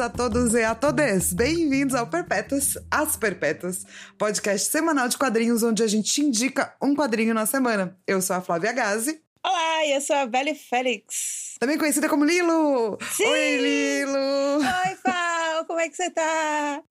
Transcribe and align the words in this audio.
a 0.00 0.08
todos 0.08 0.54
e 0.54 0.62
a 0.62 0.74
todas. 0.74 1.30
Bem-vindos 1.34 1.94
ao 1.94 2.06
Perpétuas, 2.06 2.78
As 2.90 3.16
Perpétuas, 3.16 3.84
podcast 4.16 4.70
semanal 4.70 5.06
de 5.08 5.18
quadrinhos 5.18 5.62
onde 5.62 5.82
a 5.82 5.86
gente 5.86 6.10
te 6.10 6.22
indica 6.22 6.74
um 6.82 6.94
quadrinho 6.94 7.34
na 7.34 7.44
semana. 7.44 7.98
Eu 8.06 8.22
sou 8.22 8.34
a 8.34 8.40
Flávia 8.40 8.72
Gazi. 8.72 9.20
Olá, 9.44 9.86
eu 9.86 10.00
sou 10.00 10.16
a 10.16 10.24
Belle 10.24 10.54
Félix. 10.54 11.56
Também 11.60 11.76
conhecida 11.76 12.08
como 12.08 12.24
Lilo. 12.24 12.96
Sim. 13.14 13.26
Oi, 13.26 13.56
Lilo. 13.58 14.56
Oi, 14.56 14.96
Fal, 15.04 15.66
como 15.66 15.80
é 15.80 15.88
que 15.90 15.96
você 15.96 16.08
tá? 16.08 16.82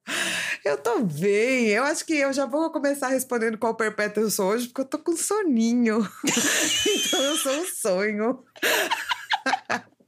Eu 0.63 0.77
tô 0.77 0.99
bem. 0.99 1.69
Eu 1.69 1.85
acho 1.85 2.05
que 2.05 2.13
eu 2.13 2.31
já 2.31 2.45
vou 2.45 2.71
começar 2.71 3.07
respondendo 3.07 3.57
qual 3.57 3.73
perpétuo 3.73 4.21
eu 4.21 4.29
sou 4.29 4.51
hoje, 4.51 4.67
porque 4.67 4.81
eu 4.81 4.85
tô 4.85 4.99
com 4.99 5.17
soninho. 5.17 6.07
então 6.85 7.23
eu 7.23 7.37
sou 7.37 7.53
um 7.53 7.65
sonho. 7.65 8.43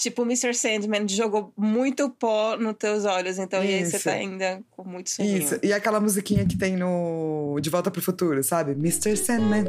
Tipo, 0.00 0.22
o 0.22 0.24
Mr. 0.24 0.54
Sandman 0.54 1.06
jogou 1.06 1.52
muito 1.54 2.08
pó 2.08 2.56
nos 2.56 2.74
teus 2.78 3.04
olhos, 3.04 3.38
então 3.38 3.62
e 3.62 3.74
aí 3.74 3.84
você 3.84 3.96
Isso. 3.98 4.04
tá 4.08 4.12
ainda 4.12 4.62
com 4.70 4.82
muito 4.82 5.10
soninho. 5.10 5.36
Isso. 5.36 5.58
E 5.62 5.74
aquela 5.74 6.00
musiquinha 6.00 6.46
que 6.46 6.56
tem 6.56 6.74
no 6.74 7.58
De 7.60 7.68
Volta 7.68 7.90
pro 7.90 8.00
Futuro, 8.00 8.42
sabe? 8.42 8.72
Mr. 8.72 9.14
Sandman, 9.14 9.64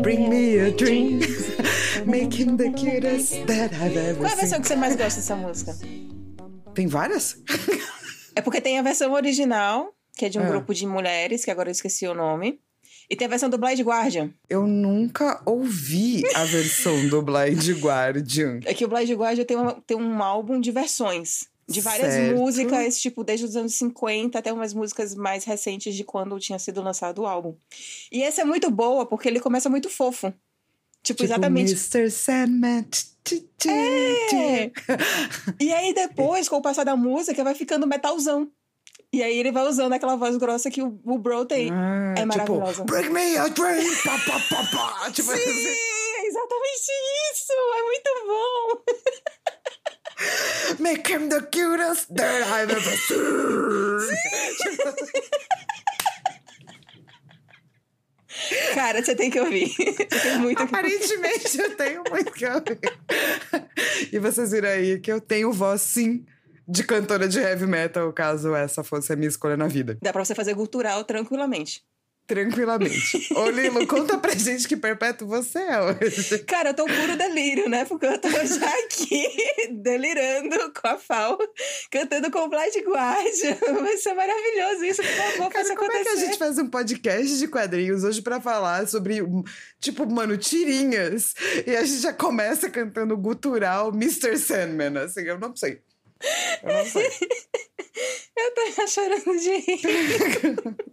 bring 0.00 0.28
me 0.28 0.60
a 0.60 0.70
dream. 0.70 1.18
Make 2.06 2.40
him 2.40 2.56
the 2.56 2.70
cutest 2.70 3.32
that 3.46 3.74
I've 3.74 3.96
ever 3.98 4.16
Qual 4.16 4.28
é 4.28 4.32
a 4.32 4.36
versão 4.36 4.48
seen. 4.48 4.60
que 4.62 4.68
você 4.68 4.76
mais 4.76 4.94
gosta 4.96 5.20
dessa 5.20 5.34
música? 5.36 5.74
Tem 6.74 6.86
várias? 6.86 7.36
É 8.36 8.40
porque 8.42 8.60
tem 8.60 8.78
a 8.78 8.82
versão 8.82 9.12
original, 9.12 9.92
que 10.16 10.26
é 10.26 10.28
de 10.28 10.38
um 10.38 10.42
Ah. 10.42 10.48
grupo 10.50 10.72
de 10.74 10.86
mulheres, 10.86 11.44
que 11.44 11.50
agora 11.50 11.68
eu 11.68 11.72
esqueci 11.72 12.06
o 12.06 12.14
nome. 12.14 12.60
E 13.08 13.14
tem 13.16 13.26
a 13.26 13.30
versão 13.30 13.50
do 13.50 13.58
Blind 13.58 13.80
Guardian. 13.80 14.30
Eu 14.48 14.66
nunca 14.66 15.42
ouvi 15.44 16.22
a 16.34 16.44
versão 16.44 17.08
do 17.08 17.20
Blind 17.22 17.68
Guardian. 17.80 18.60
É 18.64 18.72
que 18.74 18.84
o 18.84 18.88
Blind 18.88 19.10
Guardian 19.10 19.44
tem, 19.44 19.56
uma- 19.56 19.82
tem 19.86 19.96
um 19.96 20.22
álbum 20.22 20.60
de 20.60 20.70
versões. 20.70 21.46
De 21.66 21.80
várias 21.80 22.12
Certo. 22.12 22.36
músicas, 22.38 22.98
tipo, 23.00 23.24
desde 23.24 23.46
os 23.46 23.56
anos 23.56 23.74
50 23.74 24.38
até 24.38 24.52
umas 24.52 24.74
músicas 24.74 25.14
mais 25.14 25.44
recentes 25.44 25.94
de 25.94 26.04
quando 26.04 26.38
tinha 26.38 26.58
sido 26.58 26.82
lançado 26.82 27.22
o 27.22 27.26
álbum. 27.26 27.54
E 28.12 28.22
essa 28.22 28.42
é 28.42 28.44
muito 28.44 28.70
boa, 28.70 29.06
porque 29.06 29.28
ele 29.28 29.40
começa 29.40 29.70
muito 29.70 29.88
fofo. 29.88 30.28
Tipo, 31.02 31.22
Tipo, 31.22 31.24
exatamente. 31.24 31.70
Mr. 31.72 32.10
Sandman. 32.10 32.86
É. 33.66 34.70
E 35.60 35.72
aí 35.72 35.94
depois, 35.94 36.48
com 36.48 36.56
o 36.56 36.62
passar 36.62 36.84
da 36.84 36.96
música, 36.96 37.42
vai 37.42 37.54
ficando 37.54 37.86
metalzão. 37.86 38.50
E 39.14 39.22
aí 39.22 39.38
ele 39.38 39.52
vai 39.52 39.62
usando 39.68 39.92
aquela 39.92 40.16
voz 40.16 40.36
grossa 40.36 40.68
que 40.68 40.82
o, 40.82 40.98
o 41.04 41.18
Bro 41.18 41.44
tem. 41.46 41.70
Ah, 41.72 42.14
É 42.18 42.24
maravilhosa. 42.24 42.82
Tipo, 42.82 42.84
Bring 42.86 43.10
me 43.10 43.36
a 43.36 43.46
dream. 43.46 43.94
Pá, 44.04 44.18
pá, 44.26 44.40
pá, 44.50 44.64
pá. 44.72 45.10
Tipo 45.12 45.30
Sim, 45.30 45.38
assim. 45.38 45.68
é 45.68 46.26
exatamente 46.26 46.90
isso! 47.30 47.52
É 47.76 47.82
muito 47.82 48.10
bom! 48.26 48.82
Make 50.82 51.12
him 51.12 51.28
the 51.28 51.42
cutest 51.42 52.08
that 52.16 52.42
I've 52.50 52.72
ever 52.72 52.96
seen. 53.06 54.08
Cara, 58.74 59.02
você 59.02 59.14
tem 59.14 59.30
que 59.30 59.38
ouvir. 59.40 59.68
Você 59.78 59.94
tem 60.20 60.38
muito 60.38 60.56
que 60.56 60.62
Aparentemente 60.64 61.56
eu 61.58 61.76
tenho 61.76 62.02
muito 62.10 62.32
que 62.32 62.44
ouvir. 62.46 62.78
E 64.12 64.18
vocês 64.18 64.50
viram 64.50 64.68
aí 64.68 64.98
que 64.98 65.10
eu 65.12 65.20
tenho 65.20 65.52
voz, 65.52 65.80
sim, 65.80 66.26
de 66.66 66.84
cantora 66.84 67.28
de 67.28 67.38
heavy 67.38 67.66
metal, 67.66 68.12
caso 68.12 68.54
essa 68.54 68.82
fosse 68.82 69.12
a 69.12 69.16
minha 69.16 69.28
escolha 69.28 69.56
na 69.56 69.66
vida. 69.66 69.98
Dá 70.02 70.12
pra 70.12 70.24
você 70.24 70.34
fazer 70.34 70.54
cultural 70.54 71.04
tranquilamente. 71.04 71.82
Tranquilamente. 72.26 73.28
Ô, 73.36 73.50
Lilo, 73.50 73.86
conta 73.86 74.16
pra 74.16 74.34
gente 74.34 74.66
que 74.66 74.78
perpétuo 74.78 75.28
você 75.28 75.58
é 75.58 75.78
hoje. 75.82 76.38
Cara, 76.44 76.70
eu 76.70 76.74
tô 76.74 76.86
puro 76.86 77.18
delírio, 77.18 77.68
né? 77.68 77.84
Porque 77.84 78.06
eu 78.06 78.18
tô 78.18 78.30
já 78.30 78.66
aqui 78.78 79.28
delirando 79.72 80.72
com 80.72 80.88
a 80.88 80.96
Fal, 80.96 81.36
cantando 81.90 82.30
com 82.30 82.38
o 82.38 82.48
Blind 82.48 82.76
Guardian. 82.86 83.56
Vai 83.78 83.96
ser 83.98 84.14
maravilhoso 84.14 84.84
isso, 84.86 85.02
por 85.02 85.10
favor, 85.10 85.52
faça 85.52 85.74
Cara, 85.74 85.76
como 85.76 85.84
é 85.84 85.90
que 85.90 85.96
a 85.96 86.00
acontecer. 86.12 86.26
gente 86.26 86.38
faz 86.38 86.58
um 86.58 86.68
podcast 86.68 87.38
de 87.38 87.46
quadrinhos 87.46 88.04
hoje 88.04 88.22
pra 88.22 88.40
falar 88.40 88.88
sobre, 88.88 89.18
tipo, 89.78 90.10
mano, 90.10 90.38
tirinhas? 90.38 91.34
E 91.66 91.76
a 91.76 91.84
gente 91.84 92.00
já 92.00 92.12
começa 92.14 92.70
cantando 92.70 93.14
gutural 93.18 93.90
Mr. 93.90 94.38
Sandman, 94.38 94.96
assim, 94.98 95.20
eu 95.24 95.38
não 95.38 95.54
sei. 95.54 95.82
Eu 96.62 96.72
não 96.72 96.84
sei. 96.84 97.10
Eu 98.36 98.88
chorando 98.88 99.38
de 99.38 99.56
rir. 99.58 99.80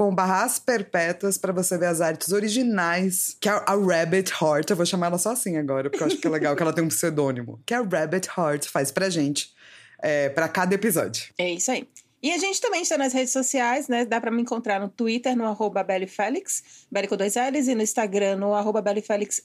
perpétuas 0.64 1.36
pra 1.36 1.52
você 1.52 1.76
ver 1.76 1.88
as 1.88 2.00
artes 2.00 2.32
originais, 2.32 3.36
que 3.38 3.50
é 3.50 3.52
a 3.52 3.74
Rabbit 3.74 4.32
Heart. 4.32 4.70
Eu 4.70 4.76
vou 4.76 4.86
chamar 4.86 5.08
ela 5.08 5.18
só 5.18 5.32
assim 5.32 5.58
agora, 5.58 5.90
porque 5.90 6.02
eu 6.02 6.06
acho 6.06 6.16
que 6.16 6.26
é 6.26 6.30
legal 6.30 6.56
que 6.56 6.62
ela 6.62 6.72
tem 6.72 6.82
um 6.82 6.88
pseudônimo. 6.88 7.60
Que 7.66 7.74
a 7.74 7.82
Rabbit 7.82 8.30
Heart 8.34 8.68
faz 8.68 8.90
pra 8.90 9.10
gente, 9.10 9.50
é, 10.02 10.30
pra 10.30 10.48
cada 10.48 10.74
episódio. 10.74 11.26
É 11.36 11.50
isso 11.50 11.70
aí. 11.70 11.86
E 12.26 12.32
a 12.32 12.38
gente 12.38 12.60
também 12.60 12.82
está 12.82 12.98
nas 12.98 13.12
redes 13.12 13.32
sociais, 13.32 13.86
né? 13.86 14.04
Dá 14.04 14.20
pra 14.20 14.32
me 14.32 14.42
encontrar 14.42 14.80
no 14.80 14.88
Twitter, 14.88 15.36
no 15.36 15.44
arroba 15.44 15.84
BeliFélix, 15.84 16.86
Beli 16.90 17.06
com 17.06 17.16
dois 17.16 17.36
L's, 17.36 17.68
e 17.68 17.74
no 17.76 17.82
Instagram, 17.82 18.34
no 18.34 18.52
arroba 18.52 18.82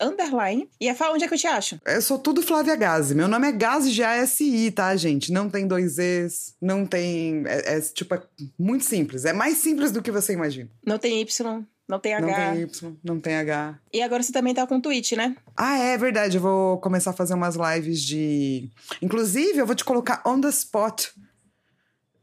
underline. 0.01 0.67
E 0.79 0.89
a 0.89 0.95
Fá, 0.95 1.11
onde 1.11 1.23
é 1.23 1.27
que 1.27 1.33
eu 1.35 1.37
te 1.37 1.45
acho? 1.45 1.79
Eu 1.85 2.01
sou 2.01 2.17
tudo 2.17 2.41
Flávia 2.41 2.75
Gazi. 2.75 3.13
Meu 3.13 3.27
nome 3.27 3.47
é 3.47 3.51
Gazi 3.51 3.91
G-A-S-I, 3.91 4.71
tá, 4.71 4.95
gente? 4.95 5.31
Não 5.31 5.47
tem 5.47 5.67
dois 5.67 5.99
E's, 5.99 6.55
não 6.59 6.83
tem. 6.83 7.43
É, 7.45 7.77
é, 7.77 7.81
tipo, 7.81 8.15
é 8.15 8.21
muito 8.57 8.83
simples. 8.83 9.25
É 9.25 9.31
mais 9.33 9.59
simples 9.59 9.91
do 9.91 10.01
que 10.01 10.09
você 10.09 10.33
imagina. 10.33 10.67
Não 10.83 10.97
tem 10.97 11.21
Y, 11.21 11.63
não 11.87 11.99
tem 11.99 12.19
Não 12.19 12.29
H. 12.29 12.51
tem 12.51 12.61
Y, 12.63 12.97
não 13.03 13.19
tem 13.19 13.35
H. 13.35 13.79
E 13.93 14.01
agora 14.01 14.23
você 14.23 14.31
também 14.31 14.55
tá 14.55 14.65
com 14.65 14.81
Twitch, 14.81 15.11
né? 15.11 15.35
Ah, 15.55 15.77
é 15.77 15.95
verdade. 15.99 16.37
Eu 16.37 16.41
vou 16.41 16.79
começar 16.79 17.11
a 17.11 17.13
fazer 17.13 17.35
umas 17.35 17.55
lives 17.55 18.01
de. 18.01 18.71
Inclusive, 19.03 19.59
eu 19.59 19.67
vou 19.67 19.75
te 19.75 19.85
colocar 19.85 20.23
on 20.25 20.41
the 20.41 20.49
spot. 20.49 21.09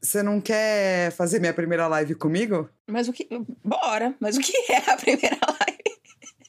Você 0.00 0.22
não 0.22 0.40
quer 0.40 1.10
fazer 1.12 1.40
minha 1.40 1.52
primeira 1.52 1.86
live 1.88 2.14
comigo? 2.14 2.68
Mas 2.86 3.08
o 3.08 3.12
que. 3.12 3.28
Bora! 3.64 4.14
Mas 4.20 4.36
o 4.36 4.40
que 4.40 4.52
é 4.72 4.90
a 4.90 4.96
primeira 4.96 5.38
live? 5.42 5.78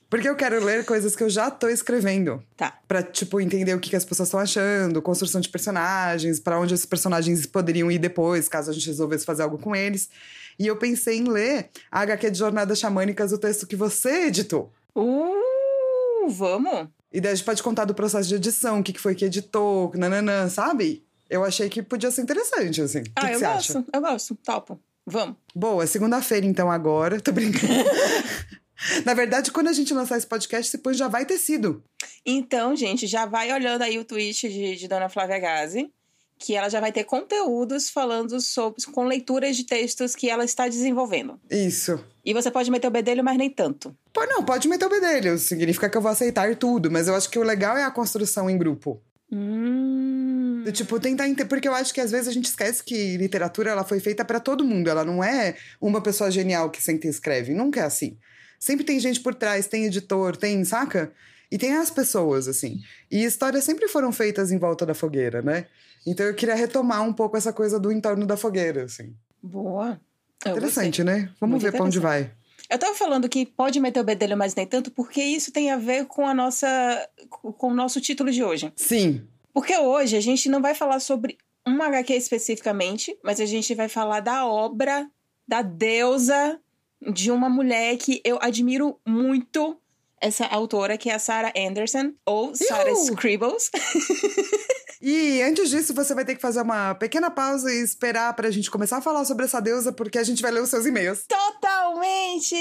Porque 0.10 0.28
eu 0.28 0.36
quero 0.36 0.64
ler 0.64 0.86
coisas 0.86 1.16
que 1.16 1.24
eu 1.24 1.30
já 1.30 1.52
tô 1.52 1.68
escrevendo. 1.68 2.44
Tá. 2.58 2.80
Pra, 2.88 3.04
tipo, 3.04 3.40
entender 3.40 3.76
o 3.76 3.80
que, 3.80 3.92
que 3.92 3.96
as 3.96 4.04
pessoas 4.04 4.28
estão 4.28 4.40
achando, 4.40 5.02
construção 5.04 5.40
de 5.40 5.50
personagens, 5.50 6.40
pra 6.40 6.60
onde 6.60 6.74
esses 6.74 6.86
personagens 6.86 7.46
poderiam 7.46 7.92
ir 7.92 8.00
depois, 8.00 8.50
caso 8.50 8.72
a 8.72 8.74
gente 8.74 8.88
resolvesse 8.88 9.24
fazer 9.24 9.44
algo 9.44 9.60
com 9.60 9.76
eles. 9.76 10.10
E 10.58 10.66
eu 10.66 10.78
pensei 10.78 11.18
em 11.18 11.26
ler 11.26 11.70
a 11.92 12.02
HQ 12.02 12.32
de 12.32 12.40
Jornadas 12.40 12.80
Xamânicas, 12.80 13.32
o 13.32 13.38
texto 13.38 13.68
que 13.68 13.76
você 13.76 14.28
editou. 14.28 14.74
Uh, 14.96 16.28
vamos! 16.30 16.88
E 17.14 17.22
daí 17.22 17.32
a 17.32 17.36
gente 17.36 17.46
pode 17.46 17.62
contar 17.62 17.86
do 17.86 17.94
processo 17.94 18.28
de 18.30 18.36
edição, 18.36 18.80
o 18.80 18.84
que, 18.84 18.94
que 18.94 19.00
foi 19.00 19.14
que 19.14 19.26
editou, 19.26 19.92
nananã, 19.96 20.50
sabe? 20.50 21.04
Eu 21.30 21.44
achei 21.44 21.70
que 21.70 21.84
podia 21.84 22.10
ser 22.10 22.22
interessante, 22.22 22.82
assim. 22.82 23.04
Que, 23.04 23.12
ah, 23.16 23.28
que 23.28 23.34
eu 23.36 23.40
você 23.40 23.46
gosto, 23.46 23.78
acha? 23.78 23.86
eu 23.94 24.02
gosto. 24.02 24.36
Topo. 24.44 24.80
Vamos. 25.06 25.36
Boa, 25.56 25.86
segunda-feira, 25.88 26.46
então, 26.46 26.72
agora. 26.72 27.20
Tô 27.20 27.32
brincando. 27.32 27.74
Na 29.06 29.14
verdade, 29.14 29.52
quando 29.52 29.68
a 29.68 29.74
gente 29.74 29.94
lançar 29.94 30.18
esse 30.18 30.28
podcast, 30.28 30.76
depois 30.76 30.98
já 30.98 31.08
vai 31.08 31.26
ter 31.26 31.38
sido. 31.38 31.84
Então, 32.26 32.76
gente, 32.76 33.08
já 33.08 33.26
vai 33.26 33.52
olhando 33.52 33.82
aí 33.82 34.00
o 34.00 34.06
tweet 34.06 34.48
de, 34.48 34.76
de 34.76 34.88
Dona 34.88 35.10
Flávia 35.10 35.38
Gazi, 35.40 35.92
que 36.38 36.56
ela 36.56 36.70
já 36.70 36.80
vai 36.80 36.92
ter 36.92 37.04
conteúdos 37.04 37.90
falando 37.90 38.40
sobre 38.40 38.82
com 38.86 39.04
leituras 39.06 39.58
de 39.58 39.66
textos 39.66 40.16
que 40.16 40.30
ela 40.30 40.46
está 40.46 40.68
desenvolvendo. 40.68 41.40
Isso. 41.52 42.00
E 42.24 42.34
você 42.34 42.50
pode 42.50 42.72
meter 42.72 42.88
o 42.88 42.92
bedelho, 42.92 43.24
mas 43.24 43.38
nem 43.38 43.50
tanto. 43.50 43.96
Pô, 44.14 44.26
não, 44.26 44.44
pode 44.44 44.68
meter 44.70 44.86
o 44.86 44.90
bedelho. 44.90 45.38
Significa 45.38 45.90
que 45.90 45.98
eu 45.98 46.02
vou 46.02 46.12
aceitar 46.12 46.56
tudo, 46.56 46.90
mas 46.90 47.08
eu 47.08 47.16
acho 47.16 47.30
que 47.30 47.38
o 47.38 47.44
legal 47.44 47.78
é 47.78 47.84
a 47.84 47.92
construção 47.92 48.50
em 48.50 48.58
grupo. 48.58 49.02
Hum. 49.32 50.29
Do 50.64 50.72
tipo, 50.72 51.00
tentar 51.00 51.28
entender. 51.28 51.48
Porque 51.48 51.68
eu 51.68 51.74
acho 51.74 51.94
que 51.94 52.02
às 52.02 52.12
vezes 52.12 52.28
a 52.28 52.32
gente 52.32 52.46
esquece 52.46 52.84
que 52.84 53.18
literatura 53.18 53.72
ela 53.72 53.84
foi 53.84 54.00
feita 54.00 54.24
para 54.26 54.40
todo 54.40 54.64
mundo. 54.64 54.90
Ela 54.90 55.04
não 55.06 55.24
é 55.24 55.56
uma 55.80 56.02
pessoa 56.02 56.30
genial 56.32 56.70
que 56.70 56.82
senta 56.82 57.08
e 57.08 57.10
escreve. 57.10 57.54
Nunca 57.54 57.82
é 57.82 57.84
assim. 57.84 58.18
Sempre 58.60 58.86
tem 58.86 59.00
gente 59.00 59.20
por 59.22 59.34
trás, 59.34 59.68
tem 59.68 59.86
editor, 59.86 60.36
tem, 60.36 60.64
saca? 60.66 61.12
E 61.52 61.58
tem 61.58 61.74
as 61.76 61.90
pessoas, 61.90 62.48
assim. 62.48 62.80
E 63.10 63.24
histórias 63.24 63.64
sempre 63.64 63.88
foram 63.88 64.12
feitas 64.12 64.52
em 64.52 64.58
volta 64.58 64.86
da 64.86 64.94
fogueira, 64.94 65.42
né? 65.42 65.66
Então 66.06 66.26
eu 66.26 66.34
queria 66.36 66.56
retomar 66.56 67.02
um 67.04 67.14
pouco 67.14 67.38
essa 67.38 67.54
coisa 67.54 67.80
do 67.80 67.92
entorno 67.92 68.26
da 68.26 68.38
fogueira, 68.38 68.84
assim. 68.84 69.16
Boa. 69.42 70.00
Eu 70.46 70.52
Interessante, 70.52 71.04
gostei. 71.04 71.22
né? 71.22 71.30
Vamos 71.40 71.62
Muito 71.62 71.64
ver 71.64 71.72
pra 71.72 71.86
onde 71.86 72.00
vai. 72.00 72.32
Eu 72.70 72.78
tava 72.78 72.94
falando 72.94 73.28
que 73.28 73.46
pode 73.46 73.80
meter 73.80 74.00
o 74.00 74.04
bedelho, 74.04 74.38
mas 74.38 74.54
nem 74.54 74.66
tanto, 74.68 74.92
porque 74.92 75.22
isso 75.22 75.52
tem 75.52 75.72
a 75.72 75.78
ver 75.78 76.06
com 76.06 76.26
a 76.26 76.34
nossa. 76.34 77.10
com 77.30 77.68
o 77.72 77.74
nosso 77.74 78.00
título 78.00 78.32
de 78.32 78.44
hoje. 78.44 78.72
Sim. 78.76 79.28
Porque 79.54 79.78
hoje 79.78 80.16
a 80.16 80.22
gente 80.22 80.50
não 80.50 80.62
vai 80.62 80.74
falar 80.74 81.00
sobre 81.00 81.38
uma 81.66 81.88
HQ 81.88 82.14
especificamente, 82.14 83.18
mas 83.24 83.40
a 83.40 83.46
gente 83.46 83.74
vai 83.76 83.88
falar 83.88 84.20
da 84.20 84.46
obra 84.46 85.10
da 85.48 85.62
deusa 85.62 86.60
de 87.02 87.32
uma 87.32 87.50
mulher 87.50 87.98
que 87.98 88.22
eu 88.24 88.38
admiro 88.42 89.00
muito. 89.06 89.78
Essa 90.22 90.46
autora, 90.48 90.98
que 90.98 91.10
é 91.10 91.14
a 91.14 91.20
Sarah 91.20 91.54
Anderson, 91.56 92.12
ou 92.26 92.54
Sarah 92.54 92.90
Iu! 92.90 93.06
Scribbles. 93.06 93.72
E 95.02 95.42
antes 95.42 95.70
disso, 95.70 95.94
você 95.94 96.14
vai 96.14 96.26
ter 96.26 96.36
que 96.36 96.42
fazer 96.42 96.62
uma 96.62 96.94
pequena 96.94 97.32
pausa 97.32 97.72
e 97.72 97.82
esperar 97.82 98.34
pra 98.34 98.52
gente 98.52 98.70
começar 98.70 98.98
a 98.98 99.02
falar 99.02 99.24
sobre 99.24 99.46
essa 99.46 99.62
deusa, 99.62 99.94
porque 99.94 100.20
a 100.20 100.24
gente 100.24 100.42
vai 100.42 100.52
ler 100.52 100.62
os 100.62 100.70
seus 100.70 100.86
e-mails. 100.86 101.24
Totalmente! 101.26 102.56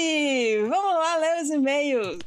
Vamos 0.61 0.93
lá 0.93 1.17
ler 1.17 1.43
os 1.43 1.49
e-mails. 1.49 2.19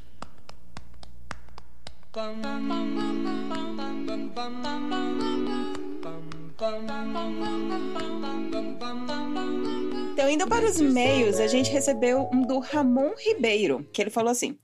Então, 10.12 10.31
indo 10.31 10.49
para 10.49 10.64
os 10.64 10.81
e-mails, 10.81 11.38
a 11.38 11.46
gente 11.46 11.70
recebeu 11.70 12.31
um 12.32 12.40
do 12.46 12.58
Ramon 12.58 13.12
Ribeiro, 13.19 13.87
que 13.93 14.00
ele 14.00 14.08
falou 14.08 14.31
assim: 14.31 14.58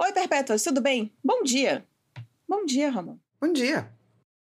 Oi, 0.00 0.12
Perpétuas, 0.12 0.62
tudo 0.62 0.80
bem? 0.80 1.12
Bom 1.22 1.42
dia. 1.42 1.84
Bom 2.48 2.64
dia, 2.64 2.88
Ramon. 2.88 3.18
Bom 3.38 3.52
dia. 3.52 3.92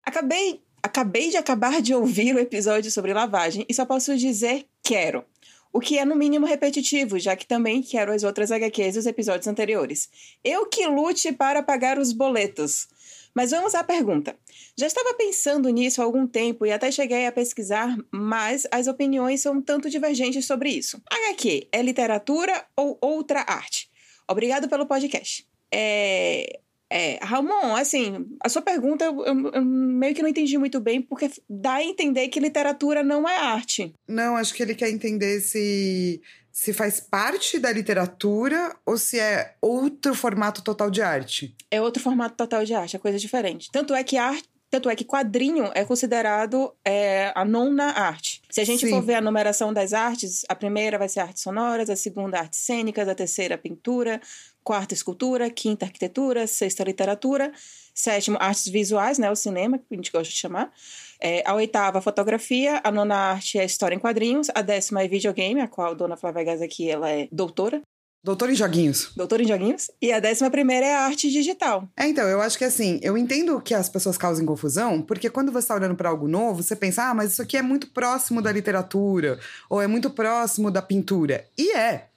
Acabei, 0.03 0.61
acabei 0.83 1.31
de 1.31 1.37
acabar 1.37 1.81
de 1.81 1.95
ouvir 1.95 2.35
o 2.35 2.39
episódio 2.39 2.91
sobre 2.91 3.13
lavagem 3.13 3.65
e 3.67 3.73
só 3.73 3.83
posso 3.83 4.15
dizer 4.15 4.67
quero. 4.83 5.25
O 5.73 5.79
que 5.79 5.97
é 5.97 6.05
no 6.05 6.15
mínimo 6.15 6.45
repetitivo, 6.45 7.17
já 7.17 7.35
que 7.35 7.47
também 7.47 7.81
quero 7.81 8.11
as 8.11 8.23
outras 8.23 8.51
HQs 8.51 8.95
dos 8.95 9.05
episódios 9.07 9.47
anteriores. 9.47 10.09
Eu 10.43 10.67
que 10.67 10.85
lute 10.85 11.31
para 11.31 11.63
pagar 11.63 11.97
os 11.97 12.11
boletos. 12.11 12.89
Mas 13.33 13.51
vamos 13.51 13.74
à 13.75 13.83
pergunta. 13.83 14.36
Já 14.78 14.88
estava 14.88 15.13
pensando 15.13 15.69
nisso 15.69 16.01
há 16.01 16.06
algum 16.06 16.28
tempo 16.28 16.66
e 16.66 16.72
até 16.72 16.92
cheguei 16.92 17.25
a 17.25 17.31
pesquisar, 17.31 17.95
mas 18.12 18.68
as 18.72 18.88
opiniões 18.88 19.42
são 19.42 19.54
um 19.56 19.62
tanto 19.62 19.89
divergentes 19.89 20.45
sobre 20.45 20.69
isso. 20.69 21.01
HQ 21.10 21.68
é 21.72 21.81
literatura 21.81 22.66
ou 22.75 22.98
outra 23.01 23.42
arte? 23.48 23.89
Obrigado 24.30 24.68
pelo 24.69 24.86
podcast. 24.86 25.45
É, 25.74 26.60
é, 26.89 27.19
Ramon, 27.22 27.75
assim, 27.75 28.28
a 28.44 28.50
sua 28.50 28.62
pergunta 28.62 29.06
eu, 29.06 29.25
eu- 29.25 29.51
eu 29.54 29.63
meio 29.66 30.13
que 30.13 30.22
não 30.22 30.28
entendi 30.30 30.57
muito 30.57 30.80
bem, 30.81 31.01
porque 31.01 31.30
dá 31.50 31.75
a 31.75 31.83
entender 31.83 32.28
que 32.28 32.39
literatura 32.39 33.01
não 33.04 33.28
é 33.28 33.38
arte. 33.38 33.94
Não, 34.07 34.36
acho 34.36 34.54
que 34.54 34.62
ele 34.62 34.75
quer 34.75 34.89
entender 34.89 35.39
se, 35.39 36.22
se 36.51 36.74
faz 36.74 37.00
parte 37.00 37.57
da 37.57 37.71
literatura 37.71 38.75
ou 38.86 38.98
se 38.98 39.19
é 39.19 39.56
outro 39.62 40.13
formato 40.13 40.62
total 40.62 40.92
de 40.92 41.01
arte. 41.01 41.56
É 41.69 41.81
outro 41.81 42.01
formato 42.01 42.36
total 42.36 42.65
de 42.65 42.74
arte, 42.74 42.95
é 42.95 43.00
coisa 43.00 43.18
diferente. 43.18 43.69
Tanto 43.71 43.94
é 43.94 44.03
que 44.03 44.18
arte. 44.18 44.50
Tanto 44.69 44.89
é 44.89 44.95
que 44.95 45.03
quadrinho 45.03 45.69
é 45.75 45.83
considerado 45.83 46.74
é, 46.86 47.33
a 47.36 47.44
nona 47.44 47.88
arte. 47.92 48.42
Se 48.50 48.62
a 48.62 48.63
gente 48.63 48.86
Sim. 48.86 48.89
for 48.89 49.01
ver 49.01 49.15
a 49.15 49.21
numeração 49.21 49.74
das 49.74 49.92
artes, 49.92 50.45
a 50.48 50.56
primeira 50.56 50.98
vai 50.98 51.09
ser 51.09 51.19
artes 51.19 51.44
sonoras, 51.44 51.89
a 51.89 51.95
segunda 51.98 52.39
artes 52.39 52.59
cênicas, 52.59 53.09
a 53.09 53.13
terceira 53.13 53.57
pintura, 53.57 54.21
quarta 54.63 54.93
escultura, 54.93 55.49
quinta 55.49 55.85
arquitetura, 55.85 56.47
sexta 56.47 56.83
literatura, 56.83 57.51
sétimo 57.93 58.37
artes 58.39 58.67
visuais, 58.67 59.17
né, 59.17 59.29
o 59.31 59.35
cinema, 59.35 59.77
que 59.77 59.85
a 59.91 59.95
gente 59.95 60.11
gosta 60.11 60.31
de 60.31 60.37
chamar. 60.37 60.71
É, 61.19 61.43
a 61.45 61.53
oitava 61.53 62.01
fotografia, 62.01 62.81
a 62.83 62.91
nona 62.91 63.15
arte 63.15 63.59
é 63.59 63.65
história 63.65 63.95
em 63.95 63.99
quadrinhos, 63.99 64.49
a 64.53 64.61
décima 64.61 65.03
é 65.03 65.07
videogame, 65.07 65.61
a 65.61 65.67
qual 65.67 65.91
a 65.91 65.93
dona 65.93 66.17
Flávia 66.17 66.43
Gás 66.43 66.61
aqui 66.61 66.89
ela 66.89 67.09
é 67.09 67.27
doutora, 67.31 67.81
Doutor 68.23 68.51
em 68.51 68.55
joguinhos. 68.55 69.11
doutora 69.15 69.41
em 69.41 69.47
joguinhos, 69.47 69.89
e 69.99 70.11
a 70.11 70.19
décima 70.19 70.51
primeira 70.51 70.85
é 70.85 70.93
a 70.93 71.05
arte 71.05 71.27
digital. 71.31 71.89
É, 71.97 72.07
então, 72.07 72.27
eu 72.27 72.39
acho 72.39 72.55
que 72.55 72.63
assim, 72.63 72.99
eu 73.01 73.17
entendo 73.17 73.59
que 73.59 73.73
as 73.73 73.89
pessoas 73.89 74.15
causem 74.15 74.45
confusão, 74.45 75.01
porque 75.01 75.27
quando 75.27 75.51
você 75.51 75.65
está 75.65 75.73
olhando 75.73 75.95
para 75.95 76.09
algo 76.09 76.27
novo, 76.27 76.61
você 76.61 76.75
pensa, 76.75 77.09
ah, 77.09 77.15
mas 77.15 77.31
isso 77.31 77.41
aqui 77.41 77.57
é 77.57 77.63
muito 77.63 77.87
próximo 77.87 78.39
da 78.39 78.51
literatura, 78.51 79.39
ou 79.67 79.81
é 79.81 79.87
muito 79.87 80.07
próximo 80.11 80.69
da 80.69 80.83
pintura. 80.83 81.47
E 81.57 81.71
é. 81.71 82.09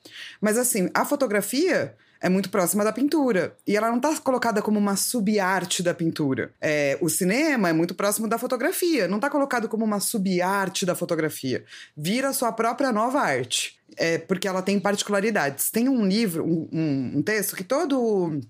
Mas 0.43 0.59
assim, 0.59 0.91
a 0.93 1.07
fotografia 1.07 1.97
é 2.21 2.29
muito 2.29 2.49
próxima 2.51 2.83
da 2.85 2.93
pintura. 2.93 3.57
E 3.67 3.77
ela 3.77 3.89
não 3.89 3.97
está 3.97 4.17
colocada 4.21 4.63
como 4.63 4.79
uma 4.79 4.97
sub-arte 4.97 5.83
da 5.83 5.93
pintura. 5.95 6.53
É, 6.61 6.97
o 7.01 7.09
cinema 7.09 7.69
é 7.69 7.73
muito 7.73 7.95
próximo 7.95 8.27
da 8.29 8.39
fotografia, 8.39 9.07
não 9.09 9.17
está 9.17 9.29
colocado 9.31 9.69
como 9.69 9.85
uma 9.85 10.01
sub-arte 10.01 10.87
da 10.87 10.95
fotografia. 10.95 11.65
Vira 11.97 12.33
sua 12.33 12.53
própria 12.53 12.93
nova 12.93 13.21
arte. 13.21 13.79
É, 13.97 14.19
porque 14.19 14.49
ela 14.49 14.63
tem 14.63 14.81
particularidades. 14.81 15.71
Tem 15.71 15.89
um 15.89 16.05
livro, 16.07 16.45
um- 16.45 16.69
um- 16.73 17.13
um 17.19 17.23
texto 17.23 17.55
que 17.55 17.63
todo 17.65 18.41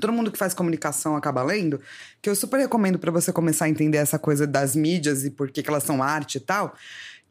todo 0.00 0.12
mundo 0.12 0.30
que 0.30 0.38
faz 0.38 0.54
comunicação 0.54 1.16
acaba 1.16 1.42
lendo, 1.42 1.80
que 2.22 2.30
eu 2.30 2.36
super 2.36 2.56
recomendo 2.60 3.00
para 3.00 3.10
você 3.10 3.32
começar 3.32 3.64
a 3.64 3.68
entender 3.68 3.98
essa 3.98 4.16
coisa 4.16 4.46
das 4.46 4.76
mídias 4.76 5.24
e 5.24 5.30
por 5.30 5.50
que, 5.50 5.60
que 5.60 5.68
elas 5.68 5.82
são 5.82 6.00
arte 6.00 6.36
e 6.36 6.40
tal, 6.40 6.72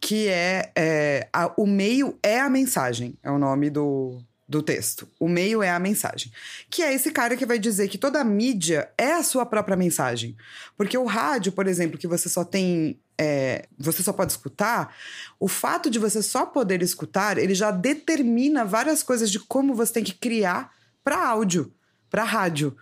que 0.01 0.28
é, 0.28 0.69
é, 0.78 1.30
a- 1.31 1.54
o 1.56 1.66
meio 1.66 2.18
é 2.22 2.42
a 2.42 2.50
mensagem, 2.50 3.18
é 3.24 3.31
o 3.31 3.38
nome 3.39 3.69
do, 3.69 4.19
do 4.47 4.61
texto. 4.61 5.07
O 5.19 5.27
meio 5.27 5.61
é 5.61 5.69
a 5.69 5.79
mensagem. 5.79 6.31
Que 6.69 6.81
é 6.81 6.94
esse 6.94 7.11
cara 7.11 7.35
que 7.35 7.45
vai 7.45 7.59
dizer 7.59 7.88
que 7.89 7.97
toda 7.97 8.23
mídia 8.23 8.89
é 8.97 9.13
a 9.13 9.23
sua 9.23 9.45
própria 9.45 9.75
mensagem. 9.75 10.38
Porque 10.77 10.97
o 10.97 11.05
rádio, 11.05 11.51
por 11.51 11.67
exemplo, 11.67 11.97
que 11.97 12.07
você 12.07 12.29
só 12.29 12.45
tem. 12.45 12.99
é, 13.17 13.67
você 13.77 14.01
só 14.01 14.13
pode 14.13 14.31
escutar, 14.31 14.95
o 15.39 15.47
fato 15.47 15.89
de 15.89 15.99
você 15.99 16.21
só 16.21 16.45
poder 16.45 16.81
escutar, 16.81 17.38
ele 17.38 17.53
já 17.53 17.72
determina 17.72 18.63
várias 18.63 19.03
coisas 19.03 19.29
de 19.29 19.39
como 19.39 19.75
você 19.75 19.93
tem 19.93 20.03
que 20.03 20.13
criar 20.13 20.72
para 21.03 21.27
áudio 21.27 21.74
para 22.10 22.24
rádio. 22.24 22.75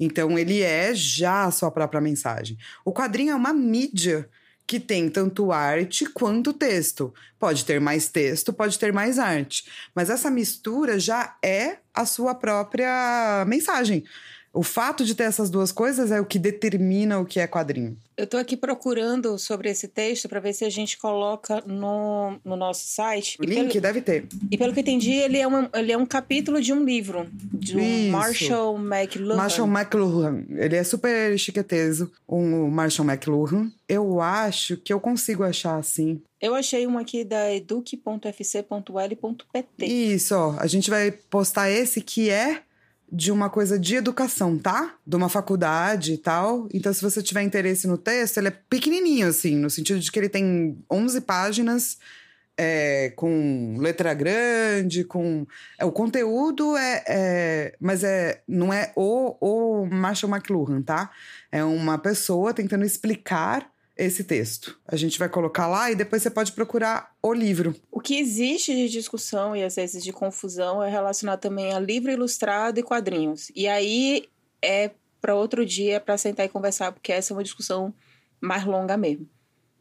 Então 0.00 0.36
ele 0.36 0.60
é 0.62 0.92
já 0.94 1.44
a 1.44 1.50
sua 1.50 1.70
própria 1.70 2.00
mensagem. 2.00 2.58
O 2.84 2.92
quadrinho 2.92 3.32
é 3.32 3.36
uma 3.36 3.52
mídia 3.52 4.28
que 4.66 4.80
tem 4.80 5.08
tanto 5.08 5.52
arte 5.52 6.06
quanto 6.06 6.52
texto. 6.52 7.12
Pode 7.38 7.64
ter 7.64 7.80
mais 7.80 8.08
texto, 8.08 8.52
pode 8.52 8.78
ter 8.78 8.92
mais 8.92 9.18
arte, 9.18 9.70
mas 9.94 10.10
essa 10.10 10.30
mistura 10.30 10.98
já 10.98 11.36
é 11.42 11.78
a 11.92 12.06
sua 12.06 12.34
própria 12.34 13.44
mensagem. 13.46 14.04
O 14.52 14.62
fato 14.62 15.04
de 15.04 15.14
ter 15.14 15.24
essas 15.24 15.48
duas 15.48 15.72
coisas 15.72 16.10
é 16.10 16.20
o 16.20 16.26
que 16.26 16.38
determina 16.38 17.18
o 17.18 17.24
que 17.24 17.40
é 17.40 17.46
quadrinho. 17.46 17.96
Eu 18.14 18.26
tô 18.26 18.36
aqui 18.36 18.54
procurando 18.54 19.38
sobre 19.38 19.70
esse 19.70 19.88
texto 19.88 20.28
para 20.28 20.38
ver 20.38 20.52
se 20.52 20.66
a 20.66 20.68
gente 20.68 20.98
coloca 20.98 21.62
no, 21.66 22.38
no 22.44 22.54
nosso 22.54 22.86
site. 22.86 23.38
O 23.40 23.44
link 23.44 23.68
pelo, 23.68 23.80
deve 23.80 24.02
ter. 24.02 24.26
e 24.50 24.58
pelo 24.58 24.74
que 24.74 24.80
eu 24.80 24.82
entendi, 24.82 25.12
ele 25.12 25.38
é, 25.38 25.48
um, 25.48 25.66
ele 25.74 25.92
é 25.92 25.96
um 25.96 26.04
capítulo 26.04 26.60
de 26.60 26.70
um 26.72 26.84
livro, 26.84 27.26
de 27.32 27.80
Isso. 27.80 28.12
Marshall 28.12 28.78
McLuhan. 28.78 29.36
Marshall 29.36 29.66
McLuhan. 29.66 30.44
Ele 30.50 30.76
é 30.76 30.84
super 30.84 31.38
chiqueteso, 31.38 32.12
o 32.28 32.68
Marshall 32.68 33.08
McLuhan. 33.08 33.72
Eu 33.88 34.20
acho 34.20 34.76
que 34.76 34.92
eu 34.92 35.00
consigo 35.00 35.42
achar 35.42 35.78
assim. 35.78 36.20
Eu 36.40 36.54
achei 36.54 36.86
um 36.86 36.98
aqui 36.98 37.24
da 37.24 37.54
eduque.fc.l.pt. 37.54 39.86
Isso, 39.86 40.34
ó. 40.34 40.54
A 40.58 40.66
gente 40.66 40.90
vai 40.90 41.10
postar 41.10 41.70
esse 41.70 42.02
que 42.02 42.28
é 42.28 42.60
de 43.14 43.30
uma 43.30 43.50
coisa 43.50 43.78
de 43.78 43.94
educação, 43.94 44.56
tá? 44.58 44.94
De 45.06 45.14
uma 45.14 45.28
faculdade 45.28 46.14
e 46.14 46.18
tal. 46.18 46.66
Então, 46.72 46.90
se 46.94 47.02
você 47.02 47.22
tiver 47.22 47.42
interesse 47.42 47.86
no 47.86 47.98
texto, 47.98 48.38
ele 48.38 48.48
é 48.48 48.50
pequenininho, 48.50 49.28
assim, 49.28 49.54
no 49.54 49.68
sentido 49.68 50.00
de 50.00 50.10
que 50.10 50.18
ele 50.18 50.30
tem 50.30 50.82
11 50.90 51.20
páginas, 51.20 51.98
é, 52.56 53.10
com 53.14 53.76
letra 53.78 54.14
grande, 54.14 55.04
com. 55.04 55.46
é, 55.78 55.84
o 55.84 55.92
conteúdo 55.92 56.74
é, 56.76 57.04
é- 57.06 57.74
Mas 57.78 58.02
é, 58.02 58.42
não 58.48 58.72
é 58.72 58.92
o, 58.96 59.36
o 59.40 59.86
Marshall 59.86 60.32
McLuhan, 60.32 60.80
tá? 60.80 61.10
É 61.50 61.62
uma 61.62 61.98
pessoa 61.98 62.54
tentando 62.54 62.84
explicar 62.84 63.70
esse 63.96 64.24
texto. 64.24 64.78
A 64.86 64.96
gente 64.96 65.18
vai 65.18 65.28
colocar 65.28 65.66
lá 65.66 65.90
e 65.90 65.94
depois 65.94 66.22
você 66.22 66.30
pode 66.30 66.52
procurar 66.52 67.12
o 67.22 67.32
livro. 67.32 67.74
O 67.90 68.00
que 68.00 68.18
existe 68.18 68.74
de 68.74 68.88
discussão 68.88 69.54
e 69.54 69.62
às 69.62 69.76
vezes 69.76 70.02
de 70.02 70.12
confusão 70.12 70.82
é 70.82 70.90
relacionado 70.90 71.40
também 71.40 71.72
a 71.72 71.78
livro 71.78 72.10
ilustrado 72.10 72.80
e 72.80 72.82
quadrinhos. 72.82 73.50
E 73.54 73.68
aí 73.68 74.24
é 74.62 74.90
para 75.20 75.34
outro 75.34 75.64
dia 75.64 76.00
para 76.00 76.18
sentar 76.18 76.46
e 76.46 76.48
conversar, 76.48 76.92
porque 76.92 77.12
essa 77.12 77.32
é 77.32 77.36
uma 77.36 77.44
discussão 77.44 77.94
mais 78.40 78.64
longa 78.64 78.96
mesmo. 78.96 79.28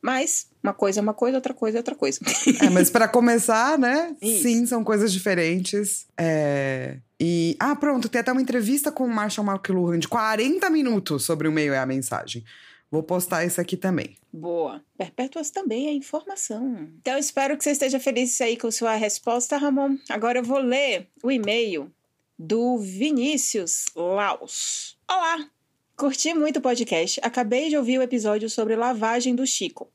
Mas 0.02 0.48
uma 0.64 0.74
coisa 0.74 1.00
é 1.00 1.02
uma 1.02 1.14
coisa, 1.14 1.38
outra 1.38 1.54
coisa 1.54 1.78
é 1.78 1.80
outra 1.80 1.96
coisa. 1.96 2.20
É, 2.62 2.70
mas 2.70 2.90
para 2.90 3.08
começar, 3.10 3.78
né? 3.78 4.16
Isso. 4.22 4.44
Sim, 4.44 4.66
são 4.66 4.84
coisas 4.84 5.14
diferentes. 5.14 6.08
É... 6.18 6.98
E. 7.20 7.56
Ah, 7.60 7.76
pronto, 7.76 8.10
tem 8.10 8.20
até 8.20 8.32
uma 8.32 8.42
entrevista 8.42 8.92
com 8.92 9.06
o 9.06 9.10
Marshall 9.10 9.48
McLuhan 9.48 10.00
de 10.00 10.08
40 10.08 10.70
minutos 10.72 11.24
sobre 11.24 11.48
o 11.48 11.52
meio 11.52 11.72
é 11.72 11.78
a 11.78 11.86
mensagem. 11.86 12.44
Vou 12.92 13.02
postar 13.02 13.46
isso 13.46 13.62
aqui 13.62 13.78
também. 13.78 14.18
Boa. 14.34 14.84
Perpétuas 14.98 15.50
também 15.50 15.88
é 15.88 15.94
informação. 15.94 16.90
Então, 17.00 17.18
espero 17.18 17.58
que 17.58 17.64
você 17.64 17.72
esteja 17.72 18.02
feliz 18.02 18.40
aí 18.42 18.58
com 18.58 18.70
sua 18.70 18.96
resposta, 18.96 19.56
Ramon. 19.56 19.96
Agora 20.10 20.40
eu 20.40 20.44
vou 20.44 20.60
ler 20.60 21.08
o 21.24 21.32
e-mail 21.32 21.90
do 22.38 22.78
Vinícius 22.78 23.86
Laus. 23.96 24.98
Olá! 25.10 25.50
Curti 25.96 26.34
muito 26.34 26.58
o 26.58 26.62
podcast. 26.62 27.22
Acabei 27.24 27.70
de 27.70 27.78
ouvir 27.78 27.98
o 27.98 28.02
episódio 28.02 28.50
sobre 28.50 28.76
lavagem 28.76 29.36
do 29.36 29.48
Chico. 29.48 29.90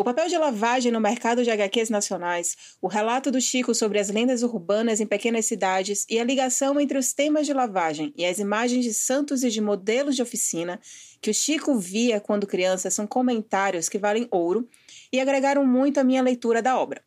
O 0.00 0.04
papel 0.04 0.28
de 0.28 0.38
lavagem 0.38 0.92
no 0.92 1.00
mercado 1.00 1.42
de 1.42 1.50
HQs 1.50 1.90
nacionais, 1.90 2.56
o 2.80 2.86
relato 2.86 3.32
do 3.32 3.40
Chico 3.40 3.74
sobre 3.74 3.98
as 3.98 4.08
lendas 4.08 4.44
urbanas 4.44 5.00
em 5.00 5.06
pequenas 5.06 5.46
cidades 5.46 6.06
e 6.08 6.20
a 6.20 6.24
ligação 6.24 6.80
entre 6.80 6.96
os 6.96 7.12
temas 7.12 7.46
de 7.46 7.52
lavagem 7.52 8.14
e 8.16 8.24
as 8.24 8.38
imagens 8.38 8.84
de 8.84 8.94
santos 8.94 9.42
e 9.42 9.50
de 9.50 9.60
modelos 9.60 10.14
de 10.14 10.22
oficina 10.22 10.78
que 11.20 11.30
o 11.30 11.34
Chico 11.34 11.76
via 11.76 12.20
quando 12.20 12.46
criança 12.46 12.92
são 12.92 13.08
comentários 13.08 13.88
que 13.88 13.98
valem 13.98 14.28
ouro 14.30 14.68
e 15.12 15.18
agregaram 15.18 15.66
muito 15.66 15.98
à 15.98 16.04
minha 16.04 16.22
leitura 16.22 16.62
da 16.62 16.78
obra. 16.78 17.02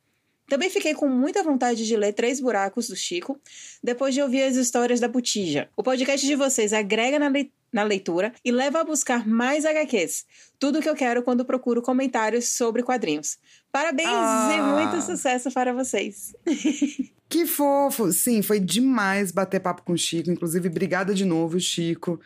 Também 0.49 0.69
fiquei 0.69 0.93
com 0.93 1.07
muita 1.07 1.41
vontade 1.43 1.87
de 1.87 1.95
ler 1.95 2.11
Três 2.11 2.41
Buracos 2.41 2.89
do 2.89 2.95
Chico, 2.97 3.39
depois 3.83 4.13
de 4.13 4.21
ouvir 4.21 4.43
as 4.43 4.55
histórias 4.55 4.99
da 4.99 5.07
Botija. 5.07 5.69
O 5.75 5.83
podcast 5.83 6.25
de 6.25 6.35
vocês 6.35 6.73
agrega 6.73 7.17
na, 7.19 7.29
le 7.29 7.51
na 7.71 7.83
leitura 7.83 8.33
e 8.43 8.51
leva 8.51 8.81
a 8.81 8.83
buscar 8.83 9.25
mais 9.25 9.63
HQs. 9.65 10.25
Tudo 10.59 10.79
o 10.79 10.81
que 10.81 10.89
eu 10.89 10.95
quero 10.95 11.23
quando 11.23 11.45
procuro 11.45 11.81
comentários 11.81 12.49
sobre 12.49 12.83
quadrinhos. 12.83 13.37
Parabéns 13.71 14.09
Ah. 14.11 14.53
e 14.57 14.61
muito 14.61 15.01
sucesso 15.01 15.49
para 15.51 15.73
vocês. 15.73 16.33
Que 17.31 17.45
fofo! 17.45 18.11
Sim, 18.11 18.41
foi 18.41 18.59
demais 18.59 19.31
bater 19.31 19.61
papo 19.61 19.83
com 19.83 19.93
o 19.93 19.97
Chico. 19.97 20.29
Inclusive, 20.29 20.67
obrigada 20.67 21.13
de 21.13 21.23
novo, 21.23 21.57
Chico. 21.61 22.19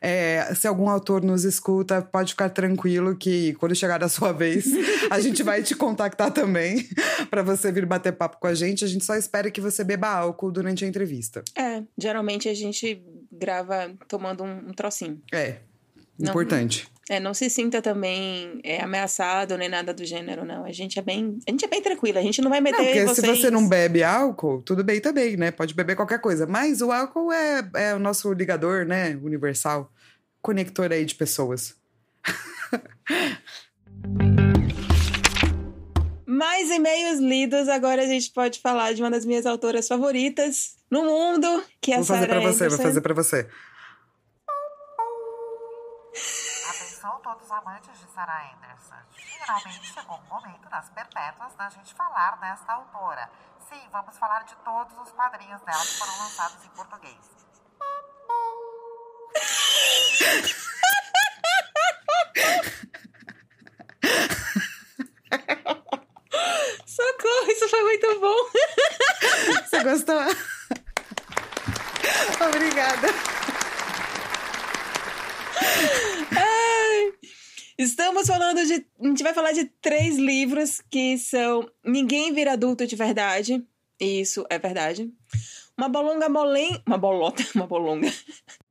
É, 0.00 0.54
se 0.54 0.68
algum 0.68 0.88
autor 0.88 1.20
nos 1.20 1.42
escuta, 1.42 2.00
pode 2.00 2.30
ficar 2.30 2.48
tranquilo 2.48 3.16
que 3.16 3.54
quando 3.54 3.74
chegar 3.74 4.04
a 4.04 4.08
sua 4.08 4.30
vez, 4.30 4.66
a 5.10 5.18
gente 5.18 5.42
vai 5.42 5.64
te 5.64 5.74
contactar 5.74 6.30
também 6.30 6.88
para 7.28 7.42
você 7.42 7.72
vir 7.72 7.84
bater 7.84 8.12
papo 8.12 8.36
com 8.38 8.46
a 8.46 8.54
gente. 8.54 8.84
A 8.84 8.88
gente 8.88 9.04
só 9.04 9.16
espera 9.16 9.50
que 9.50 9.60
você 9.60 9.82
beba 9.82 10.06
álcool 10.06 10.52
durante 10.52 10.84
a 10.84 10.88
entrevista. 10.88 11.01
É, 11.56 11.82
geralmente 11.98 12.48
a 12.48 12.54
gente 12.54 13.02
grava 13.30 13.94
tomando 14.08 14.44
um, 14.44 14.68
um 14.68 14.72
trocinho. 14.72 15.20
É, 15.32 15.58
Não. 16.18 16.30
importante. 16.30 16.86
É, 17.08 17.18
não 17.18 17.34
se 17.34 17.50
sinta 17.50 17.82
também 17.82 18.60
é, 18.62 18.80
ameaçado 18.80 19.58
nem 19.58 19.68
nada 19.68 19.92
do 19.92 20.04
gênero, 20.04 20.44
não. 20.44 20.64
A 20.64 20.72
gente 20.72 20.98
é 20.98 21.02
bem, 21.02 21.38
a 21.46 21.50
gente 21.50 21.64
é 21.64 21.68
bem 21.68 21.82
tranquila, 21.82 22.20
a 22.20 22.22
gente 22.22 22.40
não 22.40 22.48
vai 22.48 22.60
Não, 22.60 22.70
meter 22.70 22.84
porque 22.84 23.06
vocês... 23.06 23.36
se 23.36 23.42
você 23.42 23.50
não 23.50 23.68
bebe 23.68 24.04
álcool, 24.04 24.62
tudo 24.62 24.84
bem 24.84 25.00
também, 25.00 25.36
né? 25.36 25.50
Pode 25.50 25.74
beber 25.74 25.96
qualquer 25.96 26.20
coisa. 26.20 26.46
Mas 26.46 26.80
o 26.80 26.92
álcool 26.92 27.32
é, 27.32 27.68
é 27.74 27.94
o 27.94 27.98
nosso 27.98 28.32
ligador, 28.32 28.86
né? 28.86 29.18
Universal. 29.22 29.92
Conector 30.40 30.92
aí 30.92 31.04
de 31.04 31.14
pessoas. 31.14 31.74
Mais 36.32 36.70
e-mails 36.70 37.18
lidos, 37.18 37.68
agora 37.68 38.00
a 38.00 38.06
gente 38.06 38.30
pode 38.32 38.58
falar 38.58 38.94
de 38.94 39.02
uma 39.02 39.10
das 39.10 39.22
minhas 39.22 39.44
autoras 39.44 39.86
favoritas 39.86 40.78
no 40.90 41.04
mundo, 41.04 41.62
que 41.78 41.92
é 41.92 41.96
a 41.96 41.98
vou 41.98 42.06
fazer 42.06 42.20
Sarah 42.26 42.40
pra 42.40 42.50
você, 42.50 42.68
vou 42.68 42.74
Anderson. 42.74 42.82
fazer 42.82 43.00
pra 43.02 43.12
você. 43.14 43.50
Atenção 46.70 47.20
todos 47.22 47.44
os 47.44 47.50
amantes 47.50 48.00
de 48.00 48.10
Sarah 48.14 48.50
Anderson. 48.50 48.96
Finalmente 49.14 49.92
chegou 49.92 50.16
o 50.16 50.22
momento 50.34 50.70
das 50.70 50.88
perpétuas 50.88 51.54
da 51.54 51.68
gente 51.68 51.92
falar 51.92 52.40
desta 52.40 52.72
autora. 52.72 53.28
Sim, 53.68 53.82
vamos 53.92 54.16
falar 54.16 54.44
de 54.44 54.56
todos 54.64 54.96
os 55.02 55.12
quadrinhos 55.12 55.60
dela 55.60 55.82
que 55.82 55.98
foram 55.98 56.16
lançados 56.16 56.64
em 56.64 56.70
português. 56.70 57.18
Socorro, 67.22 67.52
isso 67.52 67.68
foi 67.68 67.82
muito 67.84 68.20
bom. 68.20 68.34
Você 69.70 69.84
gostou? 69.84 70.20
Obrigada. 72.48 73.08
Ai. 76.36 77.12
Estamos 77.78 78.26
falando 78.26 78.66
de. 78.66 78.84
A 79.00 79.06
gente 79.06 79.22
vai 79.22 79.32
falar 79.32 79.52
de 79.52 79.66
três 79.80 80.16
livros 80.16 80.82
que 80.90 81.16
são 81.16 81.70
Ninguém 81.84 82.32
Vira 82.34 82.54
Adulto 82.54 82.86
de 82.86 82.96
Verdade. 82.96 83.64
Isso 84.00 84.44
é 84.50 84.58
verdade. 84.58 85.08
Uma 85.78 85.88
bolonga 85.88 86.28
molen. 86.28 86.82
Uma 86.84 86.98
bolota, 86.98 87.44
uma 87.54 87.68
bolonga. 87.68 88.12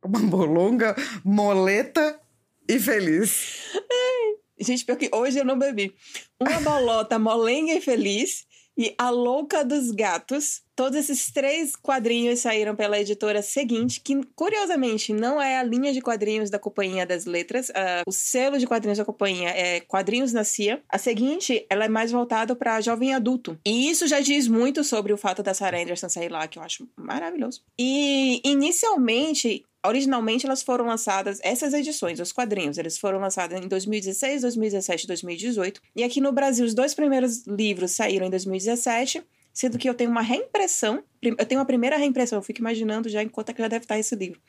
Uma 0.03 0.19
bolonga, 0.19 0.95
moleta 1.23 2.19
e 2.67 2.77
feliz. 2.79 3.71
Gente, 4.61 4.85
pior 4.85 4.97
que 4.97 5.09
hoje 5.11 5.39
eu 5.39 5.45
não 5.45 5.57
bebi. 5.57 5.93
Uma 6.39 6.59
bolota 6.61 7.17
molenga 7.17 7.73
e 7.73 7.81
feliz 7.81 8.45
e 8.77 8.95
A 8.97 9.09
Louca 9.09 9.63
dos 9.63 9.91
Gatos. 9.91 10.61
Todos 10.75 10.97
esses 10.97 11.31
três 11.31 11.75
quadrinhos 11.75 12.39
saíram 12.39 12.75
pela 12.75 12.99
editora 12.99 13.41
seguinte, 13.41 14.01
que 14.01 14.19
curiosamente 14.35 15.13
não 15.13 15.39
é 15.39 15.59
a 15.59 15.63
linha 15.63 15.93
de 15.93 16.01
quadrinhos 16.01 16.49
da 16.49 16.57
Companhia 16.57 17.05
das 17.05 17.25
Letras. 17.25 17.71
ah, 17.75 18.01
o 18.07 18.11
selo 18.11 18.57
de 18.57 18.65
quadrinhos 18.65 18.97
da 18.97 19.05
companhia 19.05 19.49
é 19.49 19.81
Quadrinhos 19.81 20.33
na 20.33 20.43
Cia. 20.43 20.81
A 20.89 20.97
seguinte, 20.97 21.65
ela 21.69 21.85
é 21.85 21.89
mais 21.89 22.11
voltada 22.11 22.55
para 22.55 22.81
jovem 22.81 23.13
adulto. 23.13 23.59
E 23.65 23.89
isso 23.89 24.07
já 24.07 24.19
diz 24.19 24.47
muito 24.47 24.83
sobre 24.83 25.13
o 25.13 25.17
fato 25.17 25.43
da 25.43 25.53
Sarah 25.53 25.81
Anderson 25.81 26.09
sair 26.09 26.29
lá, 26.29 26.47
que 26.47 26.57
eu 26.57 26.63
acho 26.63 26.87
maravilhoso. 26.95 27.61
E 27.77 28.41
inicialmente 28.43 29.63
Originalmente 29.85 30.45
elas 30.45 30.61
foram 30.61 30.85
lançadas, 30.85 31.39
essas 31.43 31.73
edições, 31.73 32.19
os 32.19 32.31
quadrinhos, 32.31 32.77
eles 32.77 32.97
foram 32.97 33.19
lançados 33.19 33.57
em 33.59 33.67
2016, 33.67 34.41
2017 34.43 35.03
e 35.03 35.07
2018. 35.07 35.81
E 35.95 36.03
aqui 36.03 36.21
no 36.21 36.31
Brasil, 36.31 36.65
os 36.65 36.73
dois 36.73 36.93
primeiros 36.93 37.45
livros 37.47 37.91
saíram 37.91 38.27
em 38.27 38.29
2017, 38.29 39.23
sendo 39.53 39.77
que 39.77 39.89
eu 39.89 39.93
tenho 39.93 40.09
uma 40.11 40.21
reimpressão. 40.21 41.03
Eu 41.21 41.35
tenho 41.45 41.59
uma 41.59 41.65
primeira 41.65 41.97
reimpressão, 41.97 42.39
eu 42.39 42.43
fico 42.43 42.59
imaginando 42.61 43.09
já 43.09 43.21
em 43.21 43.27
quanto 43.27 43.49
é 43.49 43.53
que 43.53 43.61
já 43.61 43.67
deve 43.67 43.83
estar 43.83 43.97
esse 43.99 44.15
livro. 44.15 44.39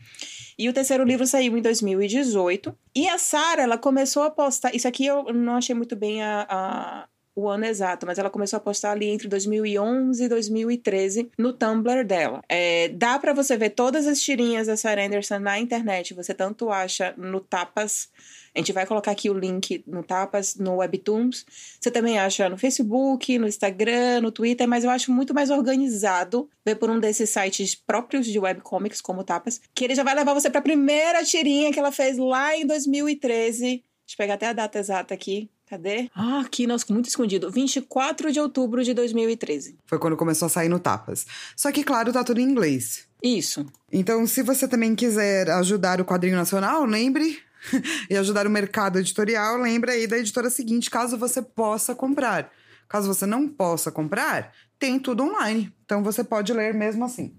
E 0.59 0.69
o 0.69 0.73
terceiro 0.73 1.03
livro 1.05 1.27
saiu 1.27 1.57
em 1.57 1.62
2018. 1.62 2.77
E 2.95 3.09
a 3.09 3.19
Sarah, 3.19 3.62
ela 3.62 3.77
começou 3.79 4.23
a 4.23 4.31
postar. 4.31 4.75
Isso 4.75 4.87
aqui 4.87 5.07
eu 5.07 5.25
não 5.33 5.55
achei 5.57 5.75
muito 5.75 5.97
bem 5.97 6.23
a- 6.23 6.47
a, 6.49 7.09
o 7.35 7.49
ano 7.49 7.65
exato, 7.65 8.07
mas 8.07 8.19
ela 8.19 8.29
começou 8.29 8.59
a 8.59 8.61
postar 8.61 8.93
ali 8.93 9.07
entre 9.07 9.27
2011 9.29 10.23
e 10.23 10.29
2013 10.29 11.31
no 11.39 11.53
Tumblr 11.53 12.05
dela. 12.05 12.43
É, 12.49 12.89
dá 12.89 13.19
pra 13.19 13.33
você 13.33 13.57
ver 13.57 13.71
todas 13.71 14.07
as 14.07 14.21
tirinhas 14.21 14.67
da 14.67 14.77
Sarah 14.77 15.05
Anderson 15.05 15.39
na 15.39 15.59
internet, 15.59 16.15
você 16.15 16.35
tanto 16.35 16.71
acha 16.71 17.15
no 17.17 17.41
Tapas, 17.41 18.11
a 18.55 18.59
gente 18.59 18.73
vai 18.73 18.85
colocar 18.85 19.12
aqui 19.12 19.31
o 19.31 19.35
link 19.35 19.83
no 19.87 20.03
Tapas, 20.03 20.57
no 20.57 20.77
Webtoons, 20.77 21.47
você 21.81 21.91
também 21.91 22.19
acha 22.19 22.49
no 22.51 22.59
Facebook, 22.59 23.39
no 23.39 23.49
Instagram, 23.49 24.21
no 24.21 24.31
Twitter, 24.31 24.69
mas 24.69 24.85
eu 24.85 24.91
acho 24.91 25.11
muito 25.11 25.33
mais 25.33 25.49
organizado 25.49 26.51
ver 26.65 26.77
por 26.77 26.91
um 26.91 27.01
desses 27.01 27.31
sites 27.31 27.75
próprios 27.75 28.27
de 28.27 28.39
webcomics, 28.39 29.01
como 29.01 29.23
o 29.23 29.25
Tapas, 29.25 29.61
que 29.75 29.85
ele 29.85 29.95
já 29.95 30.03
vai 30.03 30.15
levar 30.15 30.35
você 30.35 30.51
pra 30.51 30.61
primeira 30.61 31.25
tirinha 31.25 31.73
que 31.73 31.79
ela 31.79 31.91
fez 31.91 32.19
lá 32.19 32.55
em 32.55 32.67
2013. 32.67 33.65
Deixa 33.67 33.83
eu 34.12 34.17
pegar 34.19 34.35
até 34.35 34.49
a 34.49 34.53
data 34.53 34.79
exata 34.79 35.15
aqui. 35.15 35.49
Cadê? 35.73 36.11
Ah, 36.14 36.41
aqui, 36.41 36.67
nossa, 36.67 36.85
muito 36.91 37.09
escondido. 37.09 37.50
24 37.50 38.31
de 38.31 38.38
outubro 38.38 38.85
de 38.85 38.93
2013. 38.93 39.79
Foi 39.87 39.99
quando 39.99 40.19
começou 40.19 40.45
a 40.45 40.49
sair 40.50 40.69
no 40.69 40.79
Tapas. 40.79 41.26
Só 41.57 41.73
que, 41.73 41.83
claro, 41.83 42.12
tá 42.12 42.23
tudo 42.23 42.41
em 42.41 42.45
inglês. 42.45 43.07
Isso. 43.23 43.64
Então, 43.91 44.26
se 44.26 44.43
você 44.43 44.69
também 44.69 44.95
quiser 44.95 45.49
ajudar 45.49 45.99
o 45.99 46.05
quadrinho 46.05 46.37
nacional, 46.37 46.85
lembre. 46.85 47.38
e 48.11 48.14
ajudar 48.19 48.47
o 48.47 48.50
mercado 48.50 48.99
editorial, 48.99 49.57
lembre 49.57 49.93
aí 49.93 50.07
da 50.07 50.19
editora 50.19 50.50
seguinte, 50.50 50.91
caso 50.91 51.17
você 51.17 51.41
possa 51.41 51.95
comprar. 51.95 52.52
Caso 52.87 53.09
você 53.09 53.25
não 53.25 53.49
possa 53.49 53.91
comprar, 53.91 54.52
tem 54.79 54.99
tudo 54.99 55.23
online. 55.23 55.73
Então 55.87 56.02
você 56.02 56.23
pode 56.23 56.52
ler 56.52 56.75
mesmo 56.75 57.02
assim. 57.02 57.35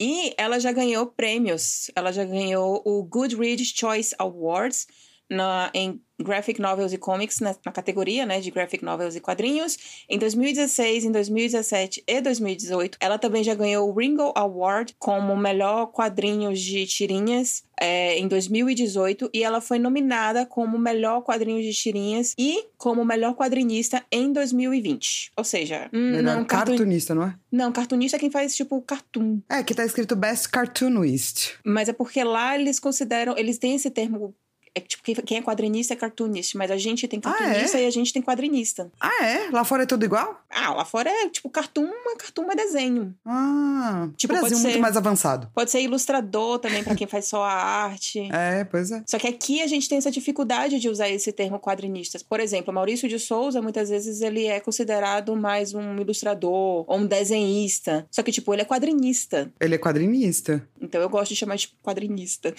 E 0.00 0.34
ela 0.36 0.58
já 0.58 0.72
ganhou 0.72 1.06
prêmios. 1.06 1.88
Ela 1.94 2.10
já 2.10 2.24
ganhou 2.24 2.82
o 2.84 3.04
Goodreads 3.04 3.68
Choice 3.68 4.12
Awards 4.18 4.88
na, 5.30 5.70
em 5.74 6.00
Graphic 6.18 6.60
Novels 6.60 6.92
e 6.92 6.98
Comics, 6.98 7.40
na, 7.40 7.54
na 7.64 7.72
categoria 7.72 8.24
né, 8.24 8.40
de 8.40 8.50
Graphic 8.50 8.84
Novels 8.84 9.16
e 9.16 9.20
Quadrinhos. 9.20 9.76
Em 10.08 10.18
2016, 10.18 11.04
em 11.04 11.12
2017 11.12 12.04
e 12.06 12.20
2018. 12.20 12.96
Ela 13.00 13.18
também 13.18 13.44
já 13.44 13.54
ganhou 13.54 13.88
o 13.88 13.92
Ringo 13.92 14.32
Award 14.34 14.94
como 14.98 15.36
melhor 15.36 15.86
quadrinhos 15.86 16.60
de 16.60 16.86
tirinhas 16.86 17.64
é, 17.78 18.18
em 18.18 18.26
2018. 18.28 19.30
E 19.32 19.42
ela 19.42 19.60
foi 19.60 19.78
nominada 19.78 20.46
como 20.46 20.78
melhor 20.78 21.22
quadrinho 21.22 21.60
de 21.60 21.72
tirinhas 21.74 22.34
e 22.38 22.64
como 22.78 23.04
melhor 23.04 23.34
quadrinista 23.34 24.02
em 24.10 24.32
2020. 24.32 25.32
Ou 25.36 25.44
seja, 25.44 25.90
hum, 25.92 26.12
Melhor 26.12 26.36
não, 26.36 26.44
cartunista, 26.44 27.14
não 27.14 27.24
é? 27.24 27.34
não, 27.52 27.72
cartunista 27.72 28.16
é 28.16 28.20
quem 28.20 28.30
faz 28.30 28.56
tipo 28.56 28.80
cartoon. 28.80 29.40
É, 29.50 29.62
que 29.62 29.74
tá 29.74 29.84
escrito 29.84 30.16
Best 30.16 30.48
Cartoonist. 30.48 31.58
Mas 31.64 31.88
é 31.88 31.92
porque 31.92 32.24
lá 32.24 32.58
eles 32.58 32.80
consideram, 32.80 33.36
eles 33.36 33.58
têm 33.58 33.74
esse 33.74 33.90
termo 33.90 34.34
É 34.76 34.80
que, 34.80 34.88
tipo, 34.88 35.22
quem- 35.22 35.38
é 35.38 35.42
quadrinista 35.42 35.94
é 35.94 35.96
cartoonista, 35.96 36.58
mas 36.58 36.70
a 36.70 36.76
gente 36.76 37.08
tem 37.08 37.18
Ah, 37.24 37.30
é? 37.30 37.32
cartunista 37.38 37.78
e 37.80 37.86
a 37.86 37.90
gente 37.90 38.12
tem 38.12 38.20
quadrinista. 38.20 38.90
Ah, 39.00 39.24
é? 39.24 39.50
Lá 39.50 39.64
fora 39.64 39.84
é 39.84 39.86
tudo 39.86 40.04
igual? 40.04 40.38
Ah, 40.50 40.74
lá 40.74 40.84
fora 40.84 41.08
é 41.08 41.28
tipo 41.30 41.48
cartoon, 41.48 41.88
cartoon 42.18 42.50
é 42.52 42.54
desenho. 42.54 43.14
Ah, 43.24 44.08
Tipo, 44.18 44.34
Brasil 44.34 44.50
pode 44.50 44.62
muito 44.62 44.74
ser- 44.74 44.80
mais 44.80 44.96
avançado. 44.96 45.50
Pode 45.54 45.70
ser 45.70 45.80
ilustrador 45.80 46.58
também 46.58 46.84
pra 46.84 46.94
quem 46.94 47.06
faz 47.06 47.26
só 47.26 47.42
a 47.42 47.52
arte. 47.52 48.28
É, 48.36 48.64
pois 48.64 48.90
é. 48.92 49.02
Só 49.06 49.18
que 49.18 49.26
aqui 49.26 49.62
a 49.62 49.66
gente 49.66 49.88
tem 49.88 49.96
essa 49.98 50.10
dificuldade 50.10 50.78
de 50.78 50.88
usar 50.90 51.08
esse 51.08 51.32
termo 51.32 51.58
quadrinistas. 51.58 52.22
Por 52.22 52.38
exemplo, 52.38 52.72
Maurício 52.72 53.08
de 53.08 53.18
Souza, 53.18 53.62
muitas 53.62 53.88
vezes 53.88 54.20
ele 54.20 54.44
é 54.46 54.60
considerado 54.60 55.34
mais 55.34 55.72
um 55.74 55.96
ilustrador 55.96 56.84
ou 56.86 56.98
um 56.98 57.06
desenhista. 57.06 58.06
Só 58.10 58.22
que, 58.22 58.30
tipo, 58.30 58.52
ele 58.52 58.60
é 58.62 58.64
quadrinista. 58.64 59.50
Ele 59.58 59.74
é 59.74 59.78
quadrinista. 59.78 60.68
Então 60.80 61.00
eu 61.00 61.08
gosto 61.08 61.30
de 61.30 61.36
chamar 61.36 61.56
de 61.56 61.68
quadrinista. 61.82 62.54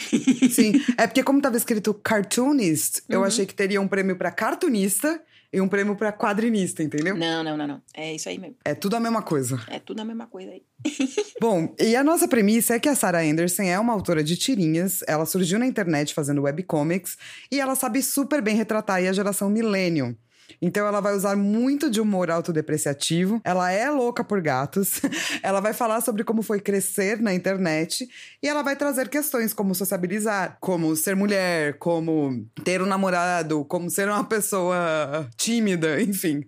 Sim. 0.50 0.74
é 0.98 1.06
porque, 1.08 1.24
como 1.24 1.42
tava 1.42 1.58
escrito 1.58 1.94
cartoonist, 2.08 3.02
eu 3.10 3.20
Uhum. 3.20 3.26
achei 3.26 3.46
que 3.46 3.54
teria 3.54 3.82
um 3.82 3.88
prêmio 3.88 4.16
pra 4.16 4.32
cartunista 4.32 5.22
e 5.52 5.62
um 5.62 5.68
prêmio 5.68 5.96
pra 5.96 6.12
quadrinista, 6.12 6.84
entendeu? 6.84 7.16
Não, 7.16 7.44
não, 7.44 7.56
não, 7.58 7.68
não. 7.68 7.82
É 7.94 8.14
isso 8.14 8.28
aí 8.30 8.38
mesmo. 8.38 8.56
É 8.66 8.74
tudo 8.76 8.96
a 8.96 9.00
mesma 9.00 9.22
coisa. 9.22 9.60
É 9.70 9.80
tudo 9.80 10.02
a 10.02 10.06
mesma 10.06 10.28
coisa 10.28 10.52
aí. 10.52 10.62
Bom, 11.42 11.74
e 11.80 11.96
a 11.96 12.04
nossa 12.04 12.28
premissa 12.28 12.76
é 12.76 12.80
que 12.80 12.90
a 12.90 12.96
Sarah 12.96 13.22
Anderson 13.22 13.64
é 13.64 13.80
uma 13.80 13.94
autora 13.94 14.24
de 14.24 14.36
tirinhas, 14.36 15.04
ela 15.08 15.26
surgiu 15.26 15.58
na 15.60 15.66
internet 15.66 16.14
fazendo 16.14 16.42
webcomics 16.44 17.18
e 17.52 17.60
ela 17.60 17.76
sabe 17.76 18.02
super 18.02 18.42
bem 18.42 18.56
retratar 18.56 18.98
a 18.98 19.14
geração 19.14 19.50
millennium. 19.50 20.16
Então 20.62 20.88
ela 20.88 21.00
vai 21.00 21.16
usar 21.16 21.36
muito 21.36 21.90
de 21.90 22.02
humor 22.02 22.32
autodepreciativo, 22.32 23.42
ela 23.44 23.72
é 23.72 23.90
louca 23.90 24.24
por 24.24 24.42
gatos, 24.42 25.02
ela 25.44 25.60
vai 25.60 25.74
falar 25.74 26.02
sobre 26.02 26.24
como 26.24 26.42
foi 26.42 26.60
crescer 26.60 27.22
na 27.22 27.34
internet 27.34 28.08
e 28.42 28.48
ela 28.48 28.64
vai 28.64 28.76
trazer 28.76 29.10
questões 29.10 29.54
como 29.54 29.76
sociabilizar, 29.76 30.58
como 30.60 30.96
ser 30.96 31.16
mulher, 31.16 31.78
como 31.78 32.46
ter 32.64 32.82
um 32.82 32.86
namorado, 32.86 33.66
como 33.66 33.90
ser 33.90 34.08
uma 34.08 34.24
pessoa 34.24 35.30
tímida, 35.36 36.02
enfim. 36.02 36.44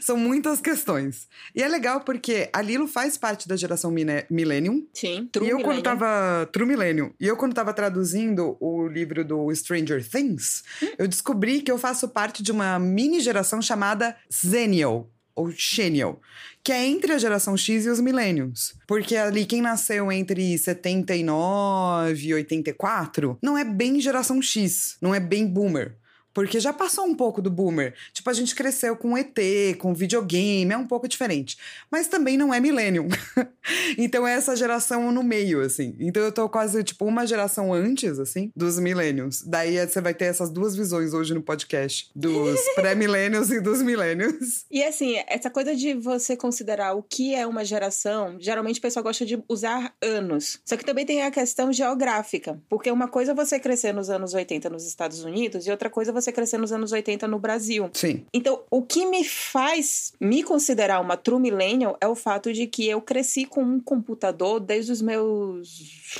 São 0.00 0.16
muitas 0.16 0.60
questões. 0.60 1.28
E 1.54 1.62
é 1.62 1.68
legal 1.68 2.00
porque 2.00 2.50
a 2.52 2.60
Lilo 2.60 2.86
faz 2.86 3.16
parte 3.16 3.48
da 3.48 3.56
geração 3.56 3.90
Millennium. 4.30 4.86
Sim, 4.92 5.28
true 5.32 5.46
e 5.46 5.50
eu, 5.50 5.60
quando 5.60 5.82
tava. 5.82 6.48
True 6.52 6.66
Millennium. 6.66 7.12
E 7.18 7.26
eu, 7.26 7.36
quando 7.36 7.54
tava 7.54 7.72
traduzindo 7.72 8.56
o 8.60 8.86
livro 8.86 9.24
do 9.24 9.54
Stranger 9.54 10.06
Things, 10.06 10.62
eu 10.98 11.06
descobri 11.06 11.62
que 11.62 11.70
eu 11.70 11.78
faço 11.78 12.08
parte 12.08 12.42
de 12.42 12.52
uma 12.52 12.78
mini 12.78 13.20
geração 13.20 13.43
chamada 13.62 14.16
Xennial. 14.30 15.10
Ou 15.36 15.50
Xennial. 15.50 16.20
Que 16.62 16.72
é 16.72 16.86
entre 16.86 17.12
a 17.12 17.18
geração 17.18 17.56
X 17.56 17.84
e 17.86 17.88
os 17.88 18.00
Millenniums. 18.00 18.74
Porque 18.86 19.16
ali 19.16 19.44
quem 19.44 19.60
nasceu 19.60 20.10
entre 20.10 20.56
79 20.56 22.26
e 22.26 22.34
84 22.34 23.38
não 23.42 23.58
é 23.58 23.64
bem 23.64 24.00
geração 24.00 24.40
X, 24.40 24.96
não 25.00 25.14
é 25.14 25.20
bem 25.20 25.46
boomer. 25.46 25.96
Porque 26.34 26.58
já 26.58 26.72
passou 26.72 27.06
um 27.06 27.14
pouco 27.14 27.40
do 27.40 27.50
boomer. 27.50 27.94
Tipo, 28.12 28.28
a 28.28 28.32
gente 28.32 28.54
cresceu 28.54 28.96
com 28.96 29.16
ET, 29.16 29.38
com 29.78 29.94
videogame, 29.94 30.72
é 30.72 30.76
um 30.76 30.86
pouco 30.86 31.08
diferente. 31.08 31.56
Mas 31.90 32.08
também 32.08 32.36
não 32.36 32.52
é 32.52 32.60
millennium. 32.60 33.08
então 33.96 34.26
é 34.26 34.34
essa 34.34 34.56
geração 34.56 35.12
no 35.12 35.22
meio, 35.22 35.60
assim. 35.60 35.94
Então 35.98 36.22
eu 36.22 36.32
tô 36.32 36.48
quase, 36.48 36.82
tipo, 36.82 37.04
uma 37.04 37.26
geração 37.26 37.72
antes, 37.72 38.18
assim, 38.18 38.50
dos 38.54 38.78
millennials. 38.78 39.42
Daí 39.42 39.78
você 39.86 40.00
vai 40.00 40.12
ter 40.12 40.26
essas 40.26 40.50
duas 40.50 40.74
visões 40.74 41.14
hoje 41.14 41.32
no 41.32 41.42
podcast. 41.42 42.10
Dos 42.14 42.60
pré-millennials 42.74 43.50
e 43.50 43.60
dos 43.60 43.80
millennials. 43.80 44.64
E 44.70 44.82
assim, 44.82 45.16
essa 45.28 45.48
coisa 45.48 45.74
de 45.74 45.94
você 45.94 46.36
considerar 46.36 46.94
o 46.94 47.02
que 47.02 47.34
é 47.34 47.46
uma 47.46 47.64
geração, 47.64 48.36
geralmente 48.40 48.78
o 48.78 48.82
pessoal 48.82 49.04
gosta 49.04 49.24
de 49.24 49.42
usar 49.48 49.94
anos. 50.02 50.58
Só 50.64 50.76
que 50.76 50.84
também 50.84 51.06
tem 51.06 51.22
a 51.22 51.30
questão 51.30 51.72
geográfica. 51.72 52.60
Porque 52.68 52.90
uma 52.90 53.08
coisa 53.08 53.32
é 53.32 53.34
você 53.34 53.60
crescer 53.60 53.92
nos 53.92 54.10
anos 54.10 54.34
80 54.34 54.68
nos 54.70 54.86
Estados 54.86 55.22
Unidos 55.22 55.66
e 55.66 55.70
outra 55.70 55.88
coisa 55.88 56.10
é 56.10 56.14
você 56.14 56.23
crescer 56.32 56.58
nos 56.58 56.72
anos 56.72 56.92
80 56.92 57.26
no 57.28 57.38
Brasil. 57.38 57.90
Sim. 57.92 58.24
Então, 58.32 58.60
o 58.70 58.82
que 58.82 59.06
me 59.06 59.24
faz 59.24 60.12
me 60.20 60.42
considerar 60.42 61.00
uma 61.00 61.16
true 61.16 61.40
millennial 61.40 61.96
é 62.00 62.06
o 62.06 62.14
fato 62.14 62.52
de 62.52 62.66
que 62.66 62.88
eu 62.88 63.00
cresci 63.00 63.44
com 63.44 63.62
um 63.62 63.80
computador 63.80 64.60
desde 64.60 64.92
os 64.92 65.02
meus 65.02 66.14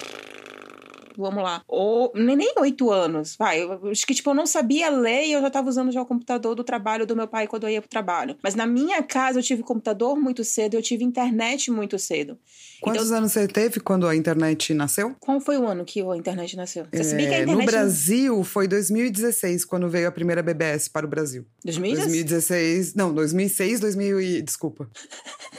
vamos 1.22 1.42
lá, 1.42 1.62
ou 1.66 2.12
nem 2.14 2.52
oito 2.58 2.90
anos, 2.90 3.36
vai, 3.36 3.62
eu 3.62 3.88
acho 3.90 4.06
que 4.06 4.14
tipo, 4.14 4.30
eu 4.30 4.34
não 4.34 4.46
sabia 4.46 4.90
ler 4.90 5.26
e 5.26 5.32
eu 5.32 5.40
já 5.40 5.50
tava 5.50 5.68
usando 5.68 5.92
já 5.92 6.00
o 6.02 6.06
computador 6.06 6.54
do 6.54 6.64
trabalho 6.64 7.06
do 7.06 7.16
meu 7.16 7.26
pai 7.26 7.46
quando 7.46 7.64
eu 7.64 7.70
ia 7.70 7.80
pro 7.80 7.88
trabalho. 7.90 8.36
Mas 8.42 8.54
na 8.54 8.66
minha 8.66 9.02
casa 9.02 9.38
eu 9.38 9.42
tive 9.42 9.62
computador 9.62 10.16
muito 10.16 10.44
cedo, 10.44 10.74
eu 10.74 10.82
tive 10.82 11.04
internet 11.04 11.70
muito 11.70 11.98
cedo. 11.98 12.38
Quantos 12.80 13.10
anos 13.12 13.32
você 13.32 13.48
teve 13.48 13.80
quando 13.80 14.06
a 14.06 14.14
internet 14.14 14.74
nasceu? 14.74 15.14
Qual 15.18 15.40
foi 15.40 15.56
o 15.56 15.66
ano 15.66 15.84
que 15.84 16.02
a 16.02 16.16
internet 16.16 16.54
nasceu? 16.56 16.86
Você 16.92 17.04
sabia 17.04 17.28
que 17.28 17.34
a 17.34 17.38
É, 17.38 17.42
internet... 17.42 17.60
No 17.60 17.66
Brasil, 17.66 18.44
foi 18.44 18.68
2016, 18.68 19.64
quando 19.64 19.88
veio 19.88 20.06
a 20.06 20.12
primeira 20.12 20.42
BBS 20.42 20.88
para 20.88 21.06
o 21.06 21.08
Brasil. 21.08 21.46
2016? 21.64 22.06
2016. 22.12 22.94
Não, 22.94 23.14
2006, 23.14 23.80
2000 23.80 24.20
e. 24.20 24.42
Desculpa. 24.42 24.88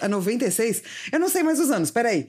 É 0.01 0.07
96? 0.07 0.83
Eu 1.11 1.19
não 1.19 1.29
sei 1.29 1.41
mais 1.41 1.59
os 1.59 1.71
anos, 1.71 1.89
peraí. 1.89 2.27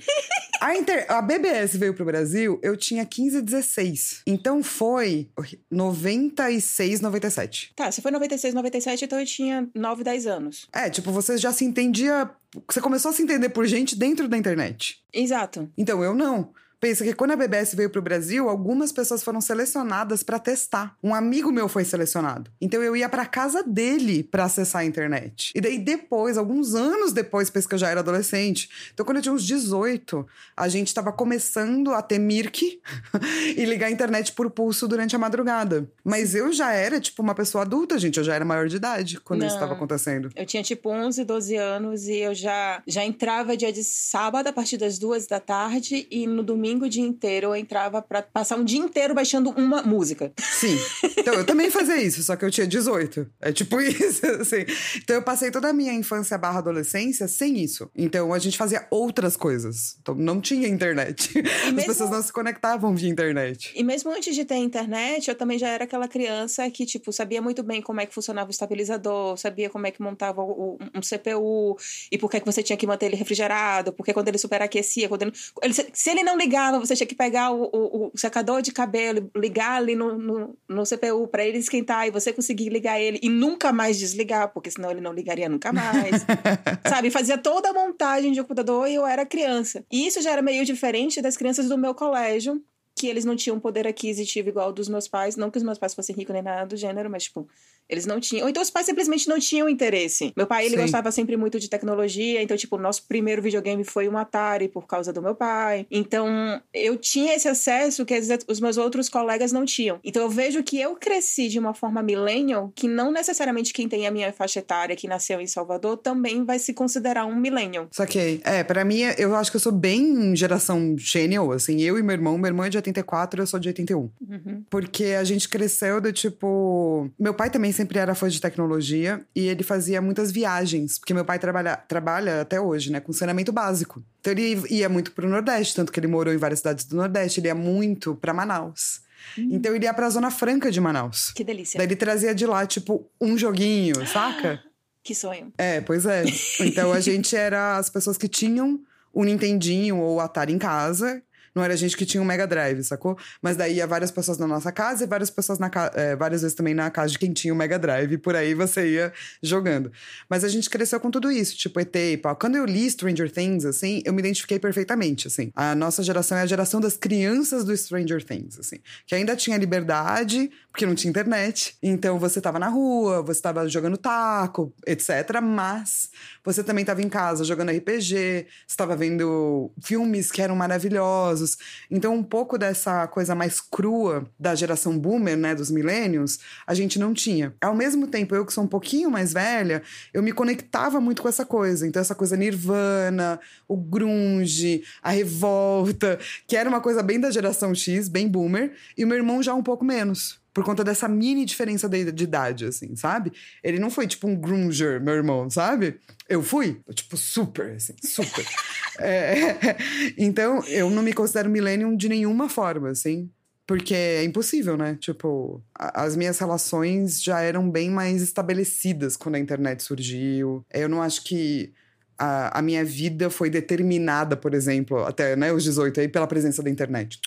A, 0.61 0.77
inter... 0.77 1.07
a 1.09 1.21
BBS 1.23 1.77
veio 1.77 1.95
pro 1.95 2.05
Brasil, 2.05 2.59
eu 2.63 2.77
tinha 2.77 3.05
15, 3.05 3.43
16. 3.43 4.23
Então 4.27 4.63
foi 4.63 5.29
96, 5.71 7.01
97. 7.01 7.73
Tá, 7.75 7.91
você 7.91 8.01
foi 8.01 8.11
96, 8.11 8.55
97, 8.55 9.05
então 9.05 9.21
eu 9.21 9.27
tinha 9.27 9.69
9, 9.75 10.05
10 10.05 10.27
anos. 10.27 10.69
É, 10.73 10.91
tipo, 10.91 11.11
você 11.11 11.37
já 11.37 11.53
se 11.53 11.65
entendia. 11.65 12.31
Você 12.69 12.81
começou 12.81 13.11
a 13.11 13.15
se 13.15 13.23
entender 13.23 13.51
por 13.51 13.67
gente 13.67 13.97
dentro 13.97 14.29
da 14.29 14.37
internet. 14.37 15.03
Exato. 15.13 15.71
Então 15.77 16.03
eu 16.03 16.15
não. 16.15 16.53
Pensa 16.79 17.03
que 17.05 17.15
quando 17.15 17.31
a 17.31 17.37
BBS 17.37 17.75
veio 17.75 17.89
pro 17.89 18.03
Brasil, 18.03 18.49
algumas 18.51 18.93
pessoas 18.93 19.23
foram 19.23 19.41
selecionadas 19.41 20.23
pra 20.23 20.39
testar. 20.39 20.95
Um 21.03 21.15
amigo 21.15 21.51
meu 21.51 21.69
foi 21.69 21.85
selecionado. 21.85 22.51
Então 22.61 22.83
eu 22.83 22.95
ia 22.95 23.09
pra 23.09 23.25
casa 23.25 23.63
dele 23.63 24.23
pra 24.23 24.45
acessar 24.45 24.83
a 24.83 24.85
internet. 24.85 25.53
E 25.55 25.61
daí 25.61 25.79
depois, 25.79 26.37
alguns 26.37 26.75
anos 26.75 27.15
depois, 27.15 27.49
pensa 27.49 27.67
que 27.67 27.75
eu 27.75 27.79
já 27.79 27.89
era 27.89 28.01
adolescente. 28.01 28.69
Então 28.93 29.07
quando 29.07 29.17
eu 29.17 29.23
tinha 29.23 29.33
uns 29.33 29.47
18, 29.47 30.27
a 30.55 30.69
gente 30.69 30.93
tava 30.93 31.13
começando 31.13 31.93
a 31.93 32.03
ter 32.03 32.19
Mirk 32.19 32.79
e 33.57 33.65
ligar 33.65 33.87
a 33.87 33.91
internet 33.91 34.33
por 34.33 34.51
pulso 34.51 34.87
durante 34.87 35.17
a 35.17 35.19
madrugada. 35.19 35.91
Mas 36.05 36.35
eu 36.35 36.53
já 36.53 36.73
era 36.73 37.01
tipo 37.01 37.23
uma 37.23 37.35
pessoa 37.35 37.63
adulta, 37.63 37.99
gente, 37.99 38.19
eu 38.19 38.25
já 38.25 38.35
era 38.35 38.45
maior 38.45 38.69
de 38.69 38.77
idade 38.77 39.19
quando 39.21 39.45
isso 39.45 39.55
Não. 39.55 39.61
tava 39.61 39.73
acontecendo. 39.73 40.31
Eu 40.37 40.45
tinha 40.45 40.63
tipo 40.63 40.91
11, 40.91 41.25
12 41.25 41.57
anos 41.57 42.07
e 42.07 42.19
eu 42.19 42.35
já, 42.35 42.83
já 42.87 43.03
entrava 43.03 43.57
dia 43.57 43.73
de 43.73 43.83
sábado 43.83 44.47
a 44.49 44.53
partir 44.53 44.77
das 44.77 44.99
duas 44.99 45.27
da 45.27 45.41
tarde 45.41 46.07
e 46.11 46.27
no 46.27 46.43
domingo 46.43 46.66
o 46.75 46.89
dia 46.89 47.03
inteiro 47.05 47.49
eu 47.49 47.57
entrava 47.57 48.01
pra 48.03 48.23
passar 48.23 48.57
um 48.57 48.65
dia 48.65 48.79
inteiro 48.81 49.15
baixando 49.15 49.51
uma 49.51 49.83
música. 49.83 50.33
Sim. 50.39 50.77
Então, 51.17 51.35
eu 51.35 51.45
também 51.45 51.71
fazia 51.71 51.97
isso, 52.03 52.23
só 52.23 52.35
que 52.37 52.45
eu 52.45 52.51
tinha 52.51 52.67
18. 52.67 53.27
É 53.41 53.53
tipo 53.53 53.79
isso, 53.81 54.25
assim. 54.27 54.65
Então, 54.97 55.17
eu 55.17 55.23
passei 55.23 55.51
toda 55.51 55.69
a 55.69 55.73
minha 55.73 55.93
infância 55.93 56.37
barra 56.39 56.59
adolescência 56.59 57.29
sem 57.29 57.59
isso. 57.59 57.91
Então, 57.95 58.33
a 58.33 58.39
gente 58.39 58.57
fazia 58.59 58.87
outras 58.91 59.37
coisas. 59.37 59.97
Então, 60.01 60.15
não 60.15 60.41
tinha 60.41 60.67
internet. 60.69 61.33
As 61.67 61.73
mesmo- 61.73 61.87
pessoas 61.89 62.11
não 62.11 62.23
se 62.23 62.33
conectavam 62.33 62.95
via 62.95 63.09
internet. 63.09 63.73
E 63.75 63.83
mesmo 63.85 64.11
antes 64.11 64.35
de 64.35 64.45
ter 64.45 64.57
internet, 64.57 65.29
eu 65.29 65.35
também 65.35 65.59
já 65.59 65.69
era 65.69 65.85
aquela 65.85 66.09
criança 66.09 66.69
que, 66.71 66.87
tipo, 66.87 67.13
sabia 67.13 67.41
muito 67.43 67.63
bem 67.63 67.81
como 67.83 68.01
é 68.01 68.07
que 68.07 68.15
funcionava 68.15 68.49
o 68.49 68.51
estabilizador, 68.51 69.37
sabia 69.37 69.69
como 69.71 69.87
é 69.87 69.91
que 69.91 70.01
montava 70.03 70.43
o- 70.43 70.79
um 70.95 71.03
CPU 71.03 71.77
e 72.11 72.19
por 72.19 72.31
que, 72.31 72.41
que 72.41 72.47
você 72.47 72.63
tinha 72.63 72.77
que 72.77 72.87
manter 72.87 73.07
ele 73.07 73.17
refrigerado, 73.17 73.93
porque 73.93 74.13
quando 74.13 74.29
ele 74.29 74.39
superaquecia, 74.39 75.09
quando 75.09 75.23
ele, 75.23 75.33
ele- 75.63 75.75
se 75.93 76.11
ele 76.11 76.23
não 76.23 76.37
ligava, 76.37 76.56
você 76.81 76.95
tinha 76.97 77.07
que 77.07 77.15
pegar 77.15 77.51
o, 77.51 77.65
o- 77.65 78.07
o 78.07 78.13
secador 78.19 78.63
de 78.63 78.73
cabelo, 78.73 79.31
ligar 79.37 79.73
ali 79.79 79.95
no, 79.95 80.17
no, 80.19 80.59
no 80.69 80.83
CPU 80.87 81.29
para 81.29 81.45
ele 81.45 81.59
esquentar 81.59 82.07
e 82.07 82.11
você 82.11 82.33
conseguir 82.33 82.69
ligar 82.69 83.01
ele 83.01 83.19
e 83.23 83.29
nunca 83.29 83.73
mais 83.73 83.99
desligar, 83.99 84.53
porque 84.53 84.71
senão 84.71 84.91
ele 84.91 85.01
não 85.01 85.13
ligaria 85.13 85.49
nunca 85.49 85.73
mais. 85.73 86.25
Sabe? 86.89 87.11
Fazia 87.11 87.39
toda 87.39 87.71
a 87.71 87.73
montagem 87.73 88.33
de 88.33 88.41
computador 88.43 88.89
e 88.89 88.95
eu 88.95 89.07
era 89.07 89.25
criança. 89.27 89.85
E 89.91 90.07
isso 90.07 90.21
já 90.21 90.31
era 90.33 90.43
meio 90.43 90.65
diferente 90.65 91.21
das 91.23 91.37
crianças 91.37 91.69
do 91.69 91.77
meu 91.79 91.95
colégio, 91.95 92.63
que 92.95 93.07
eles 93.07 93.25
não 93.25 93.37
tinham 93.37 93.61
poder 93.61 93.87
aquisitivo 93.87 94.49
igual 94.49 94.73
dos 94.73 94.89
meus 94.89 95.07
pais. 95.07 95.37
Não 95.37 95.51
que 95.51 95.59
os 95.59 95.65
meus 95.65 95.79
pais 95.79 95.95
fossem 95.95 96.15
ricos 96.17 96.33
nem 96.33 96.43
nada 96.43 96.67
do 96.67 96.77
gênero, 96.77 97.11
mas, 97.11 97.25
tipo, 97.25 97.47
eles 97.89 98.07
não 98.07 98.21
tinham. 98.21 98.45
Ou 98.45 98.51
então 98.51 98.63
os 98.63 98.71
pais 98.71 98.87
simplesmente 98.87 99.29
não 99.29 99.39
tinham 99.39 99.69
interesse. 99.69 100.33
Meu 100.37 100.47
pai, 100.47 100.67
ele 100.67 100.77
Sim. 100.77 100.83
gostava 100.83 101.11
sempre 101.11 101.37
muito 101.37 101.59
de 101.59 101.69
tecnologia, 101.69 102.43
então, 102.43 102.57
tipo, 102.57 102.77
o 102.77 102.79
nosso 102.79 103.07
primeiro 103.07 103.41
videogame 103.41 103.85
foi 103.85 104.09
um 104.09 104.17
Atari 104.17 104.69
por 104.69 104.87
causa 104.87 105.13
do 105.13 105.23
meu 105.23 105.35
pai. 105.35 105.87
Então, 105.91 106.61
eu 106.73 106.97
tinha 106.97 107.35
esse 107.35 107.49
acesso 107.49 108.05
que 108.05 108.15
vezes, 108.15 108.45
os 108.49 108.61
meus 108.61 108.77
outros 108.77 109.09
colegas 109.09 109.53
não 109.53 109.65
tinham. 109.65 109.99
Então, 110.05 110.23
eu 110.23 110.31
vejo 110.31 110.63
que 110.63 110.81
eu 110.81 110.97
cresci 110.97 111.49
de 111.49 111.59
uma 111.59 111.75
forma 111.75 112.03
millennial, 112.03 112.73
que 112.75 112.89
não 112.89 113.11
necessariamente 113.11 113.73
quem 113.73 113.89
tem 113.89 114.07
a 114.07 114.11
minha 114.11 114.33
faixa 114.33 114.59
etária, 114.59 114.97
que 114.97 115.09
nasceu 115.09 115.41
em 115.41 115.47
Salvador, 115.47 115.97
também 115.99 116.45
vai 116.45 116.59
se 116.59 116.73
considerar 116.73 117.27
um 117.27 117.37
millennial. 117.37 117.89
Saquei. 117.91 118.41
É, 118.45 118.65
pra 118.65 118.85
mim, 118.85 119.01
eu 119.19 119.35
acho 119.35 119.51
que 119.51 119.57
eu 119.57 119.61
sou 119.61 119.73
bem 119.73 120.35
geração 120.35 120.97
genial, 120.99 121.53
assim. 121.53 121.81
Eu 121.81 121.99
e 121.99 122.03
meu 122.03 122.15
irmão, 122.15 122.37
meu 122.39 122.49
irmão 122.49 122.65
é 122.65 122.69
de 122.69 122.77
84, 122.77 123.43
eu 123.43 123.47
sou 123.47 123.61
de 123.61 123.69
81. 123.69 123.99
Uhum. 123.99 124.65
Porque 124.69 125.05
a 125.05 125.25
gente 125.25 125.49
cresceu 125.49 126.01
do 126.01 126.13
tipo. 126.13 127.11
Meu 127.19 127.35
pai 127.35 127.51
também 127.51 127.73
sempre 127.77 127.99
era 127.99 128.15
fã 128.15 128.29
de 128.29 128.41
tecnologia 128.41 129.25
e 129.35 129.47
ele 129.47 129.63
fazia 129.63 130.01
muitas 130.01 130.33
viagens, 130.33 130.99
porque 130.99 131.15
meu 131.15 131.25
pai 131.25 131.39
trabalha, 131.39 131.77
trabalha 131.77 132.41
até 132.41 132.61
hoje, 132.61 132.91
né, 132.91 133.01
com 133.01 133.13
saneamento 133.13 133.53
básico. 133.53 134.03
Então 134.21 134.33
ele 134.33 134.61
ia 134.71 134.89
muito 134.89 135.13
pro 135.13 135.29
Nordeste, 135.29 135.77
tanto 135.77 135.93
que 135.93 136.01
ele 136.01 136.07
morou 136.07 136.33
em 136.33 136.37
várias 136.37 136.61
cidades 136.61 136.85
do 136.85 136.97
Nordeste, 136.97 137.41
ele 137.41 137.49
ia 137.49 137.55
muito 137.55 138.17
pra 138.17 138.35
Manaus. 138.35 139.01
Então 139.37 139.75
ele 139.75 139.85
ia 139.85 139.95
pra 139.95 140.09
Zona 140.09 140.31
Franca 140.31 140.71
de 140.71 140.81
Manaus. 140.81 141.33
Que 141.33 141.45
delícia. 141.45 141.79
Daí 141.79 141.87
ele 141.87 141.97
trazia 141.97 142.35
de 142.35 142.47
lá, 142.47 142.67
tipo, 142.67 143.09
um 143.21 143.37
joguinho, 143.37 143.95
saca? 144.07 144.63
Que 145.03 145.15
sonho. 145.15 145.53
É, 145.57 145.81
pois 145.81 146.07
é. 146.07 146.25
Então 146.61 146.93
a 146.93 147.01
gente 147.01 147.37
era 147.37 147.77
as 147.77 147.91
pessoas 147.91 148.17
que 148.17 148.29
tinham 148.29 148.81
o 149.13 149.25
Nintendinho 149.25 149.99
ou 149.99 150.17
o 150.17 150.21
Atari 150.21 150.53
em 150.53 150.59
casa. 150.59 151.23
Não 151.57 151.65
era 151.65 151.75
gente 151.75 151.97
que 151.97 152.05
tinha 152.05 152.23
um 152.23 152.25
Mega 152.27 152.47
Drive, 152.47 152.85
sacou? 152.85 153.17
Mas 153.41 153.57
daí 153.57 153.77
ia 153.77 153.87
várias 153.87 154.11
pessoas 154.11 154.37
na 154.37 154.47
nossa 154.47 154.71
casa 154.71 155.05
e 155.05 155.07
várias 155.07 155.31
pessoas 155.31 155.59
na 155.59 155.71
é, 155.95 156.15
várias 156.15 156.43
vezes 156.43 156.55
também 156.55 156.75
na 156.75 156.91
casa 156.91 157.13
de 157.13 157.19
quem 157.19 157.33
tinha 157.33 157.55
o 157.55 157.57
Mega 157.57 157.79
Drive. 157.79 158.13
E 158.13 158.19
por 158.19 158.37
aí 158.37 158.53
você 158.53 158.87
ia 158.93 159.13
jogando. 159.43 159.91
Mas 160.29 160.45
a 160.45 160.49
gente 160.49 160.69
cresceu 160.69 161.01
com 161.01 161.11
tudo 161.11 161.33
isso, 161.33 161.57
tipo 161.57 161.81
ET 161.81 161.97
e 161.97 162.19
pau. 162.19 162.37
Quando 162.37 162.57
eu 162.57 162.67
li 162.67 162.91
Stranger 162.91 163.33
Things, 163.33 163.65
assim, 163.65 164.03
eu 164.05 164.13
me 164.13 164.19
identifiquei 164.19 164.59
perfeitamente, 164.59 165.27
assim. 165.29 165.51
A 165.57 165.75
nossa 165.75 166.03
geração 166.03 166.37
é 166.37 166.43
a 166.43 166.47
geração 166.47 166.79
das 166.79 166.95
crianças 166.95 167.65
do 167.65 167.75
Stranger 167.75 168.23
Things, 168.23 168.59
assim. 168.59 168.77
Que 169.07 169.15
ainda 169.15 169.35
tinha 169.35 169.57
liberdade, 169.57 170.51
porque 170.71 170.85
não 170.85 170.95
tinha 170.95 171.09
internet. 171.09 171.75
Então 171.83 172.19
você 172.19 172.39
tava 172.39 172.59
na 172.59 172.69
rua, 172.69 173.23
você 173.23 173.41
tava 173.41 173.67
jogando 173.67 173.97
taco, 173.97 174.75
etc. 174.87 175.41
Mas 175.43 176.11
você 176.45 176.63
também 176.63 176.85
tava 176.85 177.01
em 177.01 177.09
casa 177.09 177.45
jogando 177.45 177.73
RPG, 177.73 178.47
você 178.67 178.77
tava 178.77 178.95
vendo 178.95 179.73
filmes 179.81 180.31
que 180.31 180.43
eram 180.43 180.55
maravilhosos. 180.55 181.46
Então, 181.91 182.15
um 182.15 182.23
pouco 182.23 182.57
dessa 182.57 183.07
coisa 183.07 183.35
mais 183.35 183.61
crua 183.61 184.27
da 184.41 184.55
geração 184.55 184.99
boomer, 184.99 185.37
né, 185.37 185.55
dos 185.55 185.71
millennials, 185.71 186.39
a 186.67 186.73
gente 186.73 186.99
não 186.99 187.13
tinha. 187.13 187.55
Ao 187.61 187.75
mesmo 187.75 188.07
tempo, 188.07 188.35
eu 188.35 188.47
que 188.47 188.53
sou 188.53 188.65
um 188.65 188.69
pouquinho 188.69 189.11
mais 189.11 189.33
velha, 189.33 189.83
eu 190.15 190.23
me 190.23 190.33
conectava 190.33 191.01
muito 191.01 191.23
com 191.23 191.29
essa 191.29 191.45
coisa. 191.45 191.87
Então, 191.87 192.01
essa 192.01 192.15
coisa 192.15 192.37
nirvana, 192.37 193.39
o 193.69 193.77
grunge, 193.77 194.83
a 195.03 195.11
revolta, 195.11 196.19
que 196.47 196.57
era 196.57 196.69
uma 196.69 196.81
coisa 196.81 197.03
bem 197.03 197.21
da 197.21 197.31
geração 197.31 197.75
X, 197.75 198.09
bem 198.09 198.27
boomer, 198.27 198.73
e 198.97 199.05
o 199.05 199.07
meu 199.07 199.17
irmão 199.17 199.43
já 199.43 199.55
um 199.55 199.63
pouco 199.63 199.85
menos. 199.85 200.46
Por 200.57 200.65
conta 200.65 200.83
dessa 200.83 201.07
mini 201.07 201.45
diferença 201.45 201.87
de, 201.87 202.11
de 202.11 202.25
idade, 202.25 202.65
assim, 202.65 202.97
sabe? 202.97 203.31
Ele 203.63 203.79
não 203.79 203.91
foi 203.91 204.07
tipo 204.07 204.27
um 204.27 204.35
grunger, 204.35 204.99
meu 205.03 205.13
irmão, 205.13 205.51
sabe? 205.51 206.01
Eu 206.27 206.43
fui, 206.43 206.81
tipo, 206.95 207.15
super, 207.15 207.73
assim, 207.73 207.95
super. 208.03 208.43
É, 208.99 209.77
então, 210.17 210.65
eu 210.65 210.89
não 210.89 211.03
me 211.03 211.13
considero 211.13 211.51
millennium 211.51 211.95
de 211.95 212.09
nenhuma 212.09 212.49
forma, 212.49 212.89
assim. 212.89 213.31
Porque 213.67 213.93
é 213.95 214.25
impossível, 214.25 214.79
né? 214.79 214.97
Tipo, 214.99 215.63
a- 215.79 216.05
as 216.05 216.17
minhas 216.17 216.39
relações 216.39 217.23
já 217.23 217.43
eram 217.43 217.71
bem 217.71 217.91
mais 217.91 218.23
estabelecidas 218.23 219.15
quando 219.15 219.35
a 219.35 219.39
internet 219.39 219.83
surgiu. 219.83 220.65
Eu 220.73 220.89
não 220.89 221.03
acho 221.03 221.23
que 221.25 221.75
a, 222.19 222.59
a 222.59 222.63
minha 222.63 222.83
vida 222.83 223.29
foi 223.29 223.51
determinada, 223.51 224.35
por 224.39 224.55
exemplo, 224.55 225.05
até 225.05 225.37
né, 225.37 225.53
os 225.53 225.63
18 225.63 226.01
aí, 226.01 226.09
pela 226.09 226.27
presença 226.27 226.63
da 226.63 226.71
internet. 226.71 227.21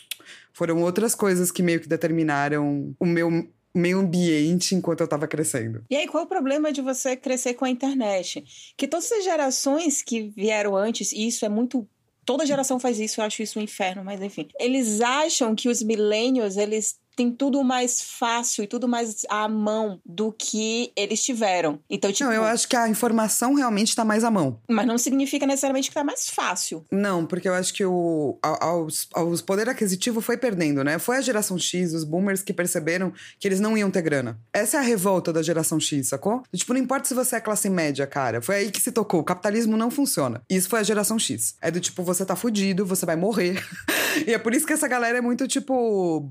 Foram 0.53 0.81
outras 0.81 1.15
coisas 1.15 1.51
que 1.51 1.63
meio 1.63 1.79
que 1.79 1.87
determinaram 1.87 2.95
o 2.99 3.05
meu 3.05 3.47
meio 3.73 3.99
ambiente 3.99 4.73
enquanto 4.73 5.01
eu 5.01 5.07
tava 5.07 5.27
crescendo. 5.27 5.83
E 5.89 5.95
aí, 5.95 6.07
qual 6.07 6.23
o 6.23 6.27
problema 6.27 6.71
de 6.71 6.81
você 6.81 7.15
crescer 7.15 7.53
com 7.53 7.65
a 7.65 7.69
internet? 7.69 8.43
Que 8.75 8.87
todas 8.87 9.11
as 9.11 9.23
gerações 9.23 10.01
que 10.01 10.29
vieram 10.35 10.75
antes, 10.75 11.11
e 11.11 11.27
isso 11.27 11.45
é 11.45 11.49
muito. 11.49 11.87
Toda 12.25 12.45
geração 12.45 12.79
faz 12.79 12.99
isso, 12.99 13.21
eu 13.21 13.25
acho 13.25 13.41
isso 13.41 13.59
um 13.59 13.61
inferno, 13.61 14.03
mas 14.03 14.21
enfim. 14.21 14.47
Eles 14.59 15.01
acham 15.01 15.55
que 15.55 15.69
os 15.69 15.81
millennials, 15.81 16.57
eles 16.57 16.99
têm 17.15 17.31
tudo 17.31 17.63
mais 17.63 18.01
fácil 18.01 18.63
e 18.63 18.67
tudo 18.67 18.87
mais 18.87 19.25
à 19.29 19.47
mão 19.47 19.99
do 20.05 20.31
que 20.31 20.91
eles 20.95 21.23
tiveram. 21.23 21.79
Então, 21.89 22.11
tipo. 22.11 22.29
Não, 22.29 22.33
eu 22.33 22.43
acho 22.43 22.67
que 22.67 22.75
a 22.75 22.87
informação 22.87 23.53
realmente 23.53 23.95
tá 23.95 24.05
mais 24.05 24.23
à 24.23 24.31
mão. 24.31 24.59
Mas 24.69 24.87
não 24.87 24.97
significa 24.97 25.45
necessariamente 25.45 25.89
que 25.89 25.95
tá 25.95 26.03
mais 26.03 26.29
fácil. 26.29 26.85
Não, 26.91 27.25
porque 27.25 27.47
eu 27.47 27.53
acho 27.53 27.73
que 27.73 27.85
o 27.85 28.37
aos, 28.41 29.07
aos 29.13 29.41
poder 29.41 29.69
aquisitivo 29.69 30.21
foi 30.21 30.37
perdendo, 30.37 30.83
né? 30.83 30.99
Foi 30.99 31.17
a 31.17 31.21
geração 31.21 31.57
X, 31.57 31.93
os 31.93 32.03
boomers 32.03 32.41
que 32.41 32.53
perceberam 32.53 33.13
que 33.39 33.47
eles 33.47 33.59
não 33.59 33.77
iam 33.77 33.91
ter 33.91 34.01
grana. 34.01 34.39
Essa 34.53 34.77
é 34.77 34.79
a 34.79 34.83
revolta 34.83 35.31
da 35.33 35.41
geração 35.41 35.79
X, 35.79 36.09
sacou? 36.09 36.43
Tipo, 36.53 36.73
não 36.73 36.81
importa 36.81 37.07
se 37.07 37.13
você 37.13 37.35
é 37.35 37.41
classe 37.41 37.69
média, 37.69 38.05
cara. 38.07 38.41
Foi 38.41 38.55
aí 38.55 38.71
que 38.71 38.81
se 38.81 38.91
tocou. 38.91 39.21
O 39.21 39.23
capitalismo 39.23 39.77
não 39.77 39.91
funciona. 39.91 40.41
Isso 40.49 40.69
foi 40.69 40.79
a 40.79 40.83
geração 40.83 41.19
X. 41.19 41.55
É 41.61 41.71
do 41.71 41.79
tipo, 41.79 42.03
você 42.03 42.25
tá 42.25 42.35
fudido, 42.35 42.85
você 42.85 43.05
vai 43.05 43.15
morrer. 43.15 43.63
e 44.25 44.33
é 44.33 44.37
por 44.37 44.53
isso 44.53 44.65
que 44.65 44.73
essa 44.73 44.87
galera 44.87 45.17
é 45.17 45.21
muito, 45.21 45.47
tipo, 45.47 46.29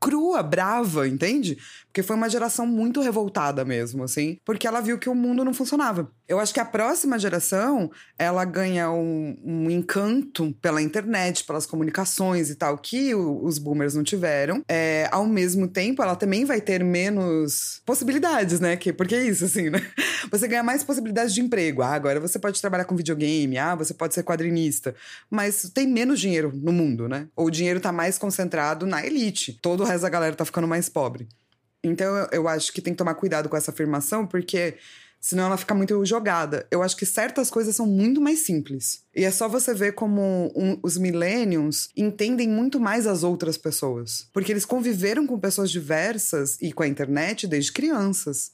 crua, 0.00 0.42
brava, 0.42 1.08
entende? 1.08 1.56
Porque 1.86 2.02
foi 2.02 2.16
uma 2.16 2.28
geração 2.28 2.66
muito 2.66 3.00
revoltada 3.00 3.64
mesmo, 3.64 4.02
assim, 4.04 4.38
porque 4.44 4.66
ela 4.66 4.80
viu 4.80 4.98
que 4.98 5.08
o 5.08 5.14
mundo 5.14 5.44
não 5.44 5.54
funcionava. 5.54 6.10
Eu 6.28 6.40
acho 6.40 6.52
que 6.52 6.58
a 6.60 6.64
próxima 6.64 7.18
geração, 7.18 7.90
ela 8.18 8.44
ganha 8.44 8.90
um, 8.90 9.38
um 9.44 9.70
encanto 9.70 10.52
pela 10.60 10.82
internet, 10.82 11.44
pelas 11.44 11.66
comunicações 11.66 12.50
e 12.50 12.56
tal, 12.56 12.76
que 12.78 13.14
o- 13.14 13.44
os 13.44 13.58
boomers 13.58 13.94
não 13.94 14.02
tiveram. 14.02 14.62
É, 14.68 15.08
ao 15.12 15.24
mesmo 15.26 15.68
tempo, 15.68 16.02
ela 16.02 16.16
também 16.16 16.44
vai 16.44 16.60
ter 16.60 16.82
menos 16.82 17.80
possibilidades, 17.86 18.58
né? 18.58 18.76
Que, 18.76 18.92
porque 18.92 19.14
é 19.14 19.24
isso, 19.24 19.44
assim, 19.44 19.70
né? 19.70 19.78
Você 20.30 20.48
ganha 20.48 20.62
mais 20.62 20.82
possibilidades 20.82 21.32
de 21.32 21.40
emprego. 21.40 21.82
Ah, 21.82 21.92
agora 21.94 22.18
você 22.18 22.38
pode 22.38 22.60
trabalhar 22.60 22.84
com 22.84 22.96
videogame, 22.96 23.56
ah, 23.58 23.76
você 23.76 23.94
pode 23.94 24.12
ser 24.12 24.24
quadrinista. 24.24 24.94
Mas 25.30 25.70
tem 25.72 25.86
menos 25.86 26.18
dinheiro 26.18 26.50
no 26.54 26.72
mundo, 26.72 27.08
né? 27.08 27.28
Ou 27.36 27.46
o 27.46 27.50
dinheiro 27.50 27.78
tá 27.80 27.92
mais 27.92 28.18
concentrado 28.18 28.84
na 28.86 29.06
elite. 29.06 29.56
Todo 29.62 29.82
o 29.82 29.86
resto 29.86 30.02
da 30.02 30.08
galera 30.08 30.34
tá 30.34 30.44
ficando 30.44 30.66
mais 30.66 30.88
pobre. 30.88 31.28
Então 31.84 32.16
eu, 32.16 32.28
eu 32.32 32.48
acho 32.48 32.72
que 32.72 32.80
tem 32.82 32.92
que 32.92 32.98
tomar 32.98 33.14
cuidado 33.14 33.48
com 33.48 33.56
essa 33.56 33.70
afirmação, 33.70 34.26
porque 34.26 34.74
senão 35.20 35.44
ela 35.46 35.56
fica 35.56 35.74
muito 35.74 36.04
jogada. 36.04 36.66
Eu 36.70 36.82
acho 36.82 36.96
que 36.96 37.06
certas 37.06 37.50
coisas 37.50 37.74
são 37.74 37.86
muito 37.86 38.20
mais 38.20 38.40
simples. 38.40 39.00
E 39.14 39.24
é 39.24 39.30
só 39.30 39.48
você 39.48 39.74
ver 39.74 39.92
como 39.94 40.52
um- 40.54 40.78
os 40.82 40.96
millennials 40.98 41.88
entendem 41.96 42.48
muito 42.48 42.78
mais 42.78 43.06
as 43.06 43.22
outras 43.22 43.56
pessoas. 43.58 44.28
Porque 44.32 44.52
eles 44.52 44.64
conviveram 44.64 45.26
com 45.26 45.38
pessoas 45.38 45.70
diversas 45.70 46.56
e 46.60 46.72
com 46.72 46.82
a 46.82 46.88
internet 46.88 47.46
desde 47.46 47.72
crianças. 47.72 48.52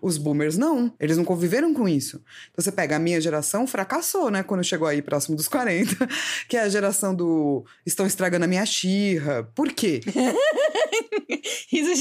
Os 0.00 0.18
boomers 0.18 0.56
não, 0.56 0.92
eles 0.98 1.16
não 1.16 1.24
conviveram 1.24 1.74
com 1.74 1.88
isso. 1.88 2.22
Então 2.50 2.62
você 2.62 2.72
pega 2.72 2.96
a 2.96 2.98
minha 2.98 3.20
geração, 3.20 3.66
fracassou, 3.66 4.30
né? 4.30 4.42
Quando 4.42 4.64
chegou 4.64 4.88
aí 4.88 5.02
próximo 5.02 5.36
dos 5.36 5.48
40, 5.48 6.08
que 6.48 6.56
é 6.56 6.62
a 6.62 6.68
geração 6.68 7.14
do 7.14 7.64
estão 7.84 8.06
estragando 8.06 8.44
a 8.44 8.48
minha 8.48 8.64
xirra. 8.64 9.44
Por 9.54 9.72
quê? 9.72 10.00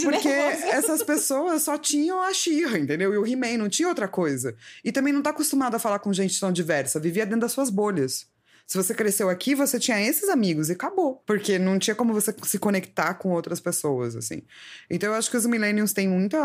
Porque 0.04 0.28
essas 0.72 1.04
pessoas 1.04 1.64
só 1.64 1.78
tinham 1.78 2.22
a 2.22 2.34
Xirra, 2.34 2.78
entendeu? 2.78 3.14
E 3.14 3.18
o 3.18 3.26
He-Man, 3.26 3.58
não 3.58 3.70
tinha 3.70 3.88
outra 3.88 4.08
coisa. 4.08 4.56
E 4.84 4.92
também 4.92 5.14
não 5.14 5.22
tá 5.22 5.30
acostumado 5.30 5.76
a 5.76 5.80
falar 5.80 6.00
com 6.00 6.12
gente 6.12 6.40
tão 6.40 6.52
diversa, 6.52 7.00
vivia 7.00 7.26
dentro 7.26 7.42
das 7.42 7.52
suas 7.52 7.70
bolhas. 7.70 8.28
Se 8.68 8.78
você 8.78 8.94
cresceu 8.94 9.30
aqui, 9.30 9.54
você 9.54 9.80
tinha 9.80 10.02
esses 10.02 10.30
amigos 10.30 10.70
e 10.70 10.74
acabou. 10.74 11.22
Porque 11.26 11.60
não 11.60 11.78
tinha 11.78 11.96
como 11.96 12.14
você 12.14 12.34
se 12.44 12.58
conectar 12.58 13.16
com 13.16 13.30
outras 13.30 13.60
pessoas, 13.60 14.16
assim. 14.16 14.44
Então 14.90 15.10
eu 15.10 15.16
acho 15.16 15.30
que 15.30 15.38
os 15.38 15.46
millennials 15.46 15.94
têm 15.94 16.08
muita, 16.08 16.40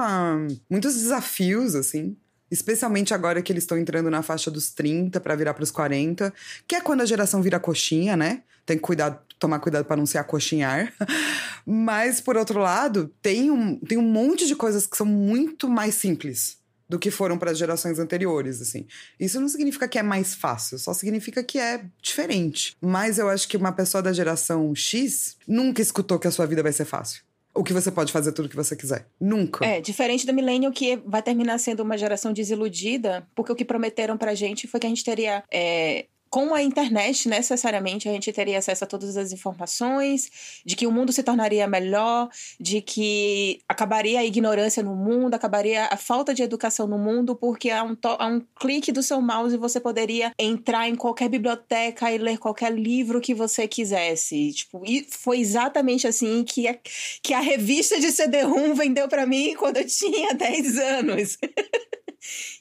muitos 0.68 0.94
desafios, 0.94 1.74
assim. 1.74 2.16
Especialmente 2.50 3.12
agora 3.12 3.42
que 3.42 3.52
eles 3.52 3.64
estão 3.64 3.78
entrando 3.78 4.10
na 4.10 4.22
faixa 4.22 4.50
dos 4.50 4.70
30 4.70 5.20
para 5.20 5.34
virar 5.34 5.54
pros 5.54 5.70
40, 5.70 6.32
que 6.66 6.76
é 6.76 6.80
quando 6.80 7.00
a 7.00 7.06
geração 7.06 7.42
vira 7.42 7.58
coxinha, 7.58 8.16
né? 8.16 8.42
Tem 8.64 8.76
que 8.76 8.82
cuidar, 8.82 9.24
tomar 9.38 9.58
cuidado 9.58 9.84
para 9.84 9.96
não 9.96 10.06
se 10.06 10.18
acoxinhar. 10.18 10.92
Mas, 11.66 12.20
por 12.20 12.36
outro 12.36 12.60
lado, 12.60 13.12
tem 13.20 13.50
um, 13.50 13.76
tem 13.80 13.98
um 13.98 14.02
monte 14.02 14.46
de 14.46 14.54
coisas 14.54 14.86
que 14.86 14.96
são 14.96 15.06
muito 15.06 15.68
mais 15.68 15.94
simples 15.96 16.58
do 16.88 16.98
que 16.98 17.10
foram 17.10 17.38
para 17.38 17.50
as 17.50 17.58
gerações 17.58 17.98
anteriores, 17.98 18.60
assim. 18.60 18.86
Isso 19.18 19.40
não 19.40 19.48
significa 19.48 19.88
que 19.88 19.98
é 19.98 20.02
mais 20.02 20.34
fácil, 20.34 20.78
só 20.78 20.92
significa 20.94 21.42
que 21.42 21.58
é 21.58 21.84
diferente. 22.00 22.76
Mas 22.80 23.18
eu 23.18 23.28
acho 23.28 23.48
que 23.48 23.56
uma 23.56 23.72
pessoa 23.72 24.02
da 24.02 24.12
geração 24.12 24.74
X 24.74 25.36
nunca 25.46 25.82
escutou 25.82 26.18
que 26.18 26.28
a 26.28 26.30
sua 26.30 26.46
vida 26.46 26.62
vai 26.62 26.72
ser 26.72 26.84
fácil. 26.84 27.22
Ou 27.54 27.64
que 27.64 27.72
você 27.72 27.90
pode 27.90 28.12
fazer 28.12 28.32
tudo 28.32 28.46
o 28.46 28.48
que 28.50 28.56
você 28.56 28.76
quiser. 28.76 29.08
Nunca. 29.18 29.64
É, 29.64 29.80
diferente 29.80 30.26
do 30.26 30.34
millennial 30.34 30.70
que 30.70 30.96
vai 31.06 31.22
terminar 31.22 31.58
sendo 31.58 31.82
uma 31.82 31.96
geração 31.96 32.30
desiludida, 32.32 33.26
porque 33.34 33.50
o 33.50 33.56
que 33.56 33.64
prometeram 33.64 34.18
pra 34.18 34.34
gente 34.34 34.68
foi 34.68 34.78
que 34.78 34.86
a 34.86 34.90
gente 34.90 35.02
teria. 35.02 35.42
é, 35.50 36.06
com 36.28 36.54
a 36.54 36.62
internet, 36.62 37.28
necessariamente, 37.28 38.08
a 38.08 38.12
gente 38.12 38.32
teria 38.32 38.58
acesso 38.58 38.84
a 38.84 38.86
todas 38.86 39.16
as 39.16 39.32
informações, 39.32 40.60
de 40.64 40.76
que 40.76 40.86
o 40.86 40.92
mundo 40.92 41.12
se 41.12 41.22
tornaria 41.22 41.66
melhor, 41.66 42.28
de 42.58 42.80
que 42.80 43.60
acabaria 43.68 44.20
a 44.20 44.24
ignorância 44.24 44.82
no 44.82 44.94
mundo, 44.94 45.34
acabaria 45.34 45.86
a 45.90 45.96
falta 45.96 46.34
de 46.34 46.42
educação 46.42 46.86
no 46.86 46.98
mundo, 46.98 47.34
porque 47.34 47.70
a 47.70 47.82
um, 47.84 47.96
a 48.18 48.26
um 48.26 48.42
clique 48.58 48.92
do 48.92 49.02
seu 49.02 49.20
mouse 49.20 49.56
você 49.56 49.80
poderia 49.80 50.32
entrar 50.38 50.88
em 50.88 50.94
qualquer 50.94 51.28
biblioteca 51.28 52.10
e 52.10 52.18
ler 52.18 52.38
qualquer 52.38 52.72
livro 52.72 53.20
que 53.20 53.34
você 53.34 53.66
quisesse. 53.68 54.52
Tipo, 54.52 54.82
e 54.84 55.06
foi 55.08 55.38
exatamente 55.38 56.06
assim 56.06 56.44
que 56.44 56.68
a, 56.68 56.76
que 57.22 57.34
a 57.34 57.40
revista 57.40 57.98
de 58.00 58.10
CD-ROM 58.10 58.74
vendeu 58.74 59.08
pra 59.08 59.26
mim 59.26 59.54
quando 59.56 59.78
eu 59.78 59.86
tinha 59.86 60.34
10 60.34 60.78
anos. 60.78 61.38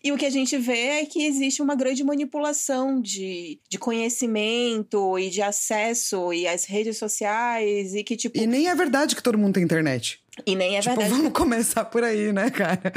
E 0.03 0.11
o 0.11 0.17
que 0.17 0.25
a 0.25 0.29
gente 0.29 0.57
vê 0.57 0.99
é 0.99 1.05
que 1.05 1.25
existe 1.25 1.61
uma 1.61 1.75
grande 1.75 2.03
manipulação 2.03 3.01
de, 3.01 3.59
de 3.69 3.77
conhecimento 3.77 5.17
e 5.17 5.29
de 5.29 5.41
acesso 5.41 6.33
e 6.33 6.47
as 6.47 6.65
redes 6.65 6.97
sociais 6.97 7.93
e 7.95 8.03
que, 8.03 8.15
tipo. 8.15 8.37
E 8.37 8.45
nem 8.45 8.67
é 8.67 8.75
verdade 8.75 9.15
que 9.15 9.23
todo 9.23 9.37
mundo 9.37 9.55
tem 9.55 9.63
internet. 9.63 10.19
E 10.45 10.55
nem 10.55 10.77
é 10.77 10.81
tipo, 10.81 10.95
verdade. 10.95 11.15
vamos 11.15 11.33
começar 11.33 11.85
por 11.85 12.03
aí, 12.03 12.31
né, 12.31 12.49
cara? 12.49 12.93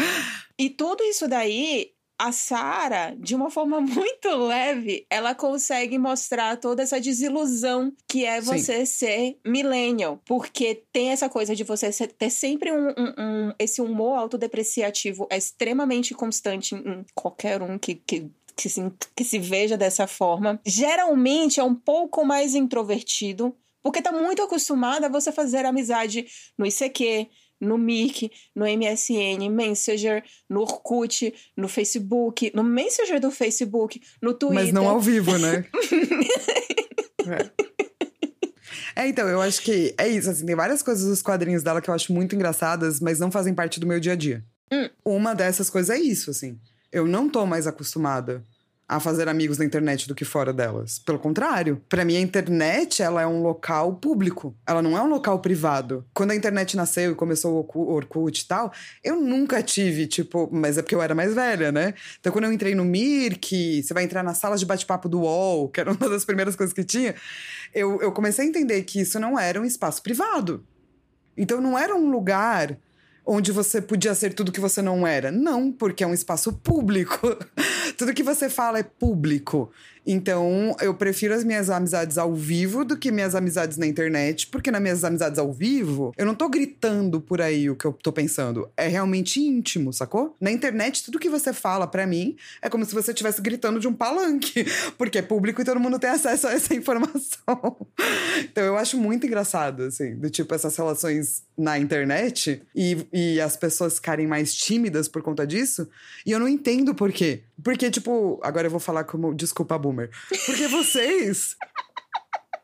E 0.58 0.68
tudo 0.68 1.04
isso 1.04 1.28
daí 1.28 1.92
a 2.18 2.32
Sara, 2.32 3.14
de 3.18 3.34
uma 3.34 3.50
forma 3.50 3.80
muito 3.80 4.28
leve, 4.36 5.06
ela 5.08 5.34
consegue 5.34 5.96
mostrar 5.98 6.56
toda 6.56 6.82
essa 6.82 7.00
desilusão 7.00 7.92
que 8.08 8.24
é 8.24 8.40
você 8.40 8.84
Sim. 8.84 8.86
ser 8.86 9.38
millennial. 9.46 10.20
Porque 10.24 10.82
tem 10.92 11.10
essa 11.10 11.28
coisa 11.28 11.54
de 11.54 11.64
você 11.64 11.90
ter 12.06 12.30
sempre 12.30 12.72
um, 12.72 12.88
um, 12.88 13.14
um 13.18 13.52
esse 13.58 13.80
humor 13.80 14.18
autodepreciativo 14.18 15.26
é 15.30 15.36
extremamente 15.36 16.14
constante 16.14 16.74
em 16.74 17.04
qualquer 17.14 17.62
um 17.62 17.78
que, 17.78 17.94
que 17.94 18.30
que 18.58 18.68
se, 18.68 18.92
que 19.14 19.22
se 19.22 19.38
veja 19.38 19.76
dessa 19.76 20.08
forma. 20.08 20.60
Geralmente 20.66 21.60
é 21.60 21.62
um 21.62 21.76
pouco 21.76 22.24
mais 22.24 22.56
introvertido, 22.56 23.54
porque 23.80 24.02
tá 24.02 24.10
muito 24.10 24.42
acostumada 24.42 25.06
a 25.06 25.08
você 25.08 25.30
fazer 25.30 25.64
amizade 25.64 26.26
no 26.58 26.66
ICQ, 26.66 27.28
no 27.60 27.76
Mirk, 27.76 28.30
no 28.54 28.64
MSN, 28.64 29.48
Messenger, 29.50 30.22
no 30.48 30.60
Orkut, 30.60 31.34
no 31.56 31.68
Facebook, 31.68 32.52
no 32.54 32.62
Messenger 32.62 33.20
do 33.20 33.30
Facebook, 33.30 34.00
no 34.22 34.34
Twitter. 34.34 34.64
Mas 34.64 34.72
não 34.72 34.88
ao 34.88 35.00
vivo, 35.00 35.36
né? 35.38 35.64
é. 37.26 37.68
É, 38.96 39.06
então, 39.06 39.28
eu 39.28 39.40
acho 39.40 39.62
que 39.62 39.94
é 39.96 40.08
isso, 40.08 40.28
assim, 40.28 40.44
tem 40.44 40.56
várias 40.56 40.82
coisas 40.82 41.06
dos 41.06 41.22
quadrinhos 41.22 41.62
dela 41.62 41.80
que 41.80 41.88
eu 41.88 41.94
acho 41.94 42.12
muito 42.12 42.34
engraçadas, 42.34 42.98
mas 42.98 43.20
não 43.20 43.30
fazem 43.30 43.54
parte 43.54 43.78
do 43.78 43.86
meu 43.86 44.00
dia 44.00 44.14
a 44.14 44.16
dia. 44.16 44.44
Hum. 44.72 44.90
Uma 45.04 45.34
dessas 45.34 45.70
coisas 45.70 45.90
é 45.96 46.00
isso, 46.00 46.30
assim. 46.30 46.58
Eu 46.90 47.06
não 47.06 47.28
tô 47.28 47.46
mais 47.46 47.66
acostumada 47.66 48.44
a 48.88 48.98
fazer 48.98 49.28
amigos 49.28 49.58
na 49.58 49.66
internet 49.66 50.08
do 50.08 50.14
que 50.14 50.24
fora 50.24 50.50
delas. 50.50 50.98
Pelo 50.98 51.18
contrário, 51.18 51.82
para 51.88 52.06
mim 52.06 52.16
a 52.16 52.20
internet 52.20 53.02
ela 53.02 53.20
é 53.20 53.26
um 53.26 53.42
local 53.42 53.96
público, 53.96 54.56
ela 54.66 54.80
não 54.80 54.96
é 54.96 55.02
um 55.02 55.08
local 55.08 55.40
privado. 55.40 56.06
Quando 56.14 56.30
a 56.30 56.34
internet 56.34 56.74
nasceu 56.74 57.12
e 57.12 57.14
começou 57.14 57.68
o 57.74 57.92
Orkut 57.92 58.40
e 58.40 58.46
tal, 58.46 58.72
eu 59.04 59.20
nunca 59.20 59.62
tive, 59.62 60.06
tipo, 60.06 60.48
mas 60.50 60.78
é 60.78 60.82
porque 60.82 60.94
eu 60.94 61.02
era 61.02 61.14
mais 61.14 61.34
velha, 61.34 61.70
né? 61.70 61.92
Então 62.18 62.32
quando 62.32 62.44
eu 62.44 62.52
entrei 62.52 62.74
no 62.74 62.84
Mirk, 62.84 63.82
você 63.82 63.92
vai 63.92 64.04
entrar 64.04 64.22
na 64.22 64.32
sala 64.32 64.56
de 64.56 64.64
bate-papo 64.64 65.06
do 65.06 65.20
UOL, 65.20 65.68
que 65.68 65.80
era 65.80 65.92
uma 65.92 66.08
das 66.08 66.24
primeiras 66.24 66.56
coisas 66.56 66.72
que 66.72 66.82
tinha, 66.82 67.14
eu, 67.74 68.00
eu 68.00 68.10
comecei 68.10 68.46
a 68.46 68.48
entender 68.48 68.82
que 68.84 69.00
isso 69.00 69.20
não 69.20 69.38
era 69.38 69.60
um 69.60 69.64
espaço 69.66 70.02
privado. 70.02 70.64
Então 71.36 71.60
não 71.60 71.78
era 71.78 71.94
um 71.94 72.10
lugar 72.10 72.78
onde 73.28 73.52
você 73.52 73.82
podia 73.82 74.14
ser 74.14 74.32
tudo 74.32 74.50
que 74.50 74.58
você 74.58 74.80
não 74.80 75.06
era. 75.06 75.30
Não, 75.30 75.70
porque 75.70 76.02
é 76.02 76.06
um 76.06 76.14
espaço 76.14 76.50
público. 76.52 77.36
tudo 77.98 78.14
que 78.14 78.22
você 78.22 78.48
fala 78.48 78.78
é 78.78 78.82
público. 78.82 79.70
Então, 80.10 80.74
eu 80.80 80.94
prefiro 80.94 81.34
as 81.34 81.44
minhas 81.44 81.68
amizades 81.68 82.16
ao 82.16 82.34
vivo 82.34 82.82
do 82.82 82.96
que 82.96 83.12
minhas 83.12 83.34
amizades 83.34 83.76
na 83.76 83.86
internet, 83.86 84.46
porque 84.46 84.70
nas 84.70 84.80
minhas 84.80 85.04
amizades 85.04 85.38
ao 85.38 85.52
vivo, 85.52 86.14
eu 86.16 86.24
não 86.24 86.34
tô 86.34 86.48
gritando 86.48 87.20
por 87.20 87.42
aí 87.42 87.68
o 87.68 87.76
que 87.76 87.84
eu 87.84 87.92
tô 87.92 88.10
pensando. 88.10 88.70
É 88.74 88.88
realmente 88.88 89.38
íntimo, 89.38 89.92
sacou? 89.92 90.34
Na 90.40 90.50
internet, 90.50 91.04
tudo 91.04 91.18
que 91.18 91.28
você 91.28 91.52
fala 91.52 91.86
para 91.86 92.06
mim 92.06 92.36
é 92.62 92.70
como 92.70 92.86
se 92.86 92.94
você 92.94 93.10
estivesse 93.10 93.42
gritando 93.42 93.78
de 93.78 93.86
um 93.86 93.92
palanque, 93.92 94.64
porque 94.96 95.18
é 95.18 95.22
público 95.22 95.60
e 95.60 95.64
todo 95.64 95.78
mundo 95.78 95.98
tem 95.98 96.08
acesso 96.08 96.48
a 96.48 96.52
essa 96.52 96.72
informação. 96.74 97.76
então, 98.40 98.64
eu 98.64 98.78
acho 98.78 98.96
muito 98.96 99.26
engraçado, 99.26 99.82
assim, 99.82 100.14
do 100.16 100.30
tipo, 100.30 100.54
essas 100.54 100.74
relações 100.74 101.42
na 101.54 101.78
internet 101.78 102.62
e, 102.74 103.06
e 103.12 103.40
as 103.42 103.58
pessoas 103.58 103.96
ficarem 103.96 104.26
mais 104.26 104.54
tímidas 104.54 105.06
por 105.06 105.20
conta 105.20 105.46
disso. 105.46 105.86
E 106.24 106.32
eu 106.32 106.40
não 106.40 106.48
entendo 106.48 106.94
por 106.94 107.12
quê. 107.12 107.42
Porque, 107.62 107.90
tipo, 107.90 108.40
agora 108.42 108.68
eu 108.68 108.70
vou 108.70 108.80
falar 108.80 109.02
como. 109.02 109.34
Desculpa, 109.34 109.76
Boomer 109.76 109.97
boomer. 109.98 110.10
Porque 110.46 110.68
vocês 110.68 111.56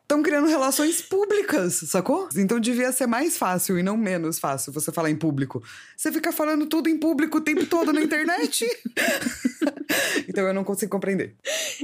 estão 0.01 0.21
criando 0.23 0.47
relações 0.47 1.01
públicas, 1.01 1.73
sacou? 1.87 2.29
Então 2.35 2.59
devia 2.59 2.91
ser 2.91 3.07
mais 3.07 3.37
fácil 3.37 3.77
e 3.77 3.83
não 3.83 3.97
menos 3.97 4.39
fácil 4.39 4.71
você 4.71 4.91
falar 4.91 5.09
em 5.09 5.15
público. 5.15 5.61
Você 5.97 6.11
fica 6.11 6.31
falando 6.31 6.67
tudo 6.67 6.87
em 6.87 6.97
público 6.97 7.39
o 7.39 7.41
tempo 7.41 7.65
todo 7.65 7.91
na 7.91 8.01
internet. 8.01 8.65
então 10.29 10.45
eu 10.45 10.53
não 10.53 10.63
consigo 10.63 10.91
compreender. 10.91 11.35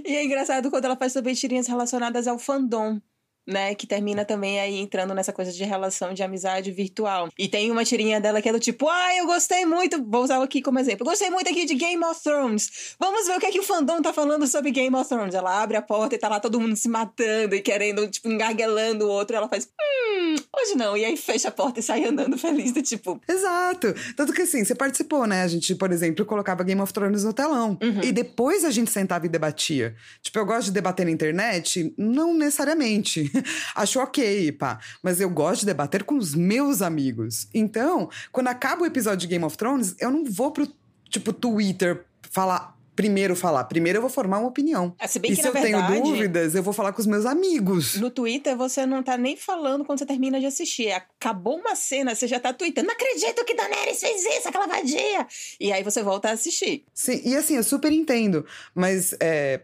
E 0.05 0.15
é 0.15 0.23
engraçado 0.23 0.69
quando 0.69 0.85
ela 0.85 0.95
faz 0.95 1.13
também 1.13 1.33
tirinhas 1.33 1.67
relacionadas 1.67 2.27
ao 2.27 2.39
fandom 2.39 3.01
né, 3.47 3.73
que 3.75 3.88
termina 3.88 4.23
também 4.23 4.60
aí 4.60 4.80
entrando 4.80 5.13
nessa 5.13 5.34
coisa 5.34 5.51
de 5.51 5.63
relação 5.63 6.13
de 6.13 6.23
amizade 6.23 6.71
virtual. 6.71 7.30
E 7.38 7.47
tem 7.47 7.71
uma 7.71 7.84
tirinha 7.84 8.19
dela 8.19 8.41
que 8.41 8.49
é 8.49 8.51
do 8.51 8.60
tipo, 8.60 8.88
ah, 8.89 9.15
eu 9.17 9.25
gostei 9.25 9.65
muito, 9.65 10.04
vou 10.04 10.23
usar 10.23 10.41
aqui 10.41 10.62
como 10.62 10.80
exemplo, 10.80 11.06
gostei 11.06 11.30
muito 11.30 11.49
aqui 11.49 11.65
de 11.65 11.75
Game 11.75 12.04
of 12.04 12.21
Thrones. 12.21 12.95
Vamos 12.99 13.27
ver 13.27 13.38
o 13.38 13.39
que 13.39 13.45
é 13.45 13.51
que 13.51 13.60
o 13.60 13.63
fandom 13.63 14.01
tá 14.01 14.13
falando 14.13 14.47
sobre 14.47 14.71
Game 14.71 14.95
of 14.95 15.08
Thrones. 15.08 15.36
Ela 15.36 15.62
abre 15.62 15.77
a 15.77 15.82
porta 15.82 16.15
e 16.15 16.17
tá 16.17 16.27
lá 16.30 16.39
todo 16.39 16.60
mundo 16.60 16.75
se 16.75 16.88
matando 16.88 17.56
e 17.56 17.62
querendo, 17.62 18.08
tipo, 18.08 18.30
engarguelando 18.30 19.06
o 19.06 19.10
outro. 19.10 19.36
ela 19.36 19.47
faz, 19.47 19.65
hum, 19.65 20.36
hoje 20.56 20.75
não. 20.75 20.95
E 20.95 21.06
aí 21.06 21.17
fecha 21.17 21.47
a 21.47 21.51
porta 21.51 21.80
e 21.80 21.84
sai 21.84 22.06
andando 22.06 22.38
feliz, 22.38 22.71
do 22.71 22.82
tipo. 22.82 23.19
Exato. 23.27 23.93
Tanto 24.15 24.34
que 24.34 24.43
assim, 24.43 24.63
você 24.63 24.75
participou, 24.75 25.25
né? 25.25 25.43
A 25.43 25.47
gente, 25.47 25.73
por 25.75 25.91
exemplo, 25.91 26.25
colocava 26.25 26.63
Game 26.63 26.82
of 26.82 26.93
Thrones 26.93 27.23
no 27.23 27.34
telão. 27.34 27.77
Uhum. 27.82 28.01
E 28.04 28.12
depois 28.12 28.63
a 28.63 28.71
gente 28.71 28.91
sentava 28.91 29.25
e 29.25 29.30
debatia. 29.30 29.95
Tipo, 30.21 30.39
eu 30.39 30.45
gosto 30.45 30.65
de 30.65 30.71
debater 30.71 31.06
na 31.06 31.12
internet? 31.12 31.93
Não 31.97 32.34
necessariamente. 32.34 33.30
Acho 33.75 33.99
ok, 33.99 34.51
pá. 34.53 34.79
Mas 35.01 35.19
eu 35.19 35.29
gosto 35.29 35.61
de 35.61 35.67
debater 35.67 36.03
com 36.03 36.17
os 36.17 36.35
meus 36.35 36.81
amigos. 36.81 37.47
Então, 37.53 38.09
quando 38.31 38.47
acaba 38.47 38.83
o 38.83 38.85
episódio 38.85 39.19
de 39.19 39.27
Game 39.27 39.45
of 39.45 39.57
Thrones, 39.57 39.95
eu 39.99 40.11
não 40.11 40.25
vou 40.25 40.51
pro, 40.51 40.67
tipo, 41.09 41.33
Twitter 41.33 42.05
falar 42.29 42.79
primeiro 42.95 43.35
falar. 43.35 43.63
Primeiro 43.63 43.97
eu 43.97 44.01
vou 44.01 44.09
formar 44.09 44.39
uma 44.39 44.49
opinião. 44.49 44.95
É, 44.99 45.07
se 45.07 45.17
bem 45.17 45.31
e 45.31 45.35
que, 45.35 45.41
se 45.41 45.47
eu 45.47 45.53
verdade, 45.53 45.87
tenho 45.87 46.03
dúvidas, 46.03 46.53
eu 46.53 46.61
vou 46.61 46.73
falar 46.73 46.93
com 46.93 46.99
os 46.99 47.07
meus 47.07 47.25
amigos. 47.25 47.95
No 47.95 48.11
Twitter, 48.11 48.55
você 48.55 48.85
não 48.85 49.01
tá 49.01 49.17
nem 49.17 49.35
falando 49.35 49.83
quando 49.83 49.99
você 49.99 50.05
termina 50.05 50.39
de 50.39 50.45
assistir. 50.45 50.91
Acabou 50.91 51.57
uma 51.57 51.75
cena, 51.75 52.13
você 52.13 52.27
já 52.27 52.39
tá 52.39 52.53
tweetando. 52.53 52.87
Não 52.87 52.93
acredito 52.93 53.43
que 53.45 53.55
Daenerys 53.55 53.99
fez 53.99 54.23
isso, 54.23 54.47
aquela 54.47 54.67
vadia! 54.67 55.25
E 55.59 55.71
aí 55.71 55.83
você 55.83 56.03
volta 56.03 56.29
a 56.29 56.33
assistir. 56.33 56.85
Sim, 56.93 57.21
e 57.25 57.35
assim, 57.35 57.55
eu 57.55 57.63
super 57.63 57.91
entendo. 57.91 58.45
Mas 58.75 59.15
é, 59.19 59.61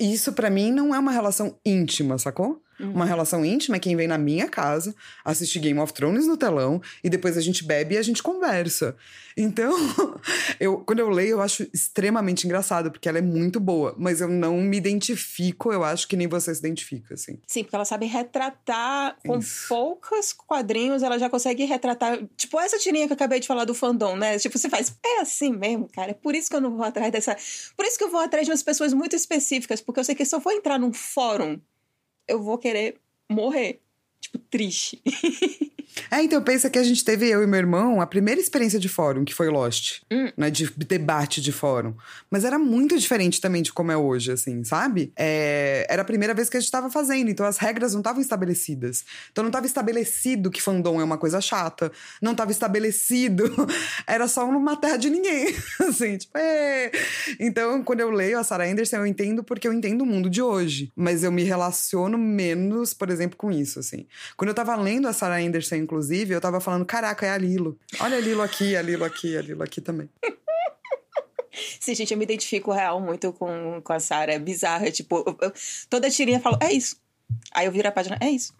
isso 0.00 0.32
para 0.32 0.50
mim 0.50 0.70
não 0.70 0.94
é 0.94 0.98
uma 0.98 1.12
relação 1.12 1.58
íntima, 1.64 2.18
sacou? 2.18 2.62
Uhum. 2.78 2.92
Uma 2.92 3.04
relação 3.04 3.44
íntima 3.44 3.76
é 3.76 3.80
quem 3.80 3.96
vem 3.96 4.06
na 4.06 4.18
minha 4.18 4.48
casa, 4.48 4.94
assiste 5.24 5.58
Game 5.58 5.78
of 5.78 5.92
Thrones 5.92 6.26
no 6.26 6.36
telão 6.36 6.80
e 7.02 7.08
depois 7.08 7.36
a 7.36 7.40
gente 7.40 7.64
bebe 7.64 7.94
e 7.94 7.98
a 7.98 8.02
gente 8.02 8.22
conversa. 8.22 8.96
Então, 9.36 9.72
eu, 10.58 10.78
quando 10.80 11.00
eu 11.00 11.10
leio, 11.10 11.32
eu 11.32 11.42
acho 11.42 11.68
extremamente 11.72 12.46
engraçado, 12.46 12.90
porque 12.90 13.08
ela 13.08 13.18
é 13.18 13.22
muito 13.22 13.60
boa, 13.60 13.94
mas 13.98 14.20
eu 14.20 14.28
não 14.28 14.56
me 14.58 14.76
identifico, 14.76 15.72
eu 15.72 15.84
acho 15.84 16.08
que 16.08 16.16
nem 16.16 16.26
você 16.26 16.54
se 16.54 16.60
identifica, 16.60 17.14
assim. 17.14 17.38
Sim, 17.46 17.62
porque 17.62 17.76
ela 17.76 17.84
sabe 17.84 18.06
retratar 18.06 19.16
com 19.26 19.38
poucos 19.68 20.32
quadrinhos, 20.32 21.02
ela 21.02 21.18
já 21.18 21.28
consegue 21.28 21.64
retratar. 21.64 22.18
Tipo, 22.36 22.58
essa 22.58 22.78
tirinha 22.78 23.06
que 23.06 23.12
eu 23.12 23.16
acabei 23.16 23.40
de 23.40 23.46
falar 23.46 23.64
do 23.64 23.74
fandom, 23.74 24.16
né? 24.16 24.38
Tipo, 24.38 24.58
você 24.58 24.70
faz, 24.70 24.96
é 25.04 25.20
assim 25.20 25.52
mesmo, 25.52 25.88
cara. 25.88 26.12
É 26.12 26.14
por 26.14 26.34
isso 26.34 26.48
que 26.48 26.56
eu 26.56 26.60
não 26.60 26.74
vou 26.74 26.84
atrás 26.84 27.12
dessa. 27.12 27.36
Por 27.76 27.84
isso 27.84 27.98
que 27.98 28.04
eu 28.04 28.10
vou 28.10 28.20
atrás 28.20 28.46
de 28.46 28.50
umas 28.50 28.62
pessoas 28.62 28.94
muito 28.94 29.14
específicas, 29.14 29.80
porque 29.82 30.00
eu 30.00 30.04
sei 30.04 30.14
que 30.14 30.24
se 30.24 30.34
eu 30.34 30.40
for 30.40 30.52
entrar 30.52 30.78
num 30.78 30.92
fórum 30.92 31.60
eu 32.28 32.42
vou 32.42 32.58
querer 32.58 32.96
morrer. 33.30 33.80
Tipo, 34.20 34.38
triste. 34.38 35.02
É, 36.10 36.22
então 36.22 36.42
pensa 36.42 36.68
que 36.68 36.78
a 36.78 36.82
gente 36.82 37.04
teve, 37.04 37.28
eu 37.28 37.42
e 37.42 37.46
meu 37.46 37.58
irmão, 37.58 38.00
a 38.00 38.06
primeira 38.06 38.40
experiência 38.40 38.78
de 38.78 38.88
fórum, 38.88 39.24
que 39.24 39.34
foi 39.34 39.48
Lost, 39.48 40.00
hum. 40.10 40.30
né? 40.36 40.50
De 40.50 40.70
debate 40.76 41.40
de 41.40 41.52
fórum. 41.52 41.94
Mas 42.30 42.44
era 42.44 42.58
muito 42.58 42.98
diferente 42.98 43.40
também 43.40 43.62
de 43.62 43.72
como 43.72 43.90
é 43.92 43.96
hoje, 43.96 44.32
assim, 44.32 44.62
sabe? 44.64 45.12
É, 45.16 45.86
era 45.88 46.02
a 46.02 46.04
primeira 46.04 46.34
vez 46.34 46.48
que 46.48 46.56
a 46.56 46.60
gente 46.60 46.70
tava 46.70 46.90
fazendo, 46.90 47.30
então 47.30 47.46
as 47.46 47.58
regras 47.58 47.92
não 47.92 48.00
estavam 48.00 48.20
estabelecidas. 48.20 49.04
Então 49.32 49.42
não 49.42 49.48
estava 49.48 49.66
estabelecido 49.66 50.50
que 50.50 50.60
fandom 50.60 51.00
é 51.00 51.04
uma 51.04 51.18
coisa 51.18 51.40
chata. 51.40 51.90
Não 52.20 52.32
estava 52.32 52.50
estabelecido. 52.50 53.44
era 54.06 54.28
só 54.28 54.46
uma 54.48 54.76
terra 54.76 54.96
de 54.96 55.10
ninguém. 55.10 55.54
assim, 55.80 56.16
tipo, 56.16 56.36
é. 56.36 56.90
Então, 57.38 57.82
quando 57.82 58.00
eu 58.00 58.10
leio 58.10 58.38
a 58.38 58.44
Sarah 58.44 58.66
Anderson, 58.66 58.96
eu 58.96 59.06
entendo 59.06 59.42
porque 59.42 59.66
eu 59.66 59.72
entendo 59.72 60.02
o 60.02 60.06
mundo 60.06 60.28
de 60.28 60.42
hoje. 60.42 60.92
Mas 60.94 61.22
eu 61.22 61.32
me 61.32 61.42
relaciono 61.42 62.18
menos, 62.18 62.92
por 62.92 63.10
exemplo, 63.10 63.36
com 63.36 63.50
isso, 63.50 63.78
assim. 63.78 64.06
Quando 64.36 64.48
eu 64.48 64.54
tava 64.54 64.74
lendo 64.76 65.08
a 65.08 65.12
Sarah 65.12 65.38
Anderson 65.38 65.75
inclusive, 65.76 66.34
eu 66.34 66.40
tava 66.40 66.60
falando: 66.60 66.84
caraca, 66.84 67.26
é 67.26 67.30
a 67.30 67.38
Lilo. 67.38 67.78
Olha 68.00 68.16
a 68.16 68.20
Lilo 68.20 68.42
aqui, 68.42 68.76
a 68.76 68.82
Lilo 68.82 69.04
aqui, 69.04 69.36
a 69.36 69.42
Lilo 69.42 69.62
aqui 69.62 69.80
também. 69.80 70.08
Sim, 71.80 71.94
gente, 71.94 72.12
eu 72.12 72.18
me 72.18 72.24
identifico 72.24 72.72
real 72.72 73.00
muito 73.00 73.32
com, 73.32 73.80
com 73.82 73.92
a 73.92 74.00
Sarah. 74.00 74.32
É 74.32 74.38
bizarro. 74.38 74.86
É 74.86 74.90
tipo, 74.90 75.24
eu, 75.26 75.38
eu, 75.40 75.52
toda 75.88 76.10
tirinha 76.10 76.40
fala, 76.40 76.58
é 76.60 76.72
isso. 76.72 76.96
Aí 77.52 77.66
eu 77.66 77.72
viro 77.72 77.88
a 77.88 77.92
página, 77.92 78.18
é 78.20 78.28
isso. 78.28 78.52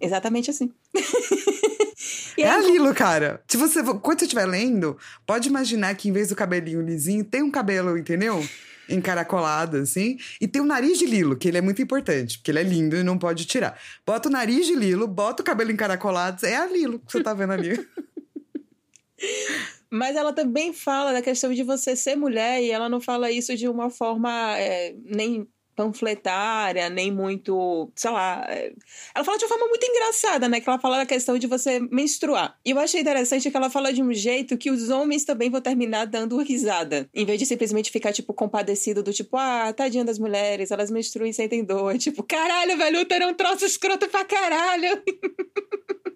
Exatamente 0.00 0.50
assim. 0.50 0.72
é 2.38 2.44
aí, 2.44 2.50
a 2.50 2.58
Lilo, 2.58 2.94
cara. 2.94 3.42
Se 3.48 3.56
você, 3.56 3.82
quando 3.82 4.18
você 4.18 4.24
estiver 4.24 4.46
lendo, 4.46 4.96
pode 5.26 5.48
imaginar 5.48 5.94
que 5.94 6.08
em 6.08 6.12
vez 6.12 6.28
do 6.28 6.36
cabelinho 6.36 6.80
lisinho, 6.80 7.24
tem 7.24 7.42
um 7.42 7.50
cabelo, 7.50 7.96
entendeu? 7.96 8.42
encaracolado, 8.88 9.76
assim. 9.76 10.18
E 10.40 10.48
tem 10.48 10.62
o 10.62 10.64
nariz 10.64 10.98
de 10.98 11.06
Lilo, 11.06 11.36
que 11.36 11.46
ele 11.46 11.58
é 11.58 11.60
muito 11.60 11.82
importante, 11.82 12.38
porque 12.38 12.50
ele 12.50 12.60
é 12.60 12.62
lindo 12.62 12.96
e 12.96 13.02
não 13.02 13.18
pode 13.18 13.44
tirar. 13.44 13.78
Bota 14.06 14.28
o 14.28 14.32
nariz 14.32 14.66
de 14.66 14.74
Lilo, 14.74 15.06
bota 15.06 15.42
o 15.42 15.44
cabelo 15.44 15.70
encaracolado, 15.70 16.46
é 16.46 16.56
a 16.56 16.66
Lilo 16.66 16.98
que 16.98 17.12
você 17.12 17.22
tá 17.22 17.34
vendo 17.34 17.52
ali. 17.52 17.78
Mas 19.90 20.16
ela 20.16 20.32
também 20.32 20.72
fala 20.72 21.12
da 21.12 21.22
questão 21.22 21.52
de 21.52 21.62
você 21.62 21.96
ser 21.96 22.14
mulher 22.16 22.62
e 22.62 22.70
ela 22.70 22.88
não 22.88 23.00
fala 23.00 23.30
isso 23.30 23.56
de 23.56 23.68
uma 23.68 23.90
forma 23.90 24.30
é, 24.58 24.94
nem 25.04 25.48
panfletária, 25.78 26.90
nem 26.90 27.12
muito, 27.12 27.88
sei 27.94 28.10
lá. 28.10 28.44
é, 28.48 28.72
Ela 29.14 29.24
fala 29.24 29.38
de 29.38 29.44
uma 29.44 29.48
forma 29.48 29.68
muito 29.68 29.86
engraçada, 29.86 30.48
né? 30.48 30.60
Que 30.60 30.68
ela 30.68 30.80
fala 30.80 30.98
da 30.98 31.06
questão 31.06 31.38
de 31.38 31.46
você 31.46 31.78
menstruar. 31.78 32.58
E 32.64 32.70
eu 32.72 32.78
achei 32.80 33.00
interessante 33.00 33.48
que 33.48 33.56
ela 33.56 33.70
fala 33.70 33.92
de 33.92 34.02
um 34.02 34.12
jeito 34.12 34.58
que 34.58 34.72
os 34.72 34.88
homens 34.88 35.24
também 35.24 35.48
vão 35.48 35.60
terminar 35.60 36.04
dando 36.06 36.36
risada. 36.42 37.08
Em 37.14 37.24
vez 37.24 37.38
de 37.38 37.46
simplesmente 37.46 37.92
ficar, 37.92 38.12
tipo, 38.12 38.34
compadecido 38.34 39.04
do 39.04 39.12
tipo, 39.12 39.36
ah, 39.36 39.72
tadinha 39.72 40.04
das 40.04 40.18
mulheres, 40.18 40.72
elas 40.72 40.90
menstruam 40.90 41.28
e 41.28 41.32
sentem 41.32 41.62
dor. 41.64 41.96
Tipo, 42.08 42.22
caralho, 42.22 42.76
velho, 42.76 43.00
útero 43.00 43.24
é 43.24 43.26
um 43.28 43.34
troço 43.34 43.64
escroto 43.64 44.08
pra 44.08 44.24
caralho. 44.24 45.02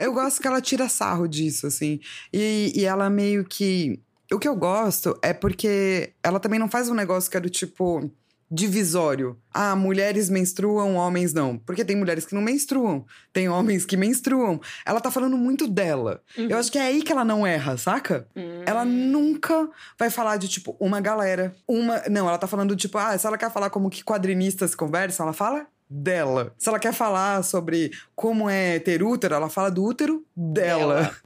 Eu 0.01 0.13
gosto 0.13 0.41
que 0.41 0.49
ela 0.49 0.61
tira 0.61 0.89
sarro 0.89 1.29
disso, 1.29 1.67
assim. 1.67 2.01
E, 2.33 2.73
e 2.75 2.85
ela 2.85 3.09
meio 3.11 3.45
que. 3.45 4.01
O 4.33 4.39
que 4.39 4.49
eu 4.49 4.57
gosto 4.57 5.17
é 5.23 5.35
porque 5.35 6.15
ela 6.23 6.41
também 6.41 6.59
não 6.59 6.69
faz 6.69 6.89
um 6.89 6.95
negócio 6.95 7.31
que 7.31 7.37
é 7.37 7.41
do 7.41 7.51
tipo 7.51 8.11
divisório. 8.53 9.39
Ah, 9.53 9.75
mulheres 9.75 10.29
menstruam, 10.29 10.97
homens 10.97 11.33
não. 11.33 11.57
Porque 11.57 11.85
tem 11.85 11.97
mulheres 11.97 12.27
que 12.27 12.35
não 12.35 12.43
menstruam, 12.43 13.07
tem 13.33 13.49
homens 13.49 13.87
que 13.87 13.97
menstruam. 13.97 14.61
Ela 14.85 15.01
tá 15.01 15.11
falando 15.11 15.39
muito 15.39 15.67
dela. 15.67 16.23
Eu 16.37 16.59
acho 16.59 16.71
que 16.71 16.79
é 16.79 16.83
aí 16.83 17.03
que 17.03 17.11
ela 17.11 17.25
não 17.25 17.47
erra, 17.47 17.79
saca? 17.79 18.27
Ela 18.67 18.85
nunca 18.85 19.69
vai 19.99 20.11
falar 20.11 20.37
de 20.37 20.49
tipo 20.49 20.77
uma 20.79 21.01
galera, 21.01 21.55
uma, 21.67 22.03
não, 22.11 22.29
ela 22.29 22.37
tá 22.37 22.47
falando 22.47 22.77
tipo, 22.77 22.99
ah, 22.99 23.17
se 23.17 23.27
ela 23.27 23.39
quer 23.39 23.51
falar 23.51 23.71
como 23.71 23.89
que 23.89 24.05
quadrinistas 24.05 24.75
conversam, 24.75 25.25
ela 25.25 25.33
fala 25.33 25.67
dela. 25.89 26.55
Se 26.59 26.69
ela 26.69 26.79
quer 26.79 26.93
falar 26.93 27.43
sobre 27.43 27.91
como 28.15 28.49
é 28.51 28.79
ter 28.79 29.03
útero, 29.03 29.35
ela 29.35 29.49
fala 29.49 29.71
do 29.71 29.83
útero 29.83 30.25
dela. 30.37 30.95
Dela. 30.95 31.17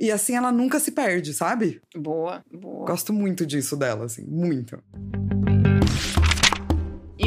E 0.00 0.10
assim 0.10 0.34
ela 0.34 0.50
nunca 0.50 0.80
se 0.80 0.92
perde, 0.92 1.34
sabe? 1.34 1.78
Boa, 1.94 2.42
boa. 2.50 2.86
Gosto 2.86 3.12
muito 3.12 3.44
disso 3.44 3.76
dela, 3.76 4.06
assim, 4.06 4.24
muito. 4.24 4.82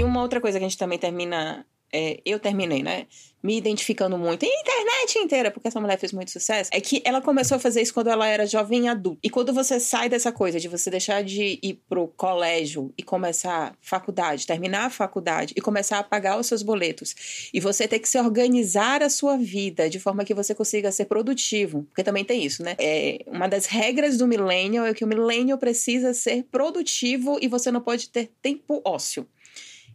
E 0.03 0.05
uma 0.05 0.21
outra 0.21 0.41
coisa 0.41 0.59
que 0.59 0.65
a 0.65 0.67
gente 0.67 0.77
também 0.77 0.99
termina. 0.99 1.65
é, 1.93 2.19
eu 2.25 2.37
terminei, 2.37 2.83
né? 2.83 3.05
Me 3.41 3.57
identificando 3.57 4.17
muito. 4.17 4.43
E 4.43 4.49
a 4.49 4.59
internet 4.61 5.19
inteira, 5.19 5.49
porque 5.49 5.69
essa 5.69 5.79
mulher 5.79 5.97
fez 5.97 6.11
muito 6.11 6.29
sucesso. 6.29 6.69
É 6.73 6.81
que 6.81 7.01
ela 7.05 7.21
começou 7.21 7.55
a 7.55 7.59
fazer 7.59 7.81
isso 7.81 7.93
quando 7.93 8.09
ela 8.09 8.27
era 8.27 8.45
jovem 8.45 8.89
adulta. 8.89 9.19
E 9.23 9.29
quando 9.29 9.53
você 9.53 9.79
sai 9.79 10.09
dessa 10.09 10.29
coisa 10.29 10.59
de 10.59 10.67
você 10.67 10.89
deixar 10.89 11.23
de 11.23 11.57
ir 11.63 11.81
pro 11.87 12.07
colégio 12.17 12.93
e 12.97 13.03
começar 13.03 13.77
faculdade, 13.79 14.45
terminar 14.45 14.87
a 14.87 14.89
faculdade 14.89 15.53
e 15.55 15.61
começar 15.61 15.99
a 15.99 16.03
pagar 16.03 16.37
os 16.37 16.47
seus 16.47 16.63
boletos. 16.63 17.49
E 17.53 17.61
você 17.61 17.87
ter 17.87 17.99
que 17.99 18.09
se 18.09 18.19
organizar 18.19 19.01
a 19.01 19.09
sua 19.09 19.37
vida 19.37 19.89
de 19.89 19.99
forma 19.99 20.25
que 20.25 20.33
você 20.33 20.53
consiga 20.53 20.91
ser 20.91 21.05
produtivo. 21.05 21.83
Porque 21.83 22.03
também 22.03 22.25
tem 22.25 22.43
isso, 22.43 22.61
né? 22.61 22.75
É, 22.77 23.23
uma 23.27 23.47
das 23.47 23.67
regras 23.67 24.17
do 24.17 24.27
millennial 24.27 24.85
é 24.85 24.93
que 24.93 25.05
o 25.05 25.07
millennial 25.07 25.57
precisa 25.57 26.13
ser 26.13 26.43
produtivo 26.51 27.37
e 27.41 27.47
você 27.47 27.71
não 27.71 27.79
pode 27.79 28.09
ter 28.09 28.31
tempo 28.41 28.81
ósseo 28.83 29.25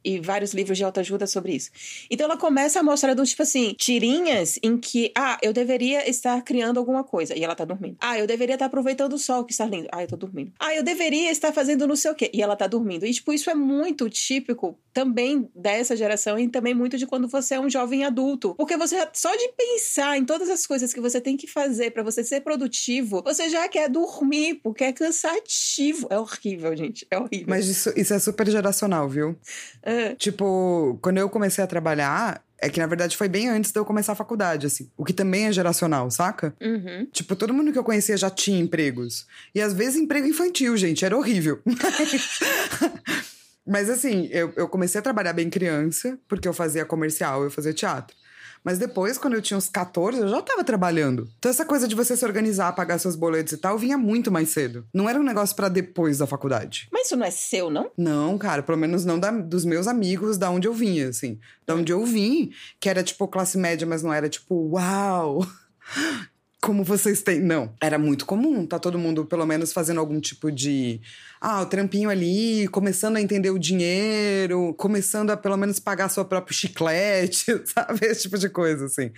e 0.04 0.18
vários 0.18 0.52
livros 0.52 0.78
de 0.78 0.84
autoajuda 0.84 1.26
sobre 1.26 1.54
isso. 1.54 1.70
Então 2.10 2.24
ela 2.24 2.36
começa 2.36 2.80
a 2.80 2.82
mostrar 2.82 3.14
do 3.14 3.24
tipo 3.24 3.42
assim, 3.42 3.74
tirinhas 3.76 4.58
em 4.62 4.76
que, 4.76 5.12
ah, 5.16 5.38
eu 5.42 5.52
deveria 5.52 6.08
estar 6.08 6.40
criando 6.42 6.78
alguma 6.78 7.04
coisa 7.04 7.36
e 7.36 7.42
ela 7.42 7.54
tá 7.54 7.64
dormindo. 7.64 7.96
Ah, 8.00 8.18
eu 8.18 8.26
deveria 8.26 8.54
estar 8.54 8.66
aproveitando 8.66 9.12
o 9.12 9.18
sol 9.18 9.44
que 9.44 9.52
está 9.52 9.64
lindo. 9.66 9.88
Ah, 9.92 10.02
eu 10.02 10.08
tô 10.08 10.16
dormindo. 10.16 10.52
Ah, 10.58 10.74
eu 10.74 10.82
deveria 10.82 11.30
estar 11.30 11.52
fazendo 11.52 11.86
não 11.86 11.96
sei 11.96 12.10
o 12.10 12.14
quê 12.14 12.30
e 12.32 12.42
ela 12.42 12.56
tá 12.56 12.66
dormindo. 12.66 13.04
E 13.04 13.12
tipo, 13.12 13.32
isso 13.32 13.50
é 13.50 13.54
muito 13.54 14.08
típico 14.08 14.78
também 14.92 15.48
dessa 15.54 15.96
geração 15.96 16.38
e 16.38 16.48
também 16.48 16.74
muito 16.74 16.98
de 16.98 17.06
quando 17.06 17.28
você 17.28 17.54
é 17.54 17.60
um 17.60 17.70
jovem 17.70 18.04
adulto, 18.04 18.54
porque 18.56 18.76
você 18.76 19.06
só 19.12 19.34
de 19.36 19.48
pensar 19.56 20.18
em 20.18 20.24
todas 20.24 20.48
as 20.48 20.66
coisas 20.66 20.92
que 20.92 21.00
você 21.00 21.20
tem 21.20 21.36
que 21.36 21.46
fazer 21.46 21.92
para 21.92 22.02
você 22.02 22.24
ser 22.24 22.40
produtivo, 22.40 23.22
você 23.22 23.48
já 23.48 23.68
quer 23.68 23.88
dormir, 23.88 24.56
porque 24.62 24.84
é 24.84 24.92
cansativo. 24.92 26.08
É 26.10 26.18
horrível, 26.18 26.76
gente. 26.76 27.06
É 27.10 27.18
horrível. 27.18 27.46
Mas 27.48 27.68
isso, 27.68 27.92
isso 27.96 28.12
é 28.12 28.18
super 28.18 28.48
geracional, 28.50 29.08
viu? 29.08 29.36
Tipo, 30.16 30.98
quando 31.02 31.18
eu 31.18 31.28
comecei 31.28 31.62
a 31.62 31.66
trabalhar, 31.66 32.42
é 32.60 32.68
que 32.68 32.80
na 32.80 32.86
verdade 32.86 33.16
foi 33.16 33.28
bem 33.28 33.48
antes 33.48 33.70
de 33.70 33.78
eu 33.78 33.84
começar 33.84 34.12
a 34.12 34.16
faculdade, 34.16 34.66
assim. 34.66 34.90
O 34.96 35.04
que 35.04 35.12
também 35.12 35.46
é 35.46 35.52
geracional, 35.52 36.10
saca? 36.10 36.54
uhum. 36.60 37.06
Tipo, 37.12 37.36
todo 37.36 37.54
mundo 37.54 37.72
que 37.72 37.78
eu 37.78 37.84
conhecia 37.84 38.16
já 38.16 38.28
tinha 38.28 38.60
empregos. 38.60 39.26
E 39.54 39.60
às 39.60 39.72
vezes 39.72 39.96
emprego 39.96 40.26
infantil, 40.26 40.76
gente, 40.76 41.04
era 41.04 41.16
horrível. 41.16 41.60
Mas 43.66 43.90
assim, 43.90 44.28
eu, 44.32 44.52
eu 44.56 44.66
comecei 44.66 44.98
a 44.98 45.02
trabalhar 45.02 45.34
bem 45.34 45.50
criança, 45.50 46.18
porque 46.26 46.48
eu 46.48 46.54
fazia 46.54 46.84
comercial, 46.84 47.44
eu 47.44 47.50
fazia 47.50 47.72
teatro. 47.72 48.16
Mas 48.68 48.76
depois, 48.78 49.16
quando 49.16 49.32
eu 49.32 49.40
tinha 49.40 49.56
uns 49.56 49.66
14, 49.70 50.18
eu 50.20 50.28
já 50.28 50.42
tava 50.42 50.62
trabalhando. 50.62 51.26
Então, 51.38 51.50
essa 51.50 51.64
coisa 51.64 51.88
de 51.88 51.94
você 51.94 52.14
se 52.14 52.22
organizar, 52.22 52.70
pagar 52.74 52.98
seus 52.98 53.16
boletos 53.16 53.54
e 53.54 53.56
tal, 53.56 53.78
vinha 53.78 53.96
muito 53.96 54.30
mais 54.30 54.50
cedo. 54.50 54.84
Não 54.92 55.08
era 55.08 55.18
um 55.18 55.22
negócio 55.22 55.56
pra 55.56 55.70
depois 55.70 56.18
da 56.18 56.26
faculdade. 56.26 56.86
Mas 56.92 57.06
isso 57.06 57.16
não 57.16 57.24
é 57.24 57.30
seu, 57.30 57.70
não? 57.70 57.90
Não, 57.96 58.36
cara, 58.36 58.62
pelo 58.62 58.76
menos 58.76 59.06
não 59.06 59.18
da- 59.18 59.30
dos 59.30 59.64
meus 59.64 59.86
amigos, 59.86 60.36
da 60.36 60.50
onde 60.50 60.68
eu 60.68 60.74
vinha, 60.74 61.08
assim. 61.08 61.40
Da 61.66 61.74
onde 61.76 61.90
eu 61.90 62.04
vim, 62.04 62.50
que 62.78 62.90
era 62.90 63.02
tipo 63.02 63.26
classe 63.26 63.56
média, 63.56 63.86
mas 63.86 64.02
não 64.02 64.12
era 64.12 64.28
tipo, 64.28 64.54
uau! 64.74 65.46
Como 66.60 66.82
vocês 66.82 67.22
têm. 67.22 67.40
Não. 67.40 67.72
Era 67.80 67.98
muito 67.98 68.26
comum. 68.26 68.66
Tá 68.66 68.78
todo 68.78 68.98
mundo, 68.98 69.24
pelo 69.24 69.46
menos, 69.46 69.72
fazendo 69.72 70.00
algum 70.00 70.20
tipo 70.20 70.50
de. 70.50 71.00
Ah, 71.40 71.62
o 71.62 71.66
trampinho 71.66 72.10
ali, 72.10 72.66
começando 72.68 73.16
a 73.16 73.20
entender 73.20 73.50
o 73.50 73.58
dinheiro, 73.58 74.74
começando 74.74 75.30
a 75.30 75.36
pelo 75.36 75.56
menos 75.56 75.78
pagar 75.78 76.08
seu 76.08 76.24
próprio 76.24 76.54
chiclete, 76.54 77.44
sabe? 77.64 78.06
Esse 78.06 78.22
tipo 78.22 78.36
de 78.38 78.48
coisa, 78.48 78.86
assim. 78.86 79.12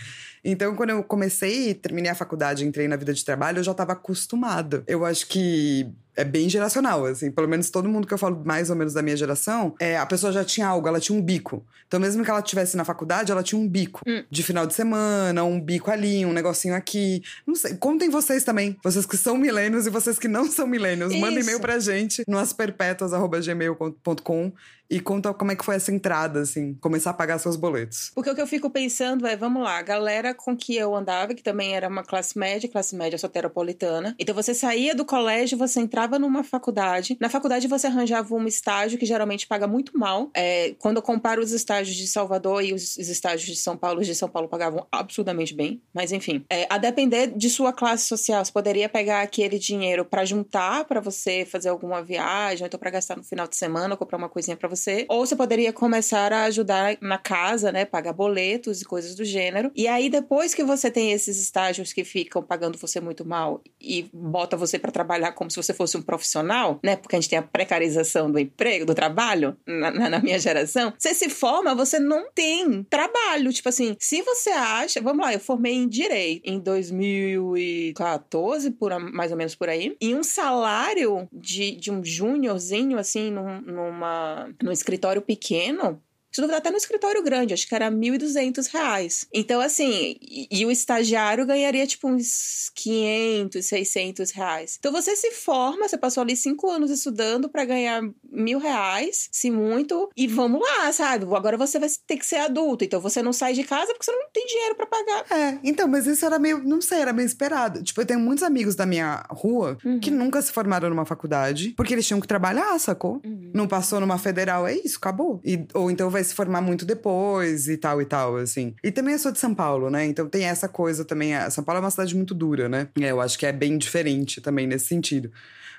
Então, 0.45 0.75
quando 0.75 0.91
eu 0.91 1.03
comecei, 1.03 1.73
terminei 1.73 2.11
a 2.11 2.15
faculdade, 2.15 2.67
entrei 2.67 2.87
na 2.87 2.97
vida 2.97 3.15
de 3.15 3.25
trabalho, 3.25 3.59
eu 3.59 3.65
já 3.65 3.73
tava 3.73 3.93
acostumada. 3.93 4.85
Eu 4.87 5.05
acho 5.07 5.27
que 5.27 5.91
é 6.21 6.25
bem 6.25 6.49
geracional, 6.49 7.05
assim. 7.07 7.31
Pelo 7.31 7.49
menos 7.49 7.71
todo 7.71 7.89
mundo 7.89 8.07
que 8.07 8.15
eu 8.15 8.19
falo 8.19 8.43
mais 8.45 8.71
ou 8.71 8.77
menos 8.77 8.93
da 8.93 9.03
minha 9.03 9.17
geração, 9.17 9.75
é, 9.81 9.97
a 9.97 10.07
pessoa 10.07 10.33
já 10.33 10.45
tinha 10.45 10.67
algo, 10.67 10.87
ela 10.87 11.01
tinha 11.01 11.19
um 11.19 11.23
bico. 11.23 11.65
Então, 11.87 11.99
mesmo 11.99 12.23
que 12.23 12.31
ela 12.31 12.41
estivesse 12.41 12.77
na 12.77 12.85
faculdade, 12.85 13.33
ela 13.33 13.43
tinha 13.43 13.61
um 13.61 13.69
bico. 13.69 14.03
De 14.31 14.43
final 14.43 14.67
de 14.67 14.75
semana, 14.75 15.43
um 15.45 15.61
bico 15.61 15.91
ali, 15.91 16.25
um 16.25 16.33
negocinho 16.33 16.75
aqui. 16.75 17.23
Não 17.47 17.55
sei. 17.55 17.75
Contem 17.75 18.09
vocês 18.09 18.45
também. 18.45 18.77
Vocês 18.83 19.07
que 19.07 19.17
são 19.17 19.37
milênios 19.37 19.87
e 19.87 19.91
vocês 19.91 20.19
que 20.19 20.29
não 20.29 20.51
são 20.51 20.67
milênios. 20.67 21.15
Mandem 21.17 21.41
e-mail 21.41 21.61
pra 21.61 21.79
gente 21.79 22.23
no 22.29 22.39
asperpetuas.gmail.com 22.39 24.53
e 24.91 25.01
conta 25.01 25.33
como 25.33 25.53
é 25.53 25.57
que 25.57 25.65
foi 25.65 25.77
essa 25.77 25.93
entrada, 25.93 26.41
assim. 26.41 26.75
Começar 26.81 27.11
a 27.11 27.15
pagar 27.15 27.39
seus 27.39 27.57
boletos. 27.57 28.11
Porque 28.15 28.29
o 28.29 28.35
que 28.35 28.41
eu 28.41 28.47
fico 28.47 28.69
pensando 28.69 29.27
é, 29.27 29.37
vamos 29.37 29.63
lá, 29.63 29.79
a 29.79 29.83
galera 29.83 30.35
com 30.35 30.57
que 30.57 30.77
eu 30.77 30.95
andava, 30.97 31.35
que 31.35 31.43
também 31.43 31.77
era 31.77 31.89
uma 31.89 32.03
classe 32.03 32.37
média, 32.37 32.69
classe 32.69 32.97
média 32.97 33.17
soteropolitana. 33.17 34.17
Então 34.19 34.35
você 34.35 34.53
saía 34.53 34.95
do 34.95 35.05
colégio, 35.05 35.57
você 35.57 35.81
entrava 35.81 36.19
numa 36.19 36.43
faculdade. 36.43 37.17
Na 37.21 37.29
faculdade 37.29 37.69
você 37.69 37.87
arranjava 37.87 38.35
um 38.35 38.47
estágio 38.47 38.99
que 38.99 39.07
geralmente 39.07 39.47
paga 39.47 39.67
muito 39.67 39.97
mal. 39.97 40.31
É, 40.35 40.75
quando 40.79 40.97
eu 40.97 41.03
comparo 41.03 41.41
os 41.41 41.53
estágios 41.53 41.97
de 41.97 42.09
Salvador 42.09 42.65
e 42.65 42.73
os, 42.73 42.97
os 42.97 43.09
estágios 43.09 43.49
de 43.49 43.57
São 43.57 43.77
Paulo, 43.77 44.01
os 44.01 44.07
de 44.07 44.15
São 44.15 44.29
Paulo 44.29 44.49
pagavam 44.49 44.87
absurdamente 44.91 45.55
bem. 45.55 45.81
Mas 45.95 46.11
enfim, 46.11 46.45
é, 46.51 46.67
a 46.69 46.79
depender 46.79 47.29
de 47.29 47.49
sua 47.49 47.73
classe 47.73 48.07
social, 48.09 48.45
você 48.45 48.51
poderia 48.51 48.89
pegar 48.89 49.23
aquele 49.23 49.59
dinheiro 49.59 50.05
pra 50.05 50.25
juntar 50.25 50.85
pra 50.85 51.01
você 51.01 51.45
fazer 51.45 51.69
alguma 51.69 52.03
viagem, 52.03 52.65
ou 52.65 52.67
então 52.67 52.81
pra 52.81 52.91
gastar 52.91 53.17
no 53.17 53.23
final 53.23 53.47
de 53.47 53.57
semana, 53.57 53.97
comprar 53.97 54.19
uma 54.19 54.29
coisinha 54.29 54.57
pra 54.57 54.69
você. 54.69 54.80
Ou 55.09 55.27
você 55.27 55.37
poderia 55.37 55.73
começar 55.73 56.33
a 56.33 56.45
ajudar 56.45 56.97
na 57.01 57.19
casa, 57.19 57.73
né? 57.73 57.85
Pagar 57.85 58.13
boletos 58.13 58.81
e 58.81 58.85
coisas 58.85 59.15
do 59.15 59.25
gênero. 59.25 59.71
E 59.75 59.87
aí, 59.89 60.09
depois 60.09 60.55
que 60.55 60.63
você 60.65 60.91
tem 60.91 61.13
esses 61.13 61.41
estágios 61.41 61.93
que 61.93 62.05
ficam 62.05 62.43
pagando 62.43 62.79
você 62.79 63.01
muito 63.01 63.25
mal 63.25 63.63
e 63.81 64.09
bota 64.13 64.57
você 64.57 64.79
pra 64.79 64.91
trabalhar 64.91 65.33
como 65.33 65.51
se 65.51 65.57
você 65.57 65.73
fosse 65.75 65.97
um 65.97 66.03
profissional, 66.03 66.79
né? 66.83 66.97
Porque 66.97 67.17
a 67.17 67.21
gente 67.21 67.31
tem 67.31 67.39
a 67.39 67.43
precarização 67.43 68.31
do 68.31 68.39
emprego, 68.39 68.87
do 68.87 68.95
trabalho, 68.95 69.57
na, 69.67 69.91
na- 69.91 70.21
minha 70.21 70.39
geração. 70.39 70.93
Você 70.99 71.15
se 71.15 71.29
forma, 71.29 71.75
você 71.75 71.99
não 71.99 72.31
tem 72.33 72.83
trabalho. 72.85 73.53
Tipo 73.53 73.69
assim, 73.69 73.97
se 73.99 74.23
você 74.23 74.51
acha. 74.51 75.01
Vamos 75.01 75.25
lá, 75.25 75.33
eu 75.33 75.41
formei 75.41 75.75
em 75.75 75.89
Direito 75.89 76.43
em 76.49 76.59
2014, 76.61 78.71
por, 78.73 78.99
mais 78.99 79.31
ou 79.31 79.37
menos 79.37 79.55
por 79.55 79.69
aí. 79.69 79.97
E 80.01 80.15
um 80.15 80.23
salário 80.23 81.29
de, 81.33 81.73
de 81.73 81.91
um 81.91 82.05
júniorzinho, 82.05 82.99
assim, 82.99 83.31
num, 83.31 83.61
numa, 83.61 84.49
num 84.63 84.70
escritório 84.73 85.23
pequeno. 85.23 86.03
Se 86.33 86.41
duvidar, 86.41 86.59
até 86.59 86.71
no 86.71 86.77
escritório 86.77 87.23
grande, 87.23 87.55
acho 87.55 87.67
que 87.67 87.75
era 87.75 87.91
1.200 87.91 88.67
reais. 88.73 89.27
Então, 89.33 89.61
assim, 89.61 90.17
e, 90.21 90.49
e 90.51 90.67
o 90.67 90.71
estagiário 90.71 91.47
ganharia, 91.47 91.87
tipo, 91.87 92.09
uns 92.09 92.71
500, 92.75 93.67
600 93.67 94.31
reais. 94.31 94.77
Então, 94.79 94.93
você 94.93 95.17
se 95.17 95.33
forma, 95.33 95.89
você 95.89 95.99
passou 95.99 96.23
ali 96.23 96.37
cinco 96.37 96.71
anos 96.71 96.91
estudando 96.91 97.49
pra 97.49 97.65
ganhar 97.65 98.03
mil 98.31 98.59
reais, 98.59 99.29
se 99.33 99.51
muito, 99.51 100.09
e 100.17 100.27
vamos 100.27 100.61
lá, 100.61 100.93
sabe? 100.93 101.25
Agora 101.35 101.57
você 101.57 101.79
vai 101.79 101.89
ter 102.07 102.17
que 102.17 102.27
ser 102.27 102.37
adulto, 102.37 102.85
então 102.85 103.01
você 103.01 103.23
não 103.23 103.33
sai 103.33 103.53
de 103.53 103.65
casa 103.65 103.93
porque 103.93 104.05
você 104.05 104.13
não 104.13 104.29
tem 104.33 104.47
dinheiro 104.47 104.75
pra 104.77 104.87
pagar. 104.87 105.25
É, 105.31 105.59
então, 105.65 105.89
mas 105.89 106.07
isso 106.07 106.25
era 106.25 106.39
meio, 106.39 106.63
não 106.63 106.81
sei, 106.81 107.01
era 107.01 107.13
meio 107.13 107.27
esperado. 107.27 107.83
Tipo, 107.83 108.01
eu 108.01 108.07
tenho 108.07 108.21
muitos 108.21 108.45
amigos 108.45 108.75
da 108.75 108.87
minha 108.87 109.25
rua 109.31 109.77
que 110.01 110.11
nunca 110.11 110.41
se 110.41 110.53
formaram 110.53 110.89
numa 110.89 111.05
faculdade, 111.05 111.75
porque 111.77 111.95
eles 111.95 112.07
tinham 112.07 112.21
que 112.21 112.29
trabalhar, 112.29 112.79
sacou? 112.79 113.21
Não 113.53 113.67
passou 113.67 114.01
numa 114.01 114.19
federal, 114.19 114.67
é 114.67 114.75
isso, 114.75 114.99
acabou. 114.99 115.41
E, 115.45 115.67
ou 115.75 115.91
então 115.91 116.09
vai 116.11 116.20
se 116.23 116.35
formar 116.35 116.61
muito 116.61 116.85
depois 116.85 117.69
e 117.69 117.77
tal 117.77 118.01
e 118.01 118.05
tal, 118.05 118.37
assim. 118.37 118.75
E 118.83 118.91
também 118.91 119.15
eu 119.15 119.19
sou 119.19 119.33
de 119.33 119.39
São 119.39 119.55
Paulo, 119.55 119.91
né? 119.91 120.05
Então 120.07 120.29
tem 120.29 120.45
essa 120.45 120.69
coisa 120.69 121.05
também. 121.05 121.33
São 121.51 121.65
Paulo 121.65 121.79
é 121.79 121.81
uma 121.81 121.91
cidade 121.91 122.15
muito 122.15 122.35
dura, 122.35 122.69
né? 122.69 122.89
É, 123.01 123.11
eu 123.11 123.21
acho 123.21 123.39
que 123.39 123.47
é 123.47 123.53
bem 123.53 123.79
diferente 123.79 124.41
também 124.41 124.67
nesse 124.67 124.87
sentido. 124.87 125.31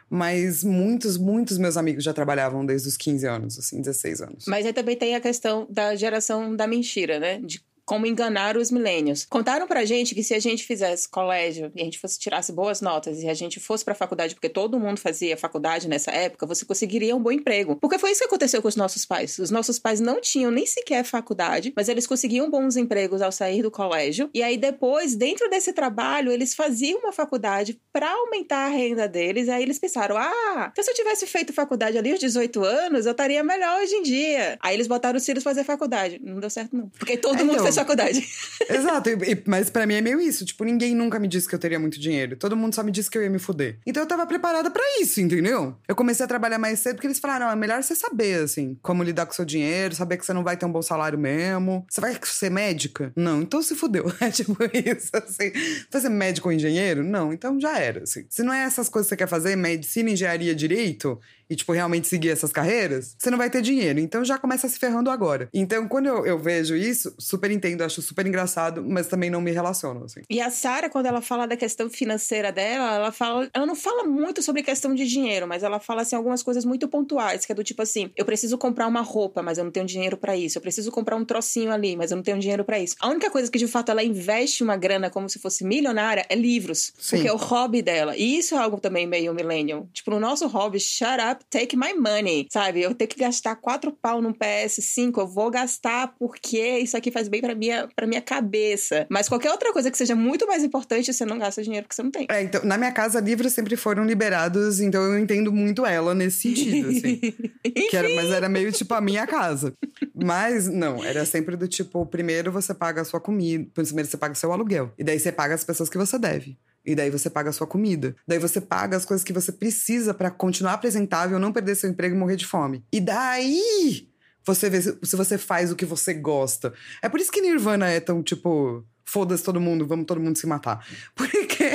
Mas 0.10 0.62
muitos, 0.62 1.18
muitos 1.18 1.58
meus 1.58 1.78
amigos 1.78 2.04
já 2.04 2.12
trabalhavam 2.12 2.66
desde 2.66 2.90
os 2.90 2.98
15 2.98 3.26
anos, 3.26 3.58
assim, 3.58 3.80
16 3.80 4.22
anos. 4.22 4.46
Mas 4.46 4.66
aí 4.66 4.74
também 4.74 4.98
tem 4.98 5.16
a 5.16 5.22
questão 5.22 5.66
da 5.70 5.96
geração 5.96 6.54
da 6.54 6.68
mentira, 6.68 7.18
né? 7.18 7.40
De 7.40 7.64
como 7.86 8.06
enganar 8.06 8.58
os 8.58 8.72
milênios. 8.72 9.26
Contaram 9.30 9.68
pra 9.68 9.84
gente 9.86 10.14
que 10.16 10.24
se 10.24 10.34
a 10.34 10.40
gente 10.40 10.64
fizesse 10.64 11.10
colégio 11.10 11.72
e 11.76 11.82
a 11.82 11.84
gente 11.84 12.00
fosse 12.00 12.20
tirasse 12.20 12.52
boas 12.52 12.82
notas 12.82 13.22
e 13.22 13.28
a 13.30 13.34
gente 13.34 13.60
fosse 13.60 13.84
pra 13.84 13.94
faculdade, 13.96 14.34
porque 14.36 14.50
todo 14.50 14.80
mundo 14.80 15.00
fazia 15.00 15.36
faculdade 15.38 15.88
nessa 15.88 16.12
época, 16.12 16.46
você 16.46 16.66
conseguiria 16.66 17.16
um 17.16 17.20
bom 17.22 17.32
emprego. 17.32 17.76
Porque 17.78 17.98
foi 18.00 18.12
isso 18.12 18.20
que 18.22 18.26
aconteceu 18.28 18.62
com 18.62 18.68
os 18.68 18.76
nossos 18.76 19.06
pais. 19.06 19.38
Os 19.40 19.52
nossos 19.52 19.80
pais 19.80 20.00
não 20.00 20.20
tinham 20.22 20.52
nem 20.52 20.66
sequer 20.66 21.04
faculdade, 21.04 21.74
mas 21.76 21.90
eles 21.90 22.08
conseguiam 22.08 22.50
bons 22.50 22.76
empregos 22.78 23.22
ao 23.22 23.32
sair 23.32 23.62
do 23.62 23.72
colégio. 23.72 24.30
E 24.34 24.42
aí 24.44 24.58
depois, 24.58 25.16
dentro 25.16 25.50
desse 25.50 25.74
trabalho, 25.74 26.32
eles 26.32 26.54
faziam 26.56 27.00
uma 27.00 27.12
faculdade 27.12 27.80
para 27.92 28.10
aumentar 28.12 28.66
a 28.66 28.70
renda 28.70 29.08
deles. 29.08 29.48
E 29.48 29.52
aí 29.52 29.64
eles 29.64 29.80
pensaram: 29.80 30.16
"Ah, 30.18 30.70
então 30.72 30.84
se 30.84 30.92
eu 30.92 30.96
tivesse 30.96 31.26
feito 31.28 31.52
faculdade 31.54 31.98
ali 31.98 32.12
aos 32.12 32.20
18 32.20 32.64
anos, 32.64 33.06
eu 33.06 33.12
estaria 33.12 33.44
melhor 33.44 33.82
hoje 33.82 33.96
em 33.96 34.04
dia". 34.04 34.58
Aí 34.62 34.76
eles 34.76 34.88
botaram 34.88 35.18
os 35.18 35.26
filhos 35.26 35.44
fazer 35.44 35.64
faculdade. 35.64 36.20
Não 36.24 36.40
deu 36.40 36.50
certo 36.50 36.76
não. 36.76 36.90
Porque 36.90 37.18
todo 37.18 37.36
É, 37.40 37.44
mundo 37.44 37.54
então, 37.54 37.66
fez 37.74 37.76
faculdade. 37.76 38.28
Exato, 38.70 39.10
e- 39.10 39.44
mas 39.46 39.70
pra 39.70 39.86
mim 39.86 39.96
é 39.96 40.02
meio 40.02 40.20
isso. 40.20 40.46
Tipo, 40.46 40.64
ninguém 40.64 40.96
nunca 40.96 41.20
me 41.20 41.28
disse 41.28 41.48
que 41.48 41.56
eu 41.56 41.60
teria 41.60 41.80
muito 41.80 42.00
dinheiro. 42.00 42.36
Todo 42.36 42.56
mundo 42.56 42.74
só 42.76 42.84
me 42.84 42.92
disse 42.92 43.10
que 43.10 43.18
eu 43.18 43.24
ia 43.24 43.30
me 43.30 43.40
fuder. 43.40 43.78
Então 43.86 44.04
eu 44.04 44.08
tava 44.08 44.26
preparada 44.26 44.70
pra 44.70 44.84
isso, 45.00 45.20
entendeu? 45.22 45.76
Eu 45.88 45.96
comecei 45.96 46.24
a 46.24 46.28
trabalhar 46.28 46.58
mais 46.58 46.80
cedo 46.80 46.96
porque 46.96 47.08
eles 47.08 47.20
falaram: 47.20 47.46
não, 47.48 47.54
é 47.54 47.56
melhor 47.56 47.82
você 47.84 47.96
saber, 47.96 48.44
assim, 48.44 48.78
como 48.82 49.04
lidar 49.04 49.26
com 49.26 49.32
o 49.34 49.36
seu 49.36 49.46
dinheiro, 49.46 49.96
saber 49.96 50.18
que 50.18 50.26
você 50.26 50.34
não 50.34 50.44
vai 50.44 50.56
ter 50.58 50.66
um 50.66 50.72
bom 50.72 50.82
salário 50.82 51.18
mesmo. 51.18 51.86
Você 51.90 52.02
vai 52.02 52.18
ser 52.24 52.50
médica? 52.52 53.12
Não, 53.16 53.42
então 53.42 53.62
se 53.62 53.76
fudeu. 53.76 54.12
É 54.22 54.30
tipo 54.30 54.56
isso, 54.64 55.10
assim. 55.14 55.52
Fazer 55.90 56.10
médico 56.10 56.48
ou 56.48 56.54
engenheiro? 56.54 57.04
Não, 57.04 57.34
então 57.34 57.60
já 57.60 57.78
era, 57.80 58.04
assim. 58.04 58.26
Se 58.30 58.44
não 58.44 58.54
é 58.54 58.64
essas 58.64 58.88
coisas 58.88 59.08
que 59.08 59.16
você 59.16 59.18
quer 59.18 59.28
fazer, 59.28 59.56
medicina, 59.56 60.12
engenharia, 60.12 60.54
direito, 60.54 61.20
e, 61.52 61.56
tipo, 61.58 61.74
realmente 61.74 62.08
seguir 62.08 62.30
essas 62.30 62.54
carreiras, 62.54 63.14
você 63.20 63.30
não 63.30 63.38
vai 63.38 63.50
ter 63.50 63.62
dinheiro. 63.62 64.00
Então 64.00 64.24
já 64.24 64.38
começa 64.38 64.70
se 64.70 64.80
ferrando 64.80 65.10
agora. 65.10 65.50
Então, 65.54 65.86
quando 65.86 66.06
eu, 66.06 66.26
eu 66.26 66.40
vejo 66.40 66.78
isso, 66.78 67.14
super 67.20 67.52
entendo, 67.52 67.84
acho 67.84 68.02
super 68.02 68.26
engraçado, 68.26 68.82
mas 68.88 69.08
também 69.08 69.30
não 69.30 69.42
me 69.42 69.52
relaciono, 69.52 70.06
assim. 70.06 70.22
E 70.30 70.40
a 70.40 70.50
Sara, 70.50 70.90
quando 70.90 71.08
ela 71.08 71.22
fala 71.22 71.46
da 71.46 71.58
questão 71.58 71.90
financeira 71.90 72.54
dela, 72.54 72.96
ela 72.96 73.12
fala, 73.12 73.50
ela 73.54 73.66
não 73.66 73.76
fala 73.76 74.06
muito 74.06 74.42
sobre 74.42 74.64
questão 74.64 74.96
de 74.96 75.06
dinheiro, 75.06 75.46
mas 75.46 75.62
ela 75.62 75.78
fala 75.78 76.04
assim 76.04 76.16
algumas 76.16 76.42
coisas 76.42 76.64
muito 76.64 76.88
pontuais, 76.88 77.46
que 77.46 77.52
é 77.52 77.56
do 77.56 77.66
tipo 77.66 77.82
assim, 77.82 78.10
eu 78.16 78.24
preciso 78.24 78.58
comprar 78.58 78.88
uma 78.88 79.02
roupa, 79.02 79.44
mas 79.44 79.58
eu 79.58 79.66
não 79.66 79.72
tenho 79.72 79.86
dinheiro 79.86 80.16
pra 80.16 80.38
isso. 80.38 80.58
Eu 80.58 80.62
preciso 80.62 80.90
comprar 80.90 81.18
um 81.18 81.26
trocinho 81.26 81.74
ali, 81.74 81.98
mas 81.98 82.12
eu 82.12 82.16
não 82.16 82.24
tenho 82.24 82.40
dinheiro 82.40 82.64
pra 82.64 82.80
isso. 82.80 82.96
A 82.98 83.10
única 83.10 83.30
coisa 83.30 83.52
que 83.52 83.60
de 83.60 83.68
fato 83.68 83.92
ela 83.92 84.02
investe 84.02 84.64
uma 84.64 84.78
grana 84.78 85.10
como 85.10 85.28
se 85.28 85.38
fosse 85.38 85.66
milionária 85.66 86.26
é 86.30 86.36
livros, 86.36 86.94
Sim. 86.98 87.18
porque 87.18 87.28
é 87.28 87.34
o 87.34 87.38
hobby 87.38 87.82
dela. 87.82 88.16
E 88.16 88.38
isso 88.38 88.56
é 88.56 88.58
algo 88.58 88.80
também 88.80 89.06
meio 89.06 89.34
millennial. 89.34 89.86
Tipo, 89.92 90.12
no 90.12 90.20
nosso 90.20 90.48
hobby, 90.48 90.80
shut 90.80 91.20
up, 91.30 91.41
take 91.50 91.76
my 91.76 91.94
money, 91.94 92.48
sabe? 92.52 92.82
Eu 92.82 92.94
tenho 92.94 93.10
que 93.10 93.20
gastar 93.20 93.56
quatro 93.56 93.92
pau 93.92 94.22
num 94.22 94.34
PS5, 94.34 95.18
eu 95.18 95.28
vou 95.28 95.50
gastar 95.50 96.14
porque 96.20 96.80
isso 96.80 96.96
aqui 96.98 97.12
faz 97.12 97.28
bem 97.28 97.42
pra 97.42 97.56
minha, 97.56 97.88
pra 97.96 98.08
minha 98.08 98.22
cabeça. 98.22 99.06
Mas 99.10 99.28
qualquer 99.28 99.52
outra 99.52 99.72
coisa 99.74 99.90
que 99.92 99.98
seja 99.98 100.16
muito 100.16 100.48
mais 100.48 100.64
importante, 100.64 101.14
você 101.14 101.26
não 101.26 101.38
gasta 101.38 101.64
dinheiro 101.64 101.88
que 101.88 101.96
você 101.96 102.04
não 102.04 102.12
tem. 102.12 102.28
É, 102.30 102.42
então, 102.42 102.64
na 102.64 102.78
minha 102.78 102.92
casa, 102.92 103.20
livros 103.20 103.54
sempre 103.54 103.76
foram 103.76 104.06
liberados, 104.06 104.80
então 104.80 105.02
eu 105.04 105.20
entendo 105.20 105.52
muito 105.52 105.86
ela 105.86 106.14
nesse 106.14 106.42
sentido, 106.42 106.90
assim. 106.90 107.20
Que 107.90 107.98
era, 107.98 108.10
mas 108.16 108.30
era 108.32 108.50
meio 108.50 108.72
tipo 108.72 108.94
a 108.94 109.00
minha 109.02 109.26
casa. 109.26 109.74
Mas, 110.14 110.68
não, 110.68 111.04
era 111.04 111.26
sempre 111.26 111.56
do 111.56 111.68
tipo: 111.68 112.06
primeiro 112.06 112.52
você 112.52 112.74
paga 112.74 113.02
a 113.02 113.06
sua 113.06 113.20
comida, 113.20 113.70
primeiro 113.74 114.10
você 114.10 114.18
paga 114.18 114.34
o 114.34 114.38
seu 114.38 114.52
aluguel. 114.52 114.92
E 114.98 115.04
daí 115.04 115.20
você 115.20 115.32
paga 115.32 115.56
as 115.56 115.64
pessoas 115.64 115.90
que 115.90 115.98
você 115.98 116.18
deve. 116.18 116.58
E 116.86 116.96
daí 116.96 117.10
você 117.10 117.30
paga 117.30 117.50
a 117.50 117.54
sua 117.54 117.68
comida. 117.68 118.16
Daí 118.28 118.40
você 118.40 118.60
paga 118.60 118.98
as 118.98 119.06
coisas 119.06 119.24
que 119.24 119.34
você 119.34 119.52
precisa 119.52 120.14
pra 120.14 120.32
continuar 120.32 120.74
apresentável, 120.74 121.40
não 121.40 121.54
perder 121.54 121.76
seu 121.76 121.90
emprego 121.90 122.16
e 122.16 122.18
morrer 122.18 122.36
de 122.36 122.46
fome. 122.46 122.84
E 122.92 123.00
daí 123.00 124.08
você 124.46 124.70
vê 124.70 124.82
se 124.82 124.98
se 125.04 125.16
você 125.16 125.38
faz 125.38 125.72
o 125.72 125.76
que 125.76 125.86
você 125.86 126.14
gosta. 126.14 126.74
É 127.02 127.10
por 127.10 127.20
isso 127.20 127.32
que 127.32 127.42
Nirvana 127.42 127.88
é 127.88 128.00
tão 128.00 128.24
tipo. 128.24 128.86
Foda-se 129.04 129.44
todo 129.44 129.60
mundo, 129.60 129.86
vamos 129.86 130.06
todo 130.06 130.22
mundo 130.22 130.38
se 130.38 130.48
matar. 130.48 130.86
Porque 131.14 131.72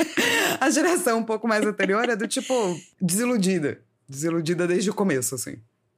a 0.59 0.69
geração 0.69 1.19
um 1.19 1.23
pouco 1.23 1.47
mais 1.47 1.63
anterior 1.63 2.09
é 2.09 2.15
do 2.15 2.27
tipo 2.27 2.53
desiludida. 2.99 3.79
Desiludida 4.09 4.65
desde 4.65 4.89
o 4.89 4.93
começo, 4.93 5.35
assim. 5.35 5.57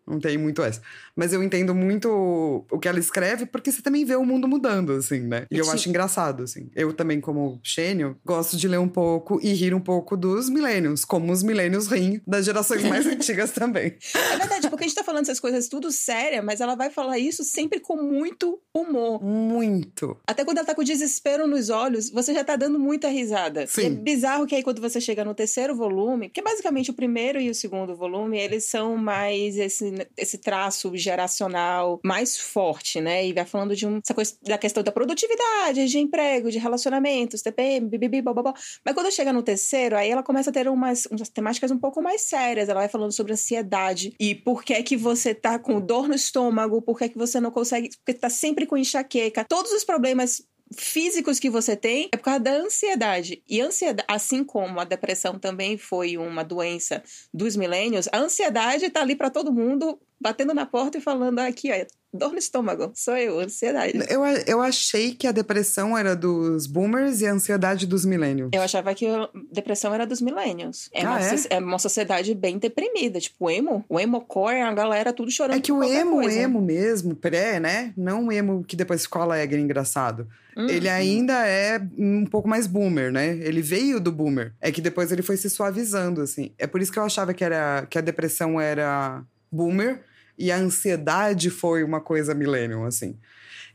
Não 0.09 0.19
tem 0.19 0.37
muito 0.37 0.61
essa. 0.63 0.81
Mas 1.15 1.33
eu 1.33 1.43
entendo 1.43 1.75
muito 1.75 2.65
o 2.71 2.79
que 2.79 2.87
ela 2.87 2.99
escreve, 2.99 3.45
porque 3.45 3.71
você 3.71 3.81
também 3.81 4.03
vê 4.03 4.15
o 4.15 4.25
mundo 4.25 4.47
mudando, 4.47 4.93
assim, 4.93 5.19
né? 5.19 5.45
E 5.51 5.57
eu 5.57 5.65
Sim. 5.65 5.71
acho 5.71 5.89
engraçado, 5.89 6.43
assim. 6.43 6.69
Eu 6.75 6.93
também, 6.93 7.21
como 7.21 7.59
Xênio, 7.63 8.17
gosto 8.25 8.57
de 8.57 8.67
ler 8.67 8.79
um 8.79 8.87
pouco 8.87 9.39
e 9.41 9.53
rir 9.53 9.73
um 9.73 9.79
pouco 9.79 10.17
dos 10.17 10.49
milênios, 10.49 11.05
como 11.05 11.31
os 11.31 11.43
milênios 11.43 11.87
riem 11.87 12.21
das 12.25 12.45
gerações 12.45 12.83
mais 12.83 13.05
antigas 13.07 13.51
também. 13.51 13.95
É 14.15 14.37
verdade, 14.37 14.69
porque 14.69 14.85
a 14.85 14.87
gente 14.87 14.95
tá 14.95 15.03
falando 15.03 15.23
essas 15.23 15.39
coisas 15.39 15.67
tudo 15.67 15.91
séria, 15.91 16.41
mas 16.41 16.61
ela 16.61 16.75
vai 16.75 16.89
falar 16.89 17.19
isso 17.19 17.43
sempre 17.43 17.79
com 17.79 18.01
muito 18.01 18.59
humor. 18.73 19.23
Muito. 19.23 20.17
Até 20.25 20.43
quando 20.43 20.57
ela 20.57 20.67
tá 20.67 20.73
com 20.73 20.83
desespero 20.83 21.47
nos 21.47 21.69
olhos, 21.69 22.09
você 22.09 22.33
já 22.33 22.43
tá 22.43 22.55
dando 22.55 22.79
muita 22.79 23.07
risada. 23.09 23.67
Sim. 23.67 23.81
E 23.81 23.85
é 23.85 23.89
bizarro 23.89 24.47
que 24.47 24.55
aí 24.55 24.63
quando 24.63 24.81
você 24.81 24.99
chega 24.99 25.23
no 25.23 25.35
terceiro 25.35 25.75
volume, 25.75 26.29
que 26.29 26.41
basicamente 26.41 26.91
o 26.91 26.93
primeiro 26.93 27.39
e 27.39 27.49
o 27.49 27.55
segundo 27.55 27.95
volume, 27.95 28.39
eles 28.39 28.65
são 28.65 28.97
mais 28.97 29.57
esse, 29.57 29.91
esse 30.17 30.37
traço 30.37 30.95
geracional 30.95 31.99
mais 32.03 32.37
forte, 32.37 32.99
né? 33.01 33.25
E 33.25 33.33
vai 33.33 33.45
falando 33.45 33.75
de 33.75 33.87
um, 33.87 33.99
essa 34.03 34.13
coisa 34.13 34.35
da 34.41 34.57
questão 34.57 34.83
da 34.83 34.91
produtividade, 34.91 35.87
de 35.87 35.99
emprego, 35.99 36.51
de 36.51 36.57
relacionamentos, 36.57 37.41
TPM, 37.41 37.87
bibibi, 37.87 38.21
bababá. 38.21 38.53
Mas 38.85 38.93
quando 38.93 39.11
chega 39.11 39.33
no 39.33 39.43
terceiro, 39.43 39.95
aí 39.95 40.09
ela 40.09 40.23
começa 40.23 40.49
a 40.49 40.53
ter 40.53 40.67
umas, 40.67 41.05
umas 41.07 41.29
temáticas 41.29 41.71
um 41.71 41.77
pouco 41.79 42.01
mais 42.01 42.21
sérias. 42.21 42.69
Ela 42.69 42.81
vai 42.81 42.89
falando 42.89 43.11
sobre 43.11 43.33
ansiedade 43.33 44.13
e 44.19 44.35
por 44.35 44.63
que 44.63 44.81
que 44.83 44.97
você 44.97 45.33
tá 45.33 45.57
com 45.59 45.79
dor 45.79 46.07
no 46.07 46.15
estômago, 46.15 46.81
por 46.81 46.97
que 46.97 47.09
que 47.09 47.17
você 47.17 47.39
não 47.39 47.51
consegue, 47.51 47.89
porque 48.05 48.19
tá 48.19 48.29
sempre 48.29 48.65
com 48.65 48.77
enxaqueca. 48.77 49.45
Todos 49.45 49.71
os 49.71 49.83
problemas 49.83 50.41
físicos 50.77 51.39
que 51.39 51.49
você 51.49 51.75
tem 51.75 52.09
é 52.13 52.17
por 52.17 52.23
causa 52.23 52.39
da 52.39 52.51
ansiedade. 52.51 53.43
E 53.47 53.61
ansiedade, 53.61 54.05
assim 54.07 54.43
como 54.43 54.79
a 54.79 54.83
depressão 54.83 55.39
também 55.39 55.77
foi 55.77 56.17
uma 56.17 56.43
doença 56.43 57.03
dos 57.33 57.55
milênios, 57.55 58.07
a 58.11 58.17
ansiedade 58.19 58.89
tá 58.89 59.01
ali 59.01 59.15
para 59.15 59.29
todo 59.29 59.53
mundo, 59.53 59.99
batendo 60.21 60.53
na 60.53 60.65
porta 60.65 60.97
e 60.97 61.01
falando 61.01 61.39
aqui, 61.39 61.71
ó, 61.71 61.85
dor 62.11 62.31
no 62.31 62.39
estômago, 62.39 62.91
sou 62.95 63.15
eu, 63.15 63.39
ansiedade. 63.39 63.93
Eu, 64.09 64.23
eu 64.47 64.61
achei 64.61 65.13
que 65.13 65.27
a 65.27 65.31
depressão 65.31 65.97
era 65.97 66.15
dos 66.15 66.65
boomers 66.65 67.21
e 67.21 67.27
a 67.27 67.31
ansiedade 67.33 67.85
dos 67.85 68.03
milênios. 68.03 68.49
Eu 68.51 68.61
achava 68.61 68.93
que 68.95 69.05
a 69.05 69.29
depressão 69.51 69.93
era 69.93 70.05
dos 70.05 70.19
millennials. 70.19 70.89
É, 70.91 71.05
Ah, 71.05 71.11
uma, 71.11 71.19
é? 71.21 71.35
é 71.51 71.59
uma 71.59 71.79
sociedade 71.79 72.33
bem 72.33 72.57
deprimida. 72.57 73.19
Tipo, 73.19 73.45
o 73.45 73.49
emo. 73.49 73.85
O 73.87 73.99
emo 73.99 74.21
core, 74.21 74.61
a 74.61 74.73
galera 74.73 75.13
tudo 75.13 75.31
chorando 75.31 75.57
É 75.57 75.61
que 75.61 75.71
o 75.71 75.83
emo, 75.83 76.21
coisa. 76.21 76.39
emo 76.39 76.61
mesmo, 76.61 77.15
pré, 77.15 77.59
né? 77.59 77.93
Não 77.95 78.27
o 78.27 78.31
emo 78.31 78.63
que 78.63 78.75
depois 78.75 79.03
ficou 79.03 79.21
alegre, 79.21 79.61
engraçado. 79.61 80.27
Hum. 80.57 80.67
Ele 80.67 80.89
ainda 80.89 81.45
é 81.47 81.79
um 81.97 82.25
pouco 82.25 82.49
mais 82.49 82.65
boomer, 82.65 83.11
né? 83.11 83.37
Ele 83.37 83.61
veio 83.61 83.99
do 83.99 84.11
boomer. 84.11 84.53
É 84.59 84.71
que 84.71 84.81
depois 84.81 85.11
ele 85.11 85.21
foi 85.21 85.37
se 85.37 85.49
suavizando, 85.49 86.21
assim. 86.21 86.51
É 86.57 86.65
por 86.65 86.81
isso 86.81 86.91
que 86.91 86.97
eu 86.97 87.03
achava 87.03 87.33
que, 87.33 87.43
era, 87.43 87.85
que 87.89 87.97
a 87.97 88.01
depressão 88.01 88.59
era 88.59 89.23
boomer 89.51 90.03
e 90.39 90.51
a 90.51 90.57
ansiedade 90.57 91.49
foi 91.49 91.83
uma 91.83 91.99
coisa 91.99 92.33
millennium, 92.33 92.85
assim. 92.85 93.15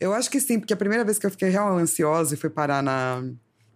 Eu 0.00 0.12
acho 0.12 0.30
que 0.30 0.40
sim, 0.40 0.58
porque 0.58 0.72
a 0.72 0.76
primeira 0.76 1.04
vez 1.04 1.18
que 1.18 1.26
eu 1.26 1.30
fiquei 1.30 1.50
real 1.50 1.76
ansiosa 1.78 2.34
e 2.34 2.36
fui 2.36 2.50
parar 2.50 2.82
na 2.82 3.22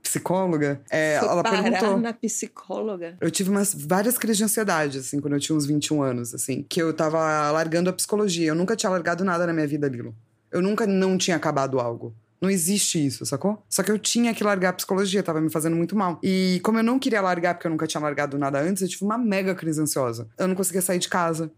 psicóloga, 0.03 0.81
é, 0.91 1.19
Foi 1.21 1.29
ela 1.29 1.43
parar 1.43 1.63
perguntou. 1.63 1.99
na 1.99 2.13
psicóloga. 2.13 3.17
Eu 3.21 3.31
tive 3.31 3.51
umas 3.51 3.75
várias 3.75 4.17
crises 4.17 4.39
de 4.39 4.45
ansiedade, 4.45 4.99
assim, 4.99 5.21
quando 5.21 5.35
eu 5.35 5.41
tinha 5.41 5.55
uns 5.57 5.67
21 5.67 6.03
anos, 6.03 6.35
assim, 6.35 6.65
que 6.69 6.81
eu 6.81 6.93
tava 6.93 7.51
largando 7.51 7.91
a 7.91 7.93
psicologia. 7.93 8.49
Eu 8.49 8.55
nunca 8.55 8.75
tinha 8.75 8.91
largado 8.91 9.25
nada 9.25 9.47
na 9.47 9.53
minha 9.53 9.67
vida, 9.67 9.87
Lilo. 9.87 10.15
Eu 10.51 10.63
nunca 10.63 10.87
não 10.87 11.19
tinha 11.19 11.37
acabado 11.37 11.79
algo. 11.79 12.15
Não 12.41 12.49
existe 12.49 13.05
isso, 13.05 13.27
sacou? 13.27 13.63
Só 13.69 13.83
que 13.83 13.91
eu 13.91 13.99
tinha 13.99 14.33
que 14.33 14.45
largar 14.45 14.71
a 14.71 14.73
psicologia, 14.73 15.23
tava 15.23 15.41
me 15.41 15.51
fazendo 15.51 15.77
muito 15.77 15.97
mal. 15.97 16.19
E 16.23 16.61
como 16.63 16.79
eu 16.79 16.85
não 16.85 16.99
queria 16.99 17.21
largar, 17.21 17.55
porque 17.55 17.67
eu 17.67 17.71
nunca 17.71 17.87
tinha 17.87 18.01
largado 18.01 18.39
nada 18.39 18.61
antes, 18.61 18.83
eu 18.83 18.89
tive 18.89 19.05
uma 19.05 19.19
mega 19.19 19.55
crise 19.55 19.81
ansiosa. 19.81 20.29
Eu 20.39 20.47
não 20.47 20.55
conseguia 20.55 20.81
sair 20.81 20.99
de 21.01 21.09
casa. 21.09 21.51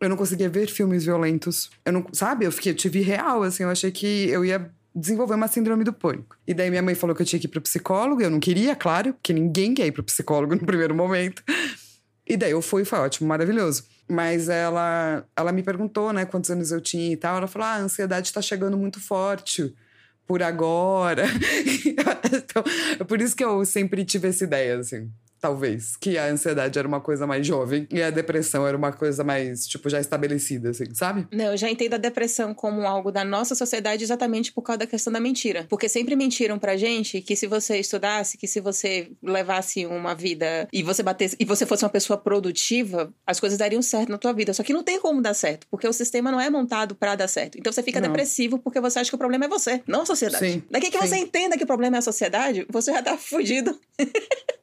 Eu 0.00 0.08
não 0.08 0.16
conseguia 0.16 0.48
ver 0.48 0.68
filmes 0.68 1.04
violentos. 1.04 1.70
Eu 1.84 1.92
não, 1.92 2.06
sabe? 2.12 2.44
Eu 2.44 2.52
fiquei, 2.52 2.72
eu 2.72 2.76
tive 2.76 3.00
real, 3.00 3.42
assim, 3.42 3.62
eu 3.62 3.70
achei 3.70 3.90
que 3.90 4.28
eu 4.28 4.44
ia 4.44 4.70
desenvolver 4.94 5.34
uma 5.34 5.48
síndrome 5.48 5.84
do 5.84 5.92
pânico. 5.92 6.36
E 6.46 6.54
daí 6.54 6.70
minha 6.70 6.82
mãe 6.82 6.94
falou 6.94 7.14
que 7.14 7.22
eu 7.22 7.26
tinha 7.26 7.38
que 7.38 7.46
ir 7.46 7.50
pro 7.50 7.60
psicólogo, 7.60 8.22
eu 8.22 8.30
não 8.30 8.40
queria, 8.40 8.74
claro, 8.74 9.12
porque 9.12 9.32
ninguém 9.32 9.74
quer 9.74 9.86
ir 9.86 9.92
pro 9.92 10.02
psicólogo 10.02 10.54
no 10.54 10.64
primeiro 10.64 10.94
momento. 10.94 11.42
E 12.26 12.36
daí 12.36 12.50
eu 12.50 12.60
fui, 12.60 12.84
foi 12.84 12.98
ótimo, 12.98 13.28
maravilhoso. 13.28 13.84
Mas 14.08 14.48
ela, 14.48 15.24
ela 15.36 15.52
me 15.52 15.62
perguntou, 15.62 16.12
né, 16.12 16.24
quantos 16.24 16.50
anos 16.50 16.72
eu 16.72 16.80
tinha 16.80 17.12
e 17.12 17.16
tal. 17.16 17.36
Ela 17.36 17.46
falou: 17.46 17.66
ah, 17.68 17.74
a 17.74 17.80
ansiedade 17.80 18.32
tá 18.32 18.42
chegando 18.42 18.76
muito 18.76 19.00
forte 19.00 19.74
por 20.26 20.42
agora. 20.42 21.24
então, 22.32 22.64
é 22.98 23.04
por 23.04 23.20
isso 23.20 23.36
que 23.36 23.44
eu 23.44 23.64
sempre 23.64 24.04
tive 24.04 24.28
essa 24.28 24.44
ideia, 24.44 24.78
assim. 24.78 25.10
Talvez. 25.46 25.96
Que 25.96 26.18
a 26.18 26.26
ansiedade 26.26 26.76
era 26.76 26.88
uma 26.88 27.00
coisa 27.00 27.24
mais 27.26 27.46
jovem 27.46 27.86
e 27.90 28.02
a 28.02 28.10
depressão 28.10 28.66
era 28.66 28.76
uma 28.76 28.92
coisa 28.92 29.22
mais, 29.22 29.66
tipo, 29.66 29.88
já 29.88 30.00
estabelecida, 30.00 30.70
assim, 30.70 30.92
sabe? 30.92 31.26
Não, 31.32 31.52
eu 31.52 31.56
já 31.56 31.70
entendo 31.70 31.94
a 31.94 31.98
depressão 31.98 32.52
como 32.52 32.82
algo 32.86 33.12
da 33.12 33.24
nossa 33.24 33.54
sociedade 33.54 34.02
exatamente 34.02 34.52
por 34.52 34.62
causa 34.62 34.78
da 34.80 34.86
questão 34.86 35.12
da 35.12 35.20
mentira. 35.20 35.64
Porque 35.68 35.88
sempre 35.88 36.16
mentiram 36.16 36.58
pra 36.58 36.76
gente 36.76 37.20
que 37.20 37.36
se 37.36 37.46
você 37.46 37.78
estudasse, 37.78 38.36
que 38.36 38.48
se 38.48 38.60
você 38.60 39.10
levasse 39.22 39.86
uma 39.86 40.14
vida 40.14 40.68
e 40.72 40.82
você 40.82 41.02
batesse 41.02 41.36
e 41.38 41.44
você 41.44 41.64
fosse 41.64 41.84
uma 41.84 41.90
pessoa 41.90 42.16
produtiva, 42.16 43.12
as 43.24 43.38
coisas 43.38 43.56
dariam 43.56 43.82
certo 43.82 44.10
na 44.10 44.18
tua 44.18 44.32
vida. 44.32 44.52
Só 44.52 44.64
que 44.64 44.72
não 44.72 44.82
tem 44.82 45.00
como 45.00 45.22
dar 45.22 45.34
certo, 45.34 45.66
porque 45.70 45.86
o 45.86 45.92
sistema 45.92 46.32
não 46.32 46.40
é 46.40 46.50
montado 46.50 46.96
pra 46.96 47.14
dar 47.14 47.28
certo. 47.28 47.56
Então 47.56 47.72
você 47.72 47.82
fica 47.84 48.00
Não. 48.00 48.08
depressivo 48.08 48.58
porque 48.58 48.80
você 48.80 48.98
acha 48.98 49.10
que 49.10 49.14
o 49.14 49.18
problema 49.18 49.44
é 49.44 49.48
você, 49.48 49.80
não 49.86 50.02
a 50.02 50.06
sociedade. 50.06 50.44
Sim, 50.44 50.62
Daqui 50.70 50.90
que 50.90 50.98
sim. 50.98 51.06
você 51.06 51.16
entenda 51.16 51.56
que 51.56 51.62
o 51.62 51.66
problema 51.66 51.96
é 51.96 52.00
a 52.00 52.02
sociedade, 52.02 52.66
você 52.68 52.92
já 52.92 53.02
tá 53.02 53.16
fudido. 53.16 53.78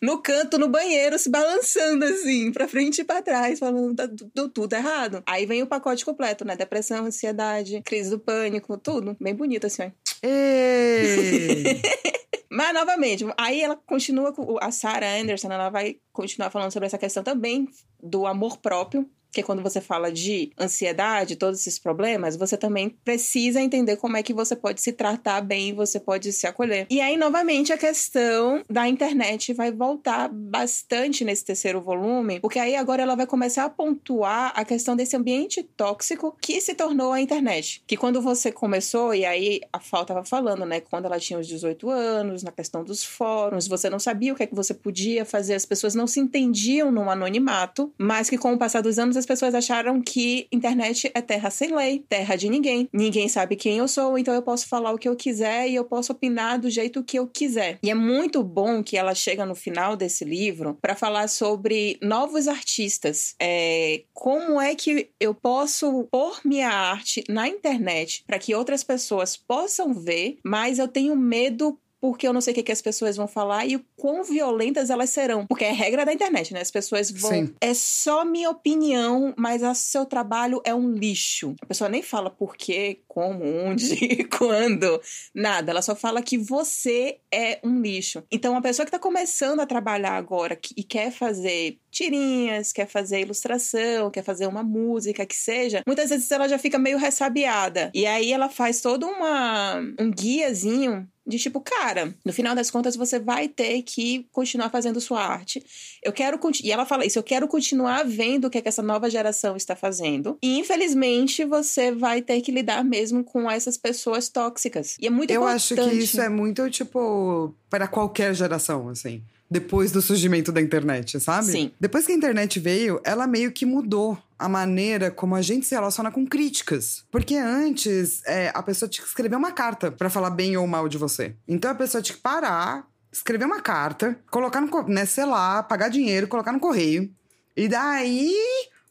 no 0.00 0.18
canto, 0.22 0.58
no 0.58 0.68
banheiro, 0.68 1.18
se 1.18 1.30
balançando 1.30 2.04
assim, 2.04 2.52
pra 2.52 2.68
frente 2.68 3.00
e 3.00 3.04
pra 3.04 3.22
trás, 3.22 3.58
falando 3.58 3.94
tá 3.94 4.08
tudo, 4.08 4.48
tudo 4.48 4.72
errado. 4.72 5.22
Aí 5.26 5.46
vem 5.46 5.62
o 5.62 5.66
pacote 5.66 6.04
completo, 6.04 6.44
né? 6.44 6.56
Depressão, 6.56 7.06
ansiedade, 7.06 7.82
crise 7.84 8.10
do 8.10 8.18
pânico, 8.18 8.76
tudo. 8.78 9.16
Bem 9.20 9.34
bonito 9.34 9.66
assim, 9.66 9.82
ó. 9.82 9.90
Ei! 10.22 11.80
Mas, 12.54 12.72
novamente, 12.72 13.24
aí 13.36 13.60
ela 13.60 13.74
continua 13.74 14.32
com. 14.32 14.56
A 14.60 14.70
Sarah 14.70 15.18
Anderson, 15.20 15.50
ela 15.50 15.70
vai 15.70 15.96
continuar 16.12 16.50
falando 16.50 16.70
sobre 16.70 16.86
essa 16.86 16.96
questão 16.96 17.24
também 17.24 17.68
do 18.00 18.26
amor 18.26 18.58
próprio. 18.58 19.10
Porque 19.34 19.42
quando 19.42 19.64
você 19.64 19.80
fala 19.80 20.12
de 20.12 20.52
ansiedade, 20.56 21.34
todos 21.34 21.58
esses 21.58 21.76
problemas, 21.76 22.36
você 22.36 22.56
também 22.56 22.88
precisa 22.88 23.60
entender 23.60 23.96
como 23.96 24.16
é 24.16 24.22
que 24.22 24.32
você 24.32 24.54
pode 24.54 24.80
se 24.80 24.92
tratar 24.92 25.40
bem, 25.40 25.74
você 25.74 25.98
pode 25.98 26.32
se 26.32 26.46
acolher. 26.46 26.86
E 26.88 27.00
aí, 27.00 27.16
novamente, 27.16 27.72
a 27.72 27.76
questão 27.76 28.62
da 28.70 28.86
internet 28.86 29.52
vai 29.52 29.72
voltar 29.72 30.28
bastante 30.32 31.24
nesse 31.24 31.44
terceiro 31.44 31.80
volume, 31.80 32.38
porque 32.38 32.60
aí 32.60 32.76
agora 32.76 33.02
ela 33.02 33.16
vai 33.16 33.26
começar 33.26 33.64
a 33.64 33.68
pontuar 33.68 34.52
a 34.54 34.64
questão 34.64 34.94
desse 34.94 35.16
ambiente 35.16 35.64
tóxico 35.64 36.36
que 36.40 36.60
se 36.60 36.72
tornou 36.72 37.12
a 37.12 37.20
internet. 37.20 37.82
Que 37.88 37.96
quando 37.96 38.22
você 38.22 38.52
começou, 38.52 39.12
e 39.16 39.24
aí 39.24 39.62
a 39.72 39.80
Fal 39.80 40.04
tava 40.04 40.24
falando, 40.24 40.64
né? 40.64 40.78
Quando 40.78 41.06
ela 41.06 41.18
tinha 41.18 41.40
os 41.40 41.48
18 41.48 41.90
anos, 41.90 42.44
na 42.44 42.52
questão 42.52 42.84
dos 42.84 43.02
fóruns, 43.02 43.66
você 43.66 43.90
não 43.90 43.98
sabia 43.98 44.32
o 44.32 44.36
que 44.36 44.44
é 44.44 44.46
que 44.46 44.54
você 44.54 44.72
podia 44.72 45.24
fazer, 45.24 45.54
as 45.54 45.66
pessoas 45.66 45.96
não 45.96 46.06
se 46.06 46.20
entendiam 46.20 46.92
no 46.92 47.10
anonimato, 47.10 47.92
mas 47.98 48.30
que 48.30 48.38
com 48.38 48.52
o 48.52 48.58
passar 48.58 48.80
dos 48.80 48.96
anos 48.96 49.23
as 49.24 49.26
pessoas 49.26 49.54
acharam 49.54 50.02
que 50.02 50.46
internet 50.52 51.10
é 51.14 51.22
terra 51.22 51.50
sem 51.50 51.74
lei, 51.74 52.04
terra 52.06 52.36
de 52.36 52.50
ninguém. 52.50 52.88
Ninguém 52.92 53.26
sabe 53.26 53.56
quem 53.56 53.78
eu 53.78 53.88
sou, 53.88 54.18
então 54.18 54.34
eu 54.34 54.42
posso 54.42 54.68
falar 54.68 54.92
o 54.92 54.98
que 54.98 55.08
eu 55.08 55.16
quiser 55.16 55.66
e 55.68 55.74
eu 55.74 55.84
posso 55.84 56.12
opinar 56.12 56.58
do 56.58 56.68
jeito 56.68 57.02
que 57.02 57.18
eu 57.18 57.26
quiser. 57.26 57.78
E 57.82 57.90
é 57.90 57.94
muito 57.94 58.42
bom 58.42 58.82
que 58.82 58.98
ela 58.98 59.14
chega 59.14 59.46
no 59.46 59.54
final 59.54 59.96
desse 59.96 60.24
livro 60.24 60.76
para 60.80 60.94
falar 60.94 61.28
sobre 61.28 61.98
novos 62.02 62.46
artistas. 62.46 63.34
É, 63.40 64.02
como 64.12 64.60
é 64.60 64.74
que 64.74 65.08
eu 65.18 65.34
posso 65.34 66.06
pôr 66.10 66.40
minha 66.44 66.68
arte 66.68 67.24
na 67.26 67.48
internet 67.48 68.24
para 68.26 68.38
que 68.38 68.54
outras 68.54 68.84
pessoas 68.84 69.36
possam 69.38 69.94
ver, 69.94 70.36
mas 70.44 70.78
eu 70.78 70.86
tenho 70.86 71.16
medo 71.16 71.78
porque 72.04 72.28
eu 72.28 72.34
não 72.34 72.40
sei 72.42 72.52
o 72.52 72.54
que, 72.54 72.62
que 72.62 72.70
as 72.70 72.82
pessoas 72.82 73.16
vão 73.16 73.26
falar 73.26 73.64
e 73.64 73.76
o 73.76 73.84
quão 73.96 74.22
violentas 74.22 74.90
elas 74.90 75.08
serão. 75.08 75.46
Porque 75.46 75.64
é 75.64 75.72
regra 75.72 76.04
da 76.04 76.12
internet, 76.12 76.52
né? 76.52 76.60
As 76.60 76.70
pessoas 76.70 77.10
vão. 77.10 77.30
Sim. 77.30 77.54
É 77.58 77.72
só 77.72 78.26
minha 78.26 78.50
opinião, 78.50 79.32
mas 79.38 79.62
o 79.62 79.74
seu 79.74 80.04
trabalho 80.04 80.60
é 80.66 80.74
um 80.74 80.92
lixo. 80.92 81.54
A 81.62 81.64
pessoa 81.64 81.88
nem 81.88 82.02
fala 82.02 82.28
por 82.28 82.58
quê, 82.58 83.00
como, 83.08 83.42
onde, 83.42 84.22
quando, 84.36 85.00
nada. 85.34 85.70
Ela 85.70 85.80
só 85.80 85.96
fala 85.96 86.20
que 86.20 86.36
você 86.36 87.20
é 87.32 87.58
um 87.64 87.80
lixo. 87.80 88.22
Então, 88.30 88.54
a 88.54 88.60
pessoa 88.60 88.84
que 88.84 88.92
tá 88.92 88.98
começando 88.98 89.60
a 89.60 89.66
trabalhar 89.66 90.12
agora 90.12 90.58
e 90.76 90.84
quer 90.84 91.10
fazer 91.10 91.78
tirinhas, 91.90 92.70
quer 92.70 92.86
fazer 92.86 93.22
ilustração, 93.22 94.10
quer 94.10 94.22
fazer 94.22 94.46
uma 94.46 94.62
música, 94.62 95.24
que 95.24 95.36
seja, 95.36 95.80
muitas 95.86 96.10
vezes 96.10 96.30
ela 96.30 96.48
já 96.48 96.58
fica 96.58 96.78
meio 96.78 96.98
ressabiada. 96.98 97.90
E 97.94 98.04
aí 98.04 98.30
ela 98.30 98.50
faz 98.50 98.82
todo 98.82 99.06
uma, 99.06 99.80
um 99.98 100.10
guiazinho 100.10 101.08
de 101.26 101.38
tipo, 101.38 101.60
cara, 101.60 102.14
no 102.24 102.32
final 102.32 102.54
das 102.54 102.70
contas 102.70 102.96
você 102.96 103.18
vai 103.18 103.48
ter 103.48 103.82
que 103.82 104.26
continuar 104.30 104.68
fazendo 104.70 105.00
sua 105.00 105.24
arte. 105.24 105.64
Eu 106.02 106.12
quero 106.12 106.38
e 106.62 106.70
ela 106.70 106.84
fala 106.84 107.06
isso, 107.06 107.18
eu 107.18 107.22
quero 107.22 107.48
continuar 107.48 108.04
vendo 108.04 108.46
o 108.46 108.50
que, 108.50 108.58
é 108.58 108.60
que 108.60 108.68
essa 108.68 108.82
nova 108.82 109.08
geração 109.08 109.56
está 109.56 109.74
fazendo. 109.74 110.36
E 110.42 110.58
infelizmente 110.58 111.44
você 111.44 111.90
vai 111.92 112.20
ter 112.20 112.40
que 112.40 112.52
lidar 112.52 112.84
mesmo 112.84 113.24
com 113.24 113.50
essas 113.50 113.76
pessoas 113.78 114.28
tóxicas. 114.28 114.96
E 115.00 115.06
é 115.06 115.10
muito 115.10 115.30
Eu 115.30 115.42
importante. 115.42 115.56
acho 115.56 115.74
que 115.90 115.96
isso 115.96 116.20
é 116.20 116.28
muito, 116.28 116.68
tipo, 116.70 117.54
para 117.70 117.88
qualquer 117.88 118.34
geração, 118.34 118.88
assim. 118.88 119.22
Depois 119.50 119.92
do 119.92 120.02
surgimento 120.02 120.50
da 120.50 120.60
internet, 120.60 121.20
sabe? 121.20 121.46
Sim. 121.46 121.72
Depois 121.78 122.06
que 122.06 122.12
a 122.12 122.14
internet 122.14 122.58
veio, 122.58 123.00
ela 123.04 123.26
meio 123.26 123.52
que 123.52 123.66
mudou 123.66 124.18
a 124.38 124.48
maneira 124.48 125.10
como 125.10 125.34
a 125.34 125.42
gente 125.42 125.66
se 125.66 125.74
relaciona 125.74 126.10
com 126.10 126.26
críticas. 126.26 127.04
Porque 127.10 127.36
antes, 127.36 128.22
é, 128.26 128.50
a 128.54 128.62
pessoa 128.62 128.88
tinha 128.88 129.02
que 129.02 129.08
escrever 129.08 129.36
uma 129.36 129.52
carta 129.52 129.92
pra 129.92 130.10
falar 130.10 130.30
bem 130.30 130.56
ou 130.56 130.66
mal 130.66 130.88
de 130.88 130.98
você. 130.98 131.34
Então 131.46 131.70
a 131.70 131.74
pessoa 131.74 132.02
tinha 132.02 132.16
que 132.16 132.22
parar, 132.22 132.86
escrever 133.12 133.44
uma 133.44 133.60
carta, 133.60 134.18
colocar 134.30 134.60
no, 134.60 134.88
né, 134.88 135.06
sei 135.06 135.24
lá, 135.24 135.62
pagar 135.62 135.88
dinheiro, 135.88 136.26
colocar 136.26 136.52
no 136.52 136.60
correio. 136.60 137.10
E 137.56 137.68
daí 137.68 138.34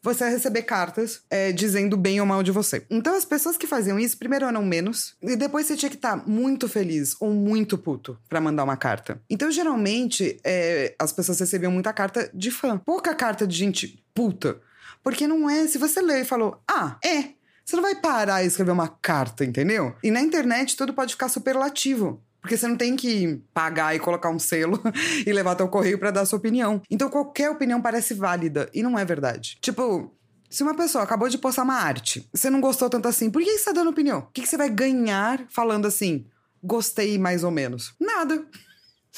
você 0.04 0.26
vai 0.26 0.34
receber 0.34 0.64
cartas 0.64 1.22
é, 1.30 1.54
dizendo 1.54 1.96
bem 1.96 2.20
ou 2.20 2.26
mal 2.26 2.44
de 2.44 2.52
você. 2.52 2.86
Então, 2.90 3.16
as 3.16 3.24
pessoas 3.24 3.58
que 3.58 3.66
faziam 3.66 3.98
isso, 3.98 4.18
primeiro 4.18 4.46
eram 4.46 4.62
menos, 4.62 5.16
e 5.22 5.36
depois 5.38 5.66
você 5.66 5.78
tinha 5.78 5.90
que 5.90 5.96
estar 5.96 6.28
muito 6.28 6.68
feliz 6.68 7.16
ou 7.22 7.32
muito 7.32 7.78
puto 7.78 8.20
pra 8.28 8.42
mandar 8.42 8.66
uma 8.66 8.76
carta. 8.76 9.22
Então, 9.30 9.50
geralmente, 9.50 10.40
é, 10.44 10.94
as 11.00 11.14
pessoas 11.14 11.40
recebiam 11.40 11.72
muita 11.72 11.94
carta 11.94 12.30
de 12.34 12.52
fã. 12.52 12.78
Pouca 12.86 13.16
carta 13.16 13.48
de 13.48 13.56
gente 13.56 14.04
puta. 14.14 14.60
Porque 15.02 15.26
não 15.26 15.50
é. 15.50 15.68
Se 15.68 15.78
você 15.78 16.02
leu 16.02 16.18
e 16.18 16.26
falou, 16.26 16.62
ah, 16.70 16.98
é. 17.04 17.30
Você 17.66 17.78
não 17.78 17.84
vai 17.84 17.96
parar 17.96 18.44
e 18.44 18.48
escrever 18.48 18.72
uma 18.72 18.90
carta, 18.90 19.46
entendeu? 19.46 19.96
E 20.04 20.12
na 20.12 20.20
internet 20.20 20.76
tudo 20.76 20.94
pode 20.94 21.14
ficar 21.14 21.30
superlativo. 21.30 22.22
Porque 22.44 22.58
você 22.58 22.68
não 22.68 22.76
tem 22.76 22.94
que 22.98 23.42
pagar 23.54 23.96
e 23.96 24.00
colocar 24.00 24.30
um 24.30 24.38
selo 24.38 24.78
e 25.26 25.32
levar 25.32 25.54
até 25.54 25.64
o 25.64 25.70
correio 25.70 25.98
pra 25.98 26.12
dar 26.12 26.26
sua 26.26 26.38
opinião. 26.38 26.82
Então 26.92 27.10
qualquer 27.10 27.50
opinião 27.50 27.82
parece 27.82 28.14
válida 28.14 28.70
e 28.74 28.84
não 28.84 29.00
é 29.00 29.06
verdade. 29.06 29.58
Tipo, 29.62 30.14
se 30.50 30.62
uma 30.62 30.76
pessoa 30.76 31.06
acabou 31.06 31.30
de 31.30 31.38
postar 31.38 31.64
uma 31.64 31.78
arte, 31.78 32.28
você 32.34 32.50
não 32.50 32.60
gostou 32.60 32.90
tanto 32.90 33.08
assim, 33.08 33.32
por 33.32 33.42
que 33.42 33.58
você 33.58 33.64
tá 33.64 33.72
dando 33.72 33.92
opinião? 33.92 34.20
O 34.20 34.32
que 34.34 34.46
você 34.46 34.58
vai 34.58 34.70
ganhar 34.70 35.46
falando 35.50 35.86
assim? 35.88 36.26
Gostei 36.62 37.18
mais 37.18 37.46
ou 37.46 37.52
menos. 37.52 37.96
Nada. 37.98 38.46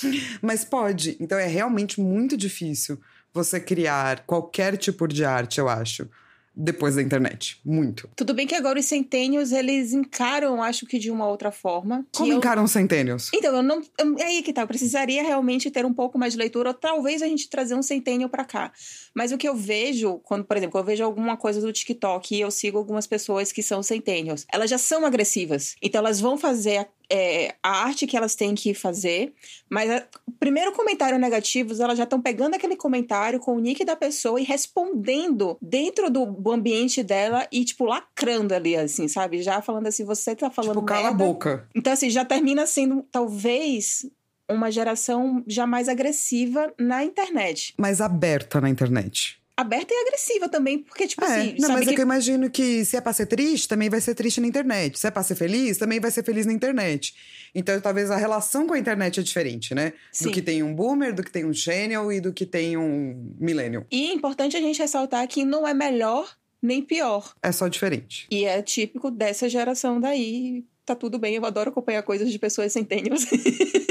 Mas 0.39 0.63
pode. 0.63 1.17
Então 1.19 1.39
é 1.39 1.47
realmente 1.47 1.99
muito 1.99 2.37
difícil 2.37 3.01
você 3.33 3.59
criar 3.59 4.23
qualquer 4.27 4.77
tipo 4.77 5.07
de 5.07 5.25
arte, 5.25 5.59
eu 5.59 5.67
acho, 5.67 6.07
depois 6.55 6.95
da 6.95 7.01
internet. 7.01 7.59
Muito. 7.65 8.09
Tudo 8.15 8.33
bem 8.33 8.47
que 8.47 8.55
agora 8.55 8.79
os 8.79 8.85
centênios, 8.85 9.51
eles 9.51 9.93
encaram, 9.93 10.61
acho 10.63 10.85
que 10.85 10.97
de 10.97 11.11
uma 11.11 11.27
outra 11.27 11.51
forma. 11.51 12.05
Como 12.15 12.31
eu- 12.31 12.37
encaram 12.37 12.65
centênios? 12.67 13.29
Então, 13.33 13.55
eu 13.55 13.63
não. 13.63 13.81
eu- 13.99 14.15
É 14.19 14.23
aí 14.25 14.41
que 14.43 14.53
tá. 14.53 14.61
Eu 14.61 14.67
precisaria 14.67 15.21
realmente 15.23 15.69
ter 15.69 15.85
um 15.85 15.93
pouco 15.93 16.17
mais 16.17 16.33
de 16.33 16.39
leitura, 16.39 16.69
ou 16.69 16.73
talvez 16.73 17.21
a 17.21 17.27
gente 17.27 17.49
trazer 17.49 17.75
um 17.75 17.81
centênio 17.83 18.29
pra 18.29 18.45
cá. 18.45 18.71
Mas 19.13 19.31
o 19.31 19.37
que 19.37 19.47
eu 19.47 19.55
vejo, 19.55 20.19
quando, 20.23 20.43
por 20.45 20.55
exemplo, 20.57 20.79
eu 20.79 20.83
vejo 20.83 21.03
alguma 21.03 21.35
coisa 21.37 21.59
do 21.61 21.71
TikTok 21.73 22.35
e 22.35 22.41
eu 22.41 22.51
sigo 22.51 22.77
algumas 22.77 23.05
pessoas 23.07 23.51
que 23.51 23.61
são 23.63 23.81
centênios, 23.83 24.45
elas 24.51 24.69
já 24.69 24.77
são 24.77 25.05
agressivas. 25.05 25.75
Então, 25.81 25.99
elas 25.99 26.19
vão 26.19 26.37
fazer 26.37 26.77
a, 26.77 26.87
é, 27.11 27.55
a 27.61 27.83
arte 27.85 28.05
que 28.07 28.15
elas 28.17 28.35
têm 28.35 28.55
que 28.55 28.73
fazer, 28.73 29.33
mas 29.69 29.89
a- 29.89 30.07
primeiro 30.39 30.71
comentário 30.71 31.17
negativo, 31.19 31.73
elas 31.81 31.97
já 31.97 32.03
estão 32.03 32.21
pegando 32.21 32.55
aquele 32.55 32.75
comentário 32.75 33.39
com 33.39 33.55
o 33.55 33.59
nick 33.59 33.83
da 33.85 33.95
pessoa 33.95 34.39
e 34.39 34.43
respondendo 34.43 35.57
dentro 35.61 36.09
do, 36.09 36.25
ambiente 36.51 37.01
dela 37.03 37.47
e, 37.51 37.63
tipo, 37.65 37.85
lacrando 37.85 38.53
ali, 38.53 38.75
assim, 38.75 39.07
sabe? 39.07 39.41
Já 39.41 39.61
falando 39.61 39.87
assim, 39.87 40.03
você 40.05 40.35
tá 40.35 40.49
falando. 40.49 40.75
Tipo, 40.75 40.85
cala 40.85 41.09
a 41.09 41.11
merda. 41.11 41.23
boca. 41.25 41.69
Então, 41.75 41.93
assim, 41.93 42.09
já 42.09 42.23
termina 42.25 42.65
sendo, 42.65 43.03
talvez, 43.11 44.05
uma 44.49 44.71
geração 44.71 45.43
já 45.47 45.65
mais 45.65 45.89
agressiva 45.89 46.73
na 46.79 47.03
internet. 47.03 47.73
Mas 47.77 48.01
aberta 48.01 48.61
na 48.61 48.69
internet. 48.69 49.41
Aberta 49.57 49.93
e 49.93 50.01
agressiva 50.01 50.49
também, 50.49 50.79
porque, 50.79 51.07
tipo 51.07 51.23
é, 51.23 51.27
assim, 51.27 51.55
não, 51.59 51.69
mas 51.69 51.85
que... 51.85 51.91
é 51.91 51.93
que 51.93 52.01
eu 52.01 52.03
imagino 52.03 52.49
que 52.49 52.83
se 52.83 52.97
é 52.97 53.01
pra 53.01 53.13
ser 53.13 53.25
triste, 53.25 53.69
também 53.69 53.89
vai 53.89 54.01
ser 54.01 54.13
triste 54.13 54.41
na 54.41 54.47
internet. 54.47 54.99
Se 54.99 55.07
é 55.07 55.11
pra 55.11 55.23
ser 55.23 55.35
feliz, 55.35 55.77
também 55.77 55.97
vai 55.97 56.11
ser 56.11 56.23
feliz 56.23 56.45
na 56.45 56.51
internet. 56.51 57.15
Então, 57.53 57.79
talvez 57.79 58.11
a 58.11 58.17
relação 58.17 58.67
com 58.67 58.73
a 58.73 58.79
internet 58.79 59.21
é 59.21 59.23
diferente, 59.23 59.73
né? 59.73 59.93
Sim. 60.11 60.25
Do 60.25 60.31
que 60.31 60.41
tem 60.41 60.61
um 60.61 60.75
boomer, 60.75 61.15
do 61.15 61.23
que 61.23 61.31
tem 61.31 61.45
um 61.45 61.53
channel 61.53 62.11
e 62.11 62.19
do 62.19 62.33
que 62.33 62.45
tem 62.45 62.75
um 62.75 63.33
millennial. 63.39 63.85
E 63.89 64.09
é 64.09 64.13
importante 64.13 64.57
a 64.57 64.59
gente 64.59 64.77
ressaltar 64.77 65.25
que 65.25 65.45
não 65.45 65.65
é 65.65 65.73
melhor 65.73 66.35
nem 66.61 66.81
pior. 66.81 67.33
É 67.41 67.51
só 67.51 67.69
diferente. 67.69 68.27
E 68.29 68.43
é 68.43 68.61
típico 68.61 69.09
dessa 69.09 69.47
geração 69.47 70.01
daí. 70.01 70.65
Tá 70.85 70.95
tudo 70.95 71.17
bem, 71.17 71.35
eu 71.35 71.45
adoro 71.45 71.69
acompanhar 71.69 72.03
coisas 72.03 72.29
de 72.29 72.37
pessoas 72.37 72.73
centênios. 72.73 73.25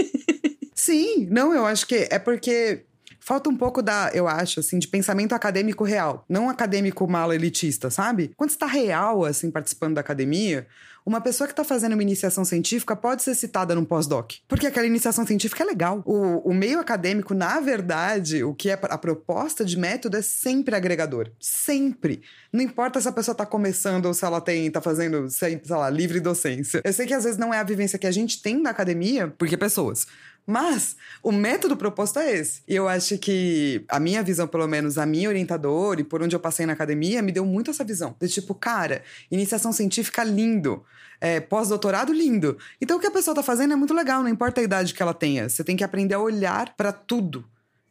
Sim, 0.75 1.27
não, 1.31 1.55
eu 1.55 1.65
acho 1.65 1.87
que 1.87 2.07
é 2.11 2.19
porque 2.19 2.85
falta 3.25 3.49
um 3.49 3.57
pouco 3.57 3.81
da, 3.83 4.11
eu 4.13 4.29
acho, 4.29 4.61
assim, 4.61 4.79
de 4.79 4.87
pensamento 4.87 5.35
acadêmico 5.35 5.83
real. 5.83 6.25
Não 6.29 6.51
acadêmico 6.51 7.09
mal 7.09 7.33
elitista, 7.33 7.91
sabe? 7.91 8.33
Quando 8.37 8.51
você 8.51 8.59
tá 8.59 8.67
real, 8.67 9.25
assim, 9.25 9.51
participando 9.51 9.95
da 9.95 10.03
academia, 10.03 10.67
uma 11.07 11.21
pessoa 11.21 11.47
que 11.47 11.53
está 11.53 11.65
fazendo 11.65 11.93
uma 11.93 12.03
iniciação 12.03 12.45
científica 12.45 12.97
pode 12.97 13.23
ser 13.23 13.35
citada 13.35 13.75
num 13.75 13.85
pós-doc. 13.85 14.33
Porque 14.49 14.67
aquela 14.67 14.87
iniciação 14.87 15.27
científica 15.27 15.63
é 15.63 15.67
legal. 15.67 16.03
O, 16.07 16.51
o 16.51 16.55
meio 16.55 16.79
acadêmico, 16.79 17.35
na 17.35 17.61
verdade, 17.61 18.43
o 18.43 18.55
que 18.55 18.71
é 18.71 18.79
a 18.83 18.99
proposta 18.99 19.65
de 19.65 19.79
método 19.79 20.17
é 20.17 20.23
sempre 20.23 20.75
agregador. 20.75 21.31
Sempre. 21.39 22.23
Não 22.51 22.63
importa 22.63 23.01
se 23.01 23.09
a 23.09 23.13
pessoa 23.13 23.33
está 23.33 23.45
começando 23.45 24.07
ou 24.07 24.15
se 24.15 24.25
ela 24.25 24.41
tem, 24.41 24.71
tá 24.71 24.81
fazendo, 24.81 25.29
sei, 25.31 25.61
sei 25.63 25.77
lá, 25.77 25.91
livre 25.91 26.21
docência. 26.21 26.81
Eu 26.83 26.93
sei 26.93 27.07
que 27.07 27.15
às 27.15 27.25
vezes 27.25 27.39
não 27.39 27.53
é 27.53 27.59
a 27.59 27.65
vivência 27.65 27.99
que 27.99 28.07
a 28.07 28.13
gente 28.13 28.41
tem 28.41 28.61
na 28.61 28.71
academia, 28.71 29.29
porque 29.37 29.59
pessoas. 29.59 30.07
Mas 30.47 30.97
o 31.23 31.33
método 31.33 31.77
proposto 31.77 32.19
é 32.19 32.33
esse. 32.33 32.63
E 32.69 32.75
eu 32.75 32.87
acho 32.87 33.17
que 33.19 33.85
a 33.89 33.99
minha 33.99 34.23
visão, 34.23 34.47
pelo 34.47 34.67
menos, 34.67 34.99
a 34.99 35.07
minha 35.07 35.29
orientadora 35.29 36.01
e 36.01 36.05
por 36.05 36.23
onde 36.23 36.37
eu 36.37 36.41
passei 36.41 36.67
na 36.67 36.75
academia, 36.75 37.23
me 37.23 37.33
deu 37.33 37.47
muito 37.47 37.71
essa 37.71 37.85
visão. 37.85 38.15
De 38.21 38.29
tipo, 38.29 38.55
cara, 38.55 39.03
iniciação 39.31 39.73
científica 39.73 40.23
lindo. 40.23 40.85
É, 41.21 41.41
pós-doutorado 41.41 42.13
lindo. 42.13 42.59
Então 42.81 42.99
o 42.99 43.01
que 43.01 43.07
a 43.07 43.11
pessoa 43.11 43.35
tá 43.35 43.43
fazendo 43.43 43.73
é 43.73 43.77
muito 43.77 43.95
legal, 43.95 44.23
não 44.23 44.29
importa 44.29 44.61
a 44.61 44.65
idade 44.65 44.93
que 44.93 45.03
ela 45.03 45.15
tenha. 45.15 45.49
Você 45.49 45.65
tem 45.65 45.77
que 45.77 45.85
aprender 45.85 46.15
a 46.15 46.21
olhar 46.21 46.75
para 46.77 46.93
tudo 46.93 47.45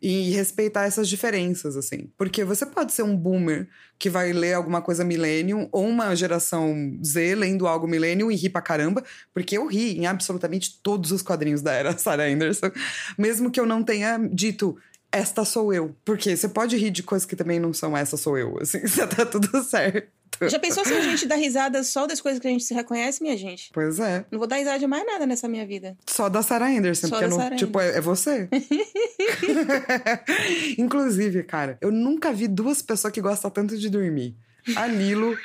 e 0.03 0.31
respeitar 0.31 0.83
essas 0.83 1.07
diferenças, 1.07 1.77
assim. 1.77 2.11
Porque 2.17 2.43
você 2.43 2.65
pode 2.65 2.91
ser 2.91 3.03
um 3.03 3.15
boomer 3.15 3.69
que 3.97 4.09
vai 4.09 4.33
ler 4.33 4.51
alguma 4.51 4.81
coisa 4.81 5.01
millennium, 5.05 5.69
ou 5.71 5.87
uma 5.87 6.13
geração 6.13 6.99
Z 7.01 7.35
lendo 7.35 7.65
algo 7.65 7.87
millennium 7.87 8.29
e 8.29 8.35
ri 8.35 8.49
pra 8.49 8.61
caramba, 8.61 9.01
porque 9.33 9.57
eu 9.57 9.65
ri 9.65 9.97
em 9.97 10.05
absolutamente 10.05 10.77
todos 10.83 11.13
os 11.13 11.21
quadrinhos 11.21 11.61
da 11.61 11.71
era 11.71 11.95
Sarah 11.97 12.25
Anderson, 12.25 12.69
mesmo 13.17 13.49
que 13.49 13.57
eu 13.57 13.65
não 13.65 13.81
tenha 13.81 14.17
dito 14.17 14.77
esta 15.09 15.45
sou 15.45 15.73
eu. 15.73 15.95
Porque 16.03 16.35
você 16.35 16.49
pode 16.49 16.75
rir 16.75 16.91
de 16.91 17.01
coisas 17.01 17.25
que 17.25 17.37
também 17.37 17.57
não 17.57 17.71
são 17.71 17.95
essa 17.95 18.17
sou 18.17 18.37
eu, 18.37 18.57
assim, 18.61 18.81
tá 19.15 19.25
tudo 19.25 19.63
certo. 19.63 20.22
Já 20.41 20.59
pensou 20.59 20.83
se 20.83 20.93
a 20.93 21.01
gente 21.01 21.27
dá 21.27 21.35
risada 21.35 21.83
só 21.83 22.05
das 22.05 22.19
coisas 22.19 22.39
que 22.39 22.47
a 22.47 22.49
gente 22.49 22.63
se 22.63 22.73
reconhece, 22.73 23.21
minha 23.21 23.37
gente? 23.37 23.69
Pois 23.73 23.99
é. 23.99 24.25
Não 24.31 24.39
vou 24.39 24.47
dar 24.47 24.57
risada 24.57 24.79
de 24.79 24.87
mais 24.87 25.05
nada 25.05 25.25
nessa 25.25 25.47
minha 25.47 25.65
vida. 25.65 25.97
Só 26.07 26.29
da 26.29 26.41
Sarah 26.41 26.67
Anderson, 26.67 27.07
Só 27.07 27.15
porque 27.15 27.25
da 27.25 27.29
não, 27.29 27.37
Sarah 27.37 27.55
tipo, 27.55 27.79
é, 27.79 27.97
é 27.97 28.01
você. 28.01 28.49
Inclusive, 30.77 31.43
cara, 31.43 31.77
eu 31.81 31.91
nunca 31.91 32.33
vi 32.33 32.47
duas 32.47 32.81
pessoas 32.81 33.13
que 33.13 33.21
gostam 33.21 33.51
tanto 33.51 33.77
de 33.77 33.89
dormir. 33.89 34.35
A 34.75 34.87
Lilo 34.87 35.37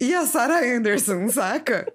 e 0.00 0.14
a 0.14 0.26
Sarah 0.26 0.64
Anderson, 0.64 1.28
saca? 1.28 1.90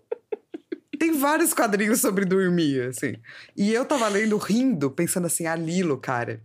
Tem 0.98 1.12
vários 1.12 1.54
quadrinhos 1.54 2.02
sobre 2.02 2.26
dormir, 2.26 2.82
assim. 2.82 3.16
E 3.56 3.72
eu 3.72 3.86
tava 3.86 4.08
lendo 4.08 4.38
rindo, 4.38 4.90
pensando 4.90 5.28
assim, 5.28 5.46
a 5.46 5.56
Lilo, 5.56 5.98
cara. 5.98 6.42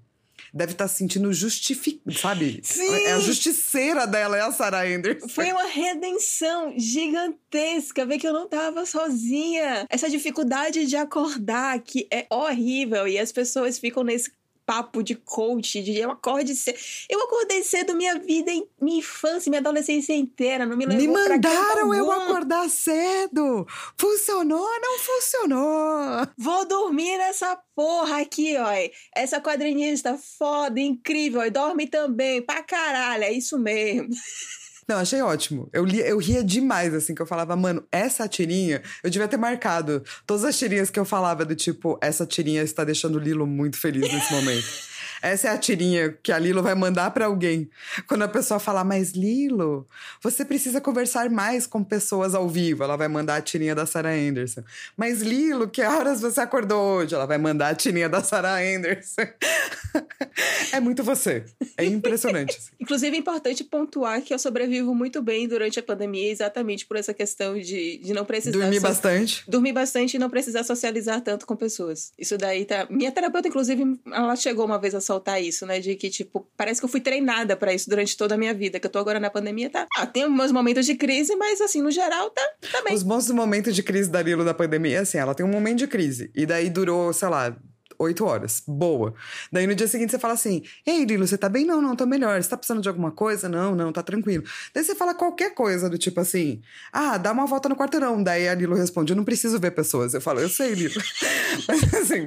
Deve 0.53 0.73
estar 0.73 0.87
se 0.87 0.97
sentindo 0.97 1.33
justificado, 1.33 2.17
sabe? 2.17 2.61
Sim! 2.63 2.93
É 3.07 3.13
a 3.13 3.21
justiceira 3.21 4.07
dela, 4.07 4.37
é 4.37 4.43
a 4.43 4.53
Sarah 4.53 4.87
Anderson. 4.87 5.27
Foi 5.29 5.51
uma 5.51 5.67
redenção 5.67 6.75
gigantesca 6.79 8.05
ver 8.05 8.19
que 8.19 8.27
eu 8.27 8.33
não 8.33 8.49
tava 8.49 8.85
sozinha. 8.85 9.87
Essa 9.89 10.11
dificuldade 10.11 10.87
de 10.87 10.97
acordar 10.97 11.79
que 11.81 12.07
é 12.13 12.27
horrível 12.31 13.09
e 13.09 13.19
as 13.19 13.33
pessoas 13.33 13.79
ficam 13.79 14.05
nesse 14.05 14.31
papo 14.73 15.03
de 15.03 15.15
coach, 15.15 15.83
de 15.83 15.99
eu 15.99 16.11
acorde 16.11 16.55
cedo. 16.55 16.79
Eu 17.11 17.21
acordei 17.21 17.63
cedo 17.63 17.95
minha 17.95 18.19
vida, 18.19 18.51
minha 18.81 18.99
infância, 19.01 19.51
minha 19.51 19.61
adolescência 19.61 20.15
inteira, 20.15 20.65
não 20.65 20.79
me 20.79 20.87
levou 20.87 21.03
Me 21.03 21.09
mandaram 21.09 21.93
eu 21.93 22.11
acordar 22.11 22.71
cedo! 22.71 23.67
Funcionou, 23.99 24.67
não 24.81 24.99
funcionou! 24.99 26.27
Vou 26.39 26.67
dormir 26.67 27.19
nessa 27.19 27.55
porra 27.75 28.23
aqui, 28.23 28.57
ó. 28.57 28.71
Essa 29.15 29.43
quadrinista 29.43 30.17
foda, 30.17 30.81
incrível, 30.81 31.45
e 31.45 31.51
dorme 31.51 31.87
também, 31.87 32.41
pra 32.41 32.63
caralho, 32.63 33.25
é 33.25 33.33
isso 33.33 33.59
mesmo. 33.59 34.09
Não, 34.89 34.97
achei 34.97 35.23
ótimo. 35.23 35.69
Eu, 35.73 35.85
li, 35.85 36.01
eu 36.01 36.19
ria 36.19 36.43
demais, 36.43 36.93
assim, 36.93 37.15
que 37.15 37.23
eu 37.23 37.27
falava, 37.27 37.55
mano, 37.57 37.85
essa 37.91 38.29
tirinha, 38.29 38.83
eu 39.03 39.11
devia 39.11 39.29
ter 39.29 39.37
marcado 39.37 40.03
todas 40.27 40.45
as 40.45 40.59
tirinhas 40.59 40.91
que 40.91 40.99
eu 40.99 41.05
falava 41.05 41.45
do 41.45 41.55
tipo, 41.55 41.99
essa 42.01 42.27
tirinha 42.27 42.63
está 42.63 42.85
deixando 42.85 43.17
o 43.17 43.19
Lilo 43.19 43.47
muito 43.47 43.79
feliz 43.79 44.13
nesse 44.13 44.33
momento. 44.33 44.92
Essa 45.23 45.49
é 45.49 45.51
a 45.53 45.59
tirinha 45.59 46.19
que 46.23 46.33
a 46.33 46.39
Lilo 46.39 46.63
vai 46.63 46.75
mandar 46.75 47.11
pra 47.13 47.27
alguém. 47.27 47.71
Quando 48.09 48.23
a 48.23 48.29
pessoa 48.29 48.59
falar, 48.59 48.83
mas 48.85 49.13
Lilo, 49.13 49.87
você 50.21 50.45
precisa 50.45 50.81
conversar 50.81 51.31
mais 51.31 51.67
com 51.67 51.85
pessoas 51.85 52.35
ao 52.35 52.49
vivo. 52.49 52.83
Ela 52.83 52.97
vai 52.97 53.07
mandar 53.07 53.37
a 53.37 53.41
tirinha 53.41 53.75
da 53.75 53.87
Sarah 53.87 54.13
Anderson. 54.13 54.65
Mas 54.97 55.23
Lilo, 55.23 55.69
que 55.69 55.81
horas 55.81 56.21
você 56.21 56.41
acordou 56.41 56.97
hoje? 56.97 57.15
Ela 57.15 57.27
vai 57.27 57.39
mandar 57.39 57.69
a 57.69 57.75
tirinha 57.75 58.09
da 58.09 58.23
Sarah 58.23 58.59
Anderson. 58.61 59.23
é 60.73 60.81
muito 60.81 61.03
você. 61.05 61.45
É 61.77 61.85
impressionante. 61.85 62.57
assim. 62.57 62.71
Inclusive, 62.81 63.17
é 63.17 63.19
importante 63.21 63.63
pontuar 63.65 64.21
que 64.23 64.35
eu 64.35 64.39
sobrevivo 64.39 64.95
muito 64.95 65.23
bem 65.23 65.47
durante 65.47 65.79
a 65.79 65.83
pandemia, 65.83 66.31
exatamente 66.31 66.85
por 66.87 66.97
essa 66.97 67.15
questão 67.15 67.59
de, 67.59 67.99
de 67.99 68.13
não 68.13 68.25
precisar. 68.25 68.59
Dormir 68.59 68.77
so- 68.77 68.83
bastante. 68.83 69.45
Dormir 69.49 69.73
bastante 69.73 70.15
e 70.15 70.19
não 70.19 70.29
precisar 70.31 70.65
socializar 70.65 71.21
tanto 71.21 71.47
com 71.47 71.55
pessoas. 71.55 72.13
Isso 72.19 72.37
daí 72.37 72.65
tá. 72.65 72.87
Minha 72.91 73.13
terapeuta, 73.13 73.49
inclusive, 73.49 74.01
ela 74.13 74.35
chegou 74.37 74.65
uma 74.65 74.79
vez 74.79 74.95
a 74.95 75.01
soltar 75.13 75.43
isso, 75.43 75.67
né? 75.67 75.81
De 75.81 75.95
que, 75.95 76.09
tipo, 76.09 76.47
parece 76.57 76.81
que 76.81 76.85
eu 76.85 76.89
fui 76.89 77.01
treinada 77.01 77.57
pra 77.57 77.73
isso 77.75 77.89
durante 77.89 78.17
toda 78.17 78.35
a 78.35 78.39
minha 78.39 78.55
vida. 78.55 78.81
Que 78.81 78.87
eu 78.87 78.91
tô 78.91 78.99
agora 78.99 79.21
na 79.21 79.31
pandemia, 79.31 79.71
tá? 79.71 79.87
Ah, 79.97 80.07
tem 80.07 80.29
meus 80.31 80.53
momentos 80.53 80.87
de 80.87 80.95
crise, 80.95 81.37
mas 81.37 81.61
assim, 81.61 81.83
no 81.83 81.91
geral, 81.91 82.31
tá, 82.31 82.43
tá. 82.71 82.95
Os 82.95 83.03
bons 83.03 83.31
momentos 83.31 83.75
de 83.75 83.83
crise 83.83 84.11
da 84.11 84.23
Lilo 84.23 84.45
da 84.45 84.55
pandemia, 84.55 85.01
assim, 85.01 85.19
ela 85.19 85.35
tem 85.35 85.45
um 85.45 85.51
momento 85.51 85.79
de 85.79 85.87
crise. 85.87 86.31
E 86.35 86.47
daí 86.47 86.71
durou, 86.71 87.13
sei 87.13 87.29
lá, 87.29 87.57
oito 88.03 88.25
horas. 88.25 88.63
Boa. 88.67 89.15
Daí 89.51 89.67
no 89.67 89.75
dia 89.75 89.89
seguinte 89.89 90.11
você 90.11 90.19
fala 90.19 90.35
assim: 90.35 90.63
Ei, 90.87 91.05
Lilo, 91.05 91.27
você 91.27 91.39
tá 91.39 91.49
bem? 91.49 91.65
Não, 91.65 91.81
não, 91.81 91.97
tô 91.97 92.07
melhor. 92.07 92.43
Você 92.43 92.49
tá 92.49 92.57
precisando 92.57 92.83
de 92.83 92.89
alguma 92.89 93.11
coisa? 93.11 93.49
Não, 93.49 93.75
não, 93.75 93.93
tá 93.93 94.03
tranquilo. 94.03 94.45
Daí 94.75 94.85
você 94.85 94.95
fala 94.95 95.15
qualquer 95.15 95.55
coisa 95.55 95.89
do 95.89 95.99
tipo 95.99 96.21
assim: 96.21 96.61
Ah, 96.93 97.17
dá 97.19 97.33
uma 97.33 97.47
volta 97.47 97.69
no 97.69 97.77
quarteirão. 97.77 98.23
Daí 98.23 98.49
a 98.49 98.55
Lilo 98.55 98.75
responde: 98.75 99.13
Eu 99.13 99.17
não 99.17 99.25
preciso 99.25 99.59
ver 99.59 99.73
pessoas. 99.73 100.15
Eu 100.15 100.21
falo: 100.21 100.41
Eu 100.41 100.49
sei, 100.49 100.75
Lilo. 100.75 101.01
Mas 101.69 101.95
assim, 101.95 102.27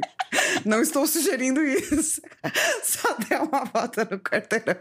não 0.65 0.81
estou 0.81 1.05
sugerindo 1.07 1.63
isso. 1.63 2.21
Só 2.83 3.15
dê 3.27 3.35
uma 3.35 3.65
volta 3.65 4.07
no 4.09 4.19
quarteirão. 4.19 4.75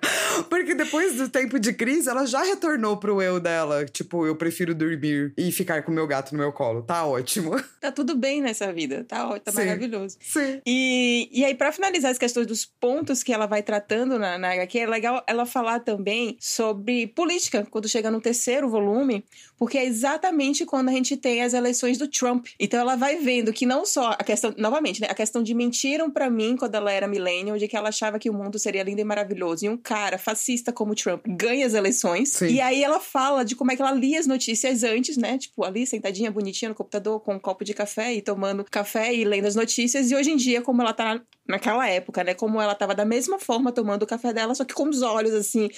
Porque 0.48 0.74
depois 0.74 1.16
do 1.16 1.28
tempo 1.28 1.58
de 1.58 1.72
crise, 1.72 2.08
ela 2.08 2.26
já 2.26 2.42
retornou 2.42 2.96
pro 2.96 3.20
eu 3.20 3.40
dela. 3.40 3.84
Tipo, 3.84 4.26
eu 4.26 4.36
prefiro 4.36 4.74
dormir 4.74 5.32
e 5.36 5.50
ficar 5.52 5.82
com 5.82 5.92
meu 5.92 6.06
gato 6.06 6.32
no 6.32 6.38
meu 6.38 6.52
colo. 6.52 6.82
Tá 6.82 7.04
ótimo. 7.06 7.54
Tá 7.80 7.92
tudo 7.92 8.14
bem 8.14 8.40
nessa 8.40 8.72
vida. 8.72 9.04
Tá 9.04 9.26
ótimo, 9.26 9.40
tá 9.40 9.52
Sim. 9.52 9.58
maravilhoso. 9.58 10.16
Sim. 10.20 10.60
E, 10.64 10.83
e 11.32 11.44
aí, 11.44 11.54
pra 11.54 11.72
finalizar 11.72 12.10
as 12.10 12.18
questões 12.18 12.46
dos 12.46 12.64
pontos 12.64 13.22
que 13.22 13.32
ela 13.32 13.46
vai 13.46 13.62
tratando 13.62 14.18
na, 14.18 14.38
na 14.38 14.52
HQ, 14.52 14.78
é 14.78 14.86
legal 14.86 15.22
ela 15.26 15.46
falar 15.46 15.80
também 15.80 16.36
sobre 16.40 17.06
política, 17.08 17.66
quando 17.70 17.88
chega 17.88 18.10
no 18.10 18.20
terceiro 18.20 18.68
volume, 18.68 19.24
porque 19.56 19.78
é 19.78 19.84
exatamente 19.84 20.64
quando 20.66 20.88
a 20.88 20.92
gente 20.92 21.16
tem 21.16 21.42
as 21.42 21.54
eleições 21.54 21.98
do 21.98 22.08
Trump. 22.08 22.46
Então 22.58 22.80
ela 22.80 22.96
vai 22.96 23.16
vendo 23.16 23.52
que 23.52 23.66
não 23.66 23.86
só 23.86 24.10
a 24.10 24.24
questão, 24.24 24.54
novamente, 24.56 25.00
né, 25.00 25.08
a 25.10 25.14
questão 25.14 25.42
de 25.42 25.54
mentiram 25.54 26.10
pra 26.10 26.28
mim 26.28 26.56
quando 26.56 26.74
ela 26.74 26.90
era 26.90 27.06
millennial, 27.06 27.56
de 27.56 27.68
que 27.68 27.76
ela 27.76 27.88
achava 27.88 28.18
que 28.18 28.28
o 28.28 28.34
mundo 28.34 28.58
seria 28.58 28.82
lindo 28.82 29.00
e 29.00 29.04
maravilhoso, 29.04 29.64
e 29.64 29.68
um 29.68 29.76
cara 29.76 30.18
fascista 30.18 30.72
como 30.72 30.94
Trump 30.94 31.24
ganha 31.26 31.66
as 31.66 31.74
eleições. 31.74 32.30
Sim. 32.30 32.46
E 32.46 32.60
aí 32.60 32.82
ela 32.82 33.00
fala 33.00 33.44
de 33.44 33.54
como 33.54 33.72
é 33.72 33.76
que 33.76 33.82
ela 33.82 33.92
lia 33.92 34.18
as 34.18 34.26
notícias 34.26 34.82
antes, 34.82 35.16
né? 35.16 35.38
Tipo, 35.38 35.64
ali 35.64 35.86
sentadinha, 35.86 36.30
bonitinha 36.30 36.68
no 36.68 36.74
computador, 36.74 37.20
com 37.20 37.34
um 37.34 37.38
copo 37.38 37.64
de 37.64 37.74
café 37.74 38.14
e 38.14 38.22
tomando 38.22 38.64
café 38.64 39.14
e 39.14 39.24
lendo 39.24 39.46
as 39.46 39.54
notícias. 39.54 40.10
E 40.10 40.16
hoje 40.16 40.30
em 40.30 40.36
dia, 40.36 40.62
como 40.62 40.73
ela 40.82 40.92
tá 40.92 41.20
naquela 41.46 41.88
época, 41.88 42.24
né? 42.24 42.34
Como 42.34 42.60
ela 42.60 42.74
tava 42.74 42.94
da 42.94 43.04
mesma 43.04 43.38
forma 43.38 43.70
tomando 43.70 44.02
o 44.02 44.06
café 44.06 44.32
dela, 44.32 44.54
só 44.54 44.64
que 44.64 44.74
com 44.74 44.88
os 44.88 45.02
olhos 45.02 45.34
assim, 45.34 45.68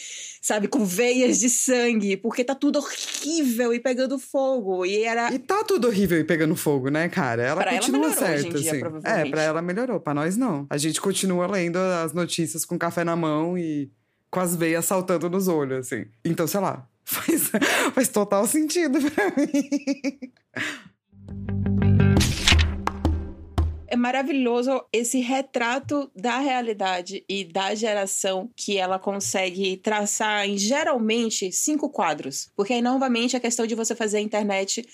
sabe, 0.41 0.69
com 0.69 0.85
veias 0.85 1.39
de 1.41 1.51
sangue, 1.51 2.17
porque 2.17 2.45
tá 2.45 2.55
tudo 2.55 2.79
horrível 2.79 3.75
e 3.75 3.81
pegando 3.81 4.19
fogo. 4.19 4.87
E 4.87 5.03
era. 5.03 5.33
E 5.33 5.39
tá 5.39 5.65
tudo 5.65 5.89
horrível 5.89 6.19
e 6.19 6.25
pegando 6.25 6.55
fogo, 6.55 6.89
né, 6.89 7.09
cara? 7.09 7.43
Ela 7.43 7.61
Pra 7.61 7.71
ela 7.73 7.81
continua 7.81 8.09
em 8.09 8.13
certa, 8.13 8.59
dia, 8.59 8.71
assim. 8.71 8.83
É, 9.05 9.29
pra 9.29 9.43
ela 9.43 9.61
melhorou, 9.61 10.01
pra 10.01 10.15
nós 10.15 10.37
não. 10.37 10.67
A 10.71 10.77
gente 10.77 11.01
continua 11.01 11.47
lendo 11.47 11.77
as 11.77 12.13
notícias 12.13 12.65
com 12.65 12.79
café 12.79 13.03
na 13.05 13.17
mão 13.17 13.59
e 13.59 13.91
com 14.31 14.41
as 14.41 14.55
veias 14.55 14.85
saltando 14.85 15.29
nos 15.29 15.49
olhos, 15.49 15.87
assim. 15.87 16.07
Então, 16.25 16.47
sei 16.47 16.61
lá, 16.61 16.87
faz, 17.05 17.51
faz 17.95 18.09
total 18.09 18.47
sentido 18.47 18.99
pra 19.11 19.33
mim. 19.37 20.33
É 23.97 23.99
maravilhoso 23.99 24.85
esse 24.93 25.21
retrato 25.21 26.11
da 26.15 26.39
realidade 26.39 27.25
e 27.27 27.43
da 27.47 27.75
geração 27.75 28.51
que 28.55 28.77
ela 28.77 28.99
consegue 28.99 29.79
traçar 29.79 30.47
em 30.47 30.59
geralmente 30.59 31.51
cinco 31.51 31.89
quadros. 31.89 32.51
Porque 32.55 32.75
aí, 32.75 32.83
novamente, 32.83 33.39
a 33.39 33.41
questão 33.41 33.67
de 33.67 33.75
você 33.75 33.95
fazer 33.95 34.19
a 34.19 34.21
internet 34.21 34.87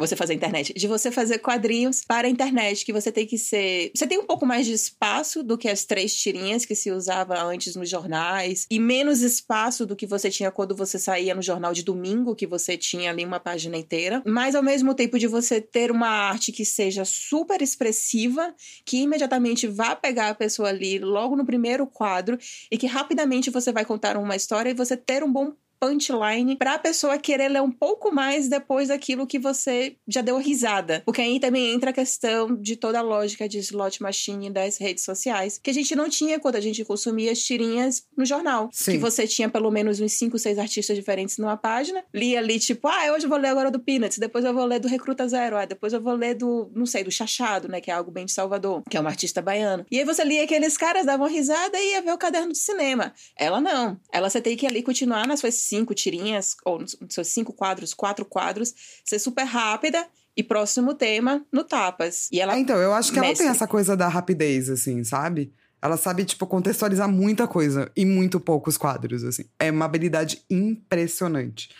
você 0.00 0.16
fazer 0.16 0.34
internet, 0.34 0.72
de 0.74 0.88
você 0.88 1.10
fazer 1.10 1.38
quadrinhos 1.38 2.02
para 2.04 2.26
a 2.26 2.30
internet, 2.30 2.84
que 2.84 2.92
você 2.92 3.12
tem 3.12 3.26
que 3.26 3.38
ser. 3.38 3.92
Você 3.94 4.06
tem 4.06 4.18
um 4.18 4.24
pouco 4.24 4.44
mais 4.44 4.66
de 4.66 4.72
espaço 4.72 5.42
do 5.42 5.56
que 5.56 5.68
as 5.68 5.84
três 5.84 6.14
tirinhas 6.14 6.64
que 6.64 6.74
se 6.74 6.90
usava 6.90 7.40
antes 7.42 7.76
nos 7.76 7.88
jornais, 7.88 8.66
e 8.70 8.80
menos 8.80 9.20
espaço 9.20 9.86
do 9.86 9.94
que 9.94 10.06
você 10.06 10.30
tinha 10.30 10.50
quando 10.50 10.74
você 10.74 10.98
saía 10.98 11.34
no 11.34 11.42
jornal 11.42 11.72
de 11.72 11.84
domingo, 11.84 12.34
que 12.34 12.46
você 12.46 12.76
tinha 12.76 13.10
ali 13.10 13.24
uma 13.24 13.38
página 13.38 13.76
inteira, 13.76 14.22
mas 14.26 14.54
ao 14.54 14.62
mesmo 14.62 14.94
tempo 14.94 15.18
de 15.18 15.26
você 15.26 15.60
ter 15.60 15.90
uma 15.90 16.08
arte 16.08 16.50
que 16.50 16.64
seja 16.64 17.04
super 17.04 17.60
expressiva, 17.62 18.54
que 18.84 19.02
imediatamente 19.02 19.66
vá 19.66 19.94
pegar 19.94 20.30
a 20.30 20.34
pessoa 20.34 20.70
ali 20.70 20.98
logo 20.98 21.36
no 21.36 21.44
primeiro 21.44 21.86
quadro 21.86 22.38
e 22.70 22.78
que 22.78 22.86
rapidamente 22.86 23.50
você 23.50 23.70
vai 23.70 23.84
contar 23.84 24.16
uma 24.16 24.34
história 24.34 24.70
e 24.70 24.74
você 24.74 24.96
ter 24.96 25.22
um 25.22 25.32
bom 25.32 25.52
punchline 25.80 26.56
pra 26.56 26.78
pessoa 26.78 27.18
querer 27.18 27.48
ler 27.48 27.62
um 27.62 27.70
pouco 27.70 28.12
mais 28.12 28.48
depois 28.48 28.88
daquilo 28.88 29.26
que 29.26 29.38
você 29.38 29.96
já 30.06 30.20
deu 30.20 30.36
risada. 30.38 31.02
Porque 31.06 31.22
aí 31.22 31.40
também 31.40 31.72
entra 31.72 31.90
a 31.90 31.92
questão 31.92 32.54
de 32.54 32.76
toda 32.76 32.98
a 32.98 33.02
lógica 33.02 33.48
de 33.48 33.58
slot 33.58 34.02
machine 34.02 34.50
das 34.50 34.76
redes 34.76 35.04
sociais, 35.04 35.58
que 35.58 35.70
a 35.70 35.74
gente 35.74 35.96
não 35.96 36.08
tinha 36.08 36.38
quando 36.38 36.56
a 36.56 36.60
gente 36.60 36.84
consumia 36.84 37.32
as 37.32 37.40
tirinhas 37.40 38.04
no 38.16 38.24
jornal. 38.24 38.68
Sim. 38.72 38.92
Que 38.92 38.98
você 38.98 39.26
tinha 39.26 39.48
pelo 39.48 39.70
menos 39.70 40.00
uns 40.00 40.12
5, 40.12 40.38
6 40.38 40.58
artistas 40.58 40.96
diferentes 40.96 41.38
numa 41.38 41.56
página, 41.56 42.04
lia 42.12 42.38
ali 42.38 42.58
tipo, 42.58 42.86
ah, 42.88 43.12
hoje 43.14 43.24
eu 43.24 43.30
vou 43.30 43.38
ler 43.38 43.48
agora 43.48 43.70
do 43.70 43.80
Peanuts, 43.80 44.18
depois 44.18 44.44
eu 44.44 44.52
vou 44.52 44.64
ler 44.64 44.80
do 44.80 44.88
Recruta 44.88 45.26
Zero, 45.26 45.56
ah, 45.56 45.64
depois 45.64 45.92
eu 45.92 46.00
vou 46.00 46.14
ler 46.14 46.34
do, 46.34 46.70
não 46.74 46.84
sei, 46.84 47.02
do 47.02 47.10
Chachado, 47.10 47.68
né, 47.68 47.80
que 47.80 47.90
é 47.90 47.94
algo 47.94 48.10
bem 48.10 48.26
de 48.26 48.32
Salvador, 48.32 48.82
que 48.88 48.96
é 48.96 49.00
um 49.00 49.06
artista 49.06 49.40
baiano. 49.40 49.86
E 49.90 49.98
aí 49.98 50.04
você 50.04 50.24
lia 50.24 50.44
aqueles 50.44 50.76
caras, 50.76 51.06
davam 51.06 51.26
risada 51.26 51.78
e 51.78 51.92
ia 51.92 52.02
ver 52.02 52.12
o 52.12 52.18
caderno 52.18 52.52
de 52.52 52.58
cinema. 52.58 53.14
Ela 53.36 53.60
não. 53.60 53.98
Ela 54.12 54.28
você 54.28 54.40
tem 54.40 54.56
que 54.56 54.66
ali 54.66 54.82
continuar 54.82 55.26
nas 55.26 55.40
suas 55.40 55.54
cinco 55.70 55.94
tirinhas, 55.94 56.56
ou 56.64 56.78
nos 56.80 56.96
seus 57.08 57.28
cinco 57.28 57.52
quadros, 57.54 57.94
quatro 57.94 58.24
quadros, 58.24 58.74
ser 59.04 59.18
super 59.18 59.44
rápida 59.44 60.06
e 60.36 60.42
próximo 60.42 60.94
tema 60.94 61.44
no 61.50 61.64
tapas. 61.64 62.28
E 62.30 62.40
ela 62.40 62.54
É, 62.54 62.58
então, 62.58 62.76
eu 62.76 62.92
acho 62.92 63.10
que 63.12 63.18
ela 63.18 63.28
mestre. 63.28 63.46
tem 63.46 63.50
essa 63.50 63.66
coisa 63.66 63.96
da 63.96 64.08
rapidez, 64.08 64.68
assim, 64.68 65.02
sabe? 65.04 65.52
Ela 65.82 65.96
sabe, 65.96 66.24
tipo, 66.26 66.46
contextualizar 66.46 67.08
muita 67.08 67.48
coisa 67.48 67.90
em 67.96 68.04
muito 68.04 68.38
poucos 68.38 68.76
quadros, 68.76 69.24
assim. 69.24 69.44
É 69.58 69.70
uma 69.70 69.86
habilidade 69.86 70.42
impressionante. 70.50 71.70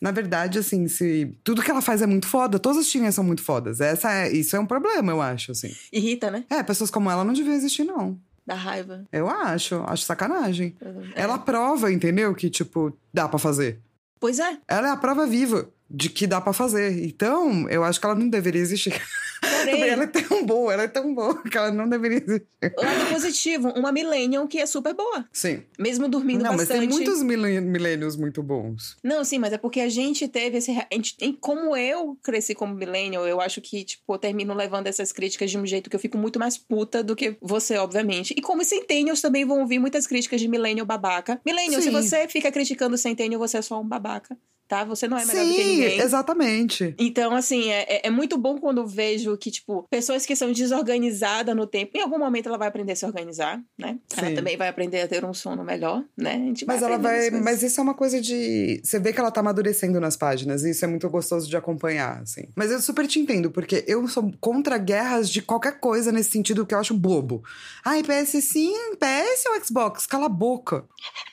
Na 0.00 0.12
verdade, 0.12 0.60
assim, 0.60 0.86
se 0.86 1.36
tudo 1.42 1.60
que 1.60 1.70
ela 1.70 1.82
faz 1.82 2.00
é 2.00 2.06
muito 2.06 2.28
foda, 2.28 2.58
todas 2.60 2.78
as 2.78 2.86
tirinhas 2.86 3.16
são 3.16 3.24
muito 3.24 3.42
fodas. 3.42 3.80
Essa 3.80 4.12
é, 4.12 4.32
isso 4.32 4.54
é 4.54 4.60
um 4.60 4.66
problema, 4.66 5.10
eu 5.10 5.20
acho, 5.20 5.50
assim. 5.50 5.74
irrita, 5.92 6.30
né? 6.30 6.44
É, 6.48 6.62
pessoas 6.62 6.88
como 6.88 7.10
ela 7.10 7.24
não 7.24 7.32
deviam 7.32 7.54
existir, 7.56 7.82
não. 7.82 8.16
Da 8.48 8.54
raiva. 8.54 9.04
Eu 9.12 9.28
acho, 9.28 9.84
acho 9.86 10.04
sacanagem. 10.04 10.74
É. 11.14 11.20
Ela 11.20 11.36
prova, 11.36 11.92
entendeu? 11.92 12.34
Que, 12.34 12.48
tipo, 12.48 12.96
dá 13.12 13.28
pra 13.28 13.38
fazer. 13.38 13.78
Pois 14.18 14.38
é. 14.38 14.56
Ela 14.66 14.88
é 14.88 14.90
a 14.90 14.96
prova 14.96 15.26
viva 15.26 15.68
de 15.90 16.08
que 16.08 16.26
dá 16.26 16.40
pra 16.40 16.54
fazer. 16.54 17.04
Então, 17.04 17.68
eu 17.68 17.84
acho 17.84 18.00
que 18.00 18.06
ela 18.06 18.14
não 18.14 18.26
deveria 18.26 18.62
existir. 18.62 18.98
Porém, 19.64 19.82
ela 19.88 20.04
é 20.04 20.06
tão 20.06 20.44
boa, 20.46 20.72
ela 20.72 20.82
é 20.84 20.88
tão 20.88 21.14
boa 21.14 21.42
que 21.48 21.56
ela 21.56 21.70
não 21.70 21.88
deveria 21.88 22.18
existir. 22.18 22.46
lado 22.76 23.12
positivo, 23.12 23.68
uma 23.76 23.92
millennial 23.92 24.46
que 24.48 24.58
é 24.58 24.66
super 24.66 24.94
boa. 24.94 25.28
Sim. 25.32 25.62
Mesmo 25.78 26.08
dormindo 26.08 26.42
não, 26.42 26.50
mas 26.52 26.62
bastante. 26.68 26.80
tem 26.80 26.88
muitos 26.88 27.22
millen- 27.22 27.60
milênios 27.60 28.16
muito 28.16 28.42
bons. 28.42 28.96
Não, 29.02 29.24
sim, 29.24 29.38
mas 29.38 29.52
é 29.52 29.58
porque 29.58 29.80
a 29.80 29.88
gente 29.88 30.26
teve 30.28 30.58
esse. 30.58 30.72
Gente, 30.92 31.16
como 31.40 31.76
eu 31.76 32.16
cresci 32.22 32.54
como 32.54 32.74
millennial, 32.74 33.26
eu 33.26 33.40
acho 33.40 33.60
que, 33.60 33.84
tipo, 33.84 34.14
eu 34.14 34.18
termino 34.18 34.54
levando 34.54 34.86
essas 34.86 35.12
críticas 35.12 35.50
de 35.50 35.58
um 35.58 35.66
jeito 35.66 35.88
que 35.90 35.96
eu 35.96 36.00
fico 36.00 36.18
muito 36.18 36.38
mais 36.38 36.56
puta 36.58 37.02
do 37.02 37.14
que 37.16 37.36
você, 37.40 37.76
obviamente. 37.76 38.34
E 38.36 38.40
como 38.40 38.64
centennials 38.64 39.20
também 39.20 39.44
vão 39.44 39.60
ouvir 39.60 39.78
muitas 39.78 40.06
críticas 40.06 40.40
de 40.40 40.48
millennial 40.48 40.86
babaca. 40.86 41.40
Millennial, 41.44 41.80
se 41.80 41.88
Sim. 41.88 41.92
você 41.92 42.28
fica 42.28 42.50
criticando 42.50 42.94
o 42.94 42.98
centennial, 42.98 43.38
você 43.38 43.58
é 43.58 43.62
só 43.62 43.80
um 43.80 43.86
babaca, 43.86 44.36
tá? 44.68 44.84
Você 44.84 45.08
não 45.08 45.16
é 45.18 45.24
melhor 45.24 45.44
do 45.44 45.50
que 45.50 45.62
Sim, 45.62 45.68
ninguém. 45.80 46.00
exatamente. 46.00 46.94
Então, 46.98 47.34
assim, 47.34 47.70
é, 47.70 47.96
é- 47.96 48.06
é 48.08 48.10
muito 48.10 48.36
bom 48.36 48.58
quando 48.58 48.86
vejo 48.86 49.36
que, 49.36 49.50
tipo, 49.50 49.84
pessoas 49.90 50.26
que 50.26 50.36
são 50.36 50.52
desorganizadas 50.52 51.56
no 51.56 51.66
tempo, 51.66 51.96
em 51.96 52.00
algum 52.02 52.18
momento 52.18 52.48
ela 52.48 52.58
vai 52.58 52.68
aprender 52.68 52.92
a 52.92 52.96
se 52.96 53.06
organizar, 53.06 53.60
né? 53.78 53.98
Ela 54.16 54.28
Sim. 54.28 54.34
também 54.34 54.56
vai 54.56 54.68
aprender 54.68 55.00
a 55.00 55.08
ter 55.08 55.24
um 55.24 55.32
sono 55.34 55.64
melhor, 55.64 56.04
né? 56.16 56.34
A 56.34 56.38
gente 56.38 56.66
Mas 56.66 56.82
ela 56.82 56.98
vai. 56.98 57.14
as 57.16 57.22
coisas. 57.30 57.44
Mas 57.44 57.62
isso 57.62 57.80
é 57.80 57.82
uma 57.82 57.94
coisa 57.94 58.20
de. 58.20 58.80
Você 58.84 58.98
vê 58.98 59.12
que 59.12 59.20
ela 59.20 59.30
tá 59.30 59.40
amadurecendo 59.40 59.98
nas 60.00 60.16
páginas, 60.16 60.64
e 60.64 60.70
isso 60.70 60.84
é 60.84 60.88
muito 60.88 61.08
gostoso 61.08 61.48
de 61.48 61.56
acompanhar, 61.56 62.20
assim. 62.22 62.44
Mas 62.54 62.70
eu 62.70 62.80
super 62.80 63.06
te 63.06 63.18
entendo, 63.18 63.50
porque 63.50 63.84
eu 63.86 64.06
sou 64.08 64.30
contra 64.40 64.76
guerras 64.78 65.30
de 65.30 65.40
qualquer 65.40 65.80
coisa 65.80 66.12
nesse 66.12 66.30
sentido 66.30 66.66
que 66.66 66.74
eu 66.74 66.78
acho 66.78 66.94
bobo. 66.94 67.42
Ai, 67.84 68.02
PS 68.02 68.42
sim, 68.44 68.72
PS 68.98 69.46
ou 69.48 69.64
Xbox? 69.64 70.06
Cala 70.06 70.26
a 70.26 70.28
boca. 70.28 70.84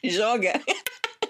Joga. 0.04 0.54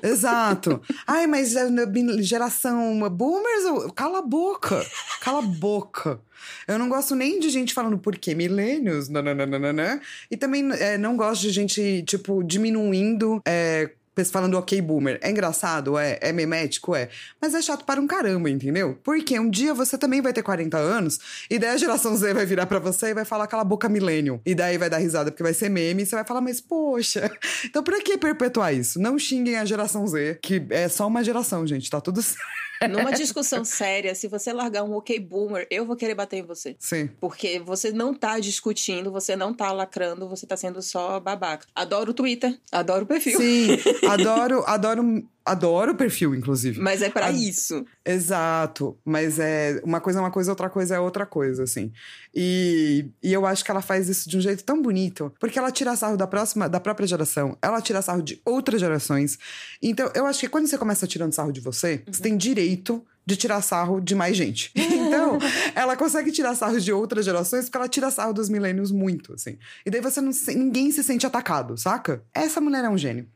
Exato. 0.05 0.81
Ai, 1.07 1.27
mas 1.27 1.55
é, 1.55 1.69
né, 1.69 1.85
geração 2.19 3.09
boomers, 3.09 3.91
cala 3.95 4.19
a 4.19 4.21
boca. 4.21 4.85
Cala 5.21 5.39
a 5.39 5.41
boca. 5.41 6.19
Eu 6.67 6.77
não 6.77 6.89
gosto 6.89 7.15
nem 7.15 7.39
de 7.39 7.49
gente 7.49 7.73
falando 7.73 7.97
por 7.97 8.17
quê 8.17 8.35
milênios, 8.35 9.09
nananana. 9.09 9.99
E 10.29 10.37
também 10.37 10.71
é, 10.73 10.97
não 10.97 11.17
gosto 11.17 11.41
de 11.41 11.49
gente, 11.49 12.03
tipo, 12.03 12.43
diminuindo. 12.43 13.41
É, 13.45 13.89
Falando 14.31 14.57
ok, 14.57 14.81
boomer. 14.81 15.19
É 15.21 15.29
engraçado, 15.29 15.97
é, 15.97 16.17
é 16.21 16.31
memético, 16.31 16.95
é. 16.95 17.09
Mas 17.41 17.53
é 17.53 17.61
chato 17.61 17.83
para 17.83 17.99
um 17.99 18.07
caramba, 18.07 18.49
entendeu? 18.49 18.97
Porque 19.03 19.37
um 19.39 19.49
dia 19.49 19.73
você 19.73 19.97
também 19.97 20.21
vai 20.21 20.31
ter 20.31 20.41
40 20.41 20.77
anos, 20.77 21.19
e 21.49 21.59
daí 21.59 21.71
a 21.71 21.77
geração 21.77 22.15
Z 22.15 22.33
vai 22.33 22.45
virar 22.45 22.65
pra 22.65 22.79
você 22.79 23.07
e 23.07 23.13
vai 23.13 23.25
falar 23.25 23.45
aquela 23.45 23.63
boca 23.63 23.89
millennial. 23.89 24.39
E 24.45 24.55
daí 24.55 24.77
vai 24.77 24.89
dar 24.89 24.97
risada 24.97 25.31
porque 25.31 25.43
vai 25.43 25.53
ser 25.53 25.69
meme, 25.69 26.03
e 26.03 26.05
você 26.05 26.15
vai 26.15 26.25
falar, 26.25 26.41
mas 26.41 26.61
poxa, 26.61 27.29
então 27.65 27.83
pra 27.83 28.01
que 28.01 28.17
perpetuar 28.17 28.73
isso? 28.73 28.99
Não 28.99 29.19
xinguem 29.19 29.57
a 29.57 29.65
geração 29.65 30.05
Z, 30.07 30.39
que 30.41 30.65
é 30.69 30.87
só 30.87 31.07
uma 31.07 31.23
geração, 31.23 31.65
gente, 31.67 31.89
tá 31.89 31.99
tudo 31.99 32.21
certo. 32.23 32.64
Numa 32.87 33.11
discussão 33.11 33.63
séria, 33.63 34.15
se 34.15 34.27
você 34.27 34.53
largar 34.53 34.83
um 34.83 34.93
ok 34.93 35.19
boomer, 35.19 35.67
eu 35.69 35.85
vou 35.85 35.95
querer 35.95 36.15
bater 36.15 36.37
em 36.37 36.43
você. 36.43 36.75
Sim. 36.79 37.09
Porque 37.19 37.59
você 37.59 37.91
não 37.91 38.13
tá 38.13 38.39
discutindo, 38.39 39.11
você 39.11 39.35
não 39.35 39.53
tá 39.53 39.71
lacrando, 39.71 40.27
você 40.27 40.45
tá 40.45 40.57
sendo 40.57 40.81
só 40.81 41.19
babaca. 41.19 41.67
Adoro 41.75 42.11
o 42.11 42.13
Twitter, 42.13 42.57
adoro 42.71 43.03
o 43.03 43.07
perfil. 43.07 43.37
Sim, 43.39 43.77
adoro, 44.09 44.63
adoro, 44.67 45.27
adoro 45.45 45.91
o 45.91 45.95
perfil, 45.95 46.33
inclusive. 46.33 46.79
Mas 46.81 47.01
é 47.01 47.09
pra 47.09 47.27
Ad- 47.27 47.37
isso. 47.49 47.85
Exato, 48.03 48.97
mas 49.05 49.37
é 49.39 49.79
uma 49.83 50.01
coisa 50.01 50.19
é 50.19 50.21
uma 50.21 50.31
coisa, 50.31 50.51
outra 50.51 50.69
coisa 50.69 50.95
é 50.95 50.99
outra 50.99 51.25
coisa, 51.25 51.63
assim. 51.63 51.91
E, 52.33 53.05
e 53.21 53.31
eu 53.31 53.45
acho 53.45 53.63
que 53.63 53.71
ela 53.71 53.81
faz 53.81 54.09
isso 54.09 54.27
de 54.29 54.37
um 54.37 54.41
jeito 54.41 54.63
tão 54.63 54.81
bonito, 54.81 55.31
porque 55.39 55.59
ela 55.59 55.71
tira 55.71 55.95
sarro 55.95 56.17
da 56.17 56.27
próxima, 56.27 56.67
da 56.67 56.79
própria 56.79 57.07
geração, 57.07 57.57
ela 57.61 57.81
tira 57.81 58.01
sarro 58.01 58.21
de 58.21 58.41
outras 58.43 58.81
gerações. 58.81 59.37
Então, 59.81 60.11
eu 60.15 60.25
acho 60.25 60.39
que 60.39 60.49
quando 60.49 60.67
você 60.67 60.77
começa 60.77 61.05
tirando 61.07 61.33
sarro 61.33 61.51
de 61.51 61.61
você, 61.61 62.03
você 62.07 62.21
tem 62.21 62.35
direito 62.35 63.05
de 63.25 63.35
tirar 63.35 63.61
sarro 63.61 63.99
de 63.99 64.13
mais 64.15 64.35
gente. 64.37 64.71
Então, 65.15 65.37
ela 65.75 65.95
consegue 65.95 66.31
tirar 66.31 66.55
sarro 66.55 66.79
de 66.79 66.91
outras 66.91 67.23
gerações 67.23 67.65
porque 67.65 67.77
ela 67.77 67.87
tira 67.87 68.09
sarro 68.11 68.33
dos 68.33 68.49
milênios 68.49 68.91
muito, 68.91 69.33
assim. 69.33 69.57
E 69.85 69.89
daí 69.89 70.01
você 70.01 70.19
não 70.19 70.31
ninguém 70.55 70.91
se 70.91 71.03
sente 71.03 71.25
atacado, 71.25 71.77
saca? 71.77 72.23
Essa 72.33 72.59
mulher 72.59 72.83
é 72.83 72.89
um 72.89 72.97
gênio. 72.97 73.27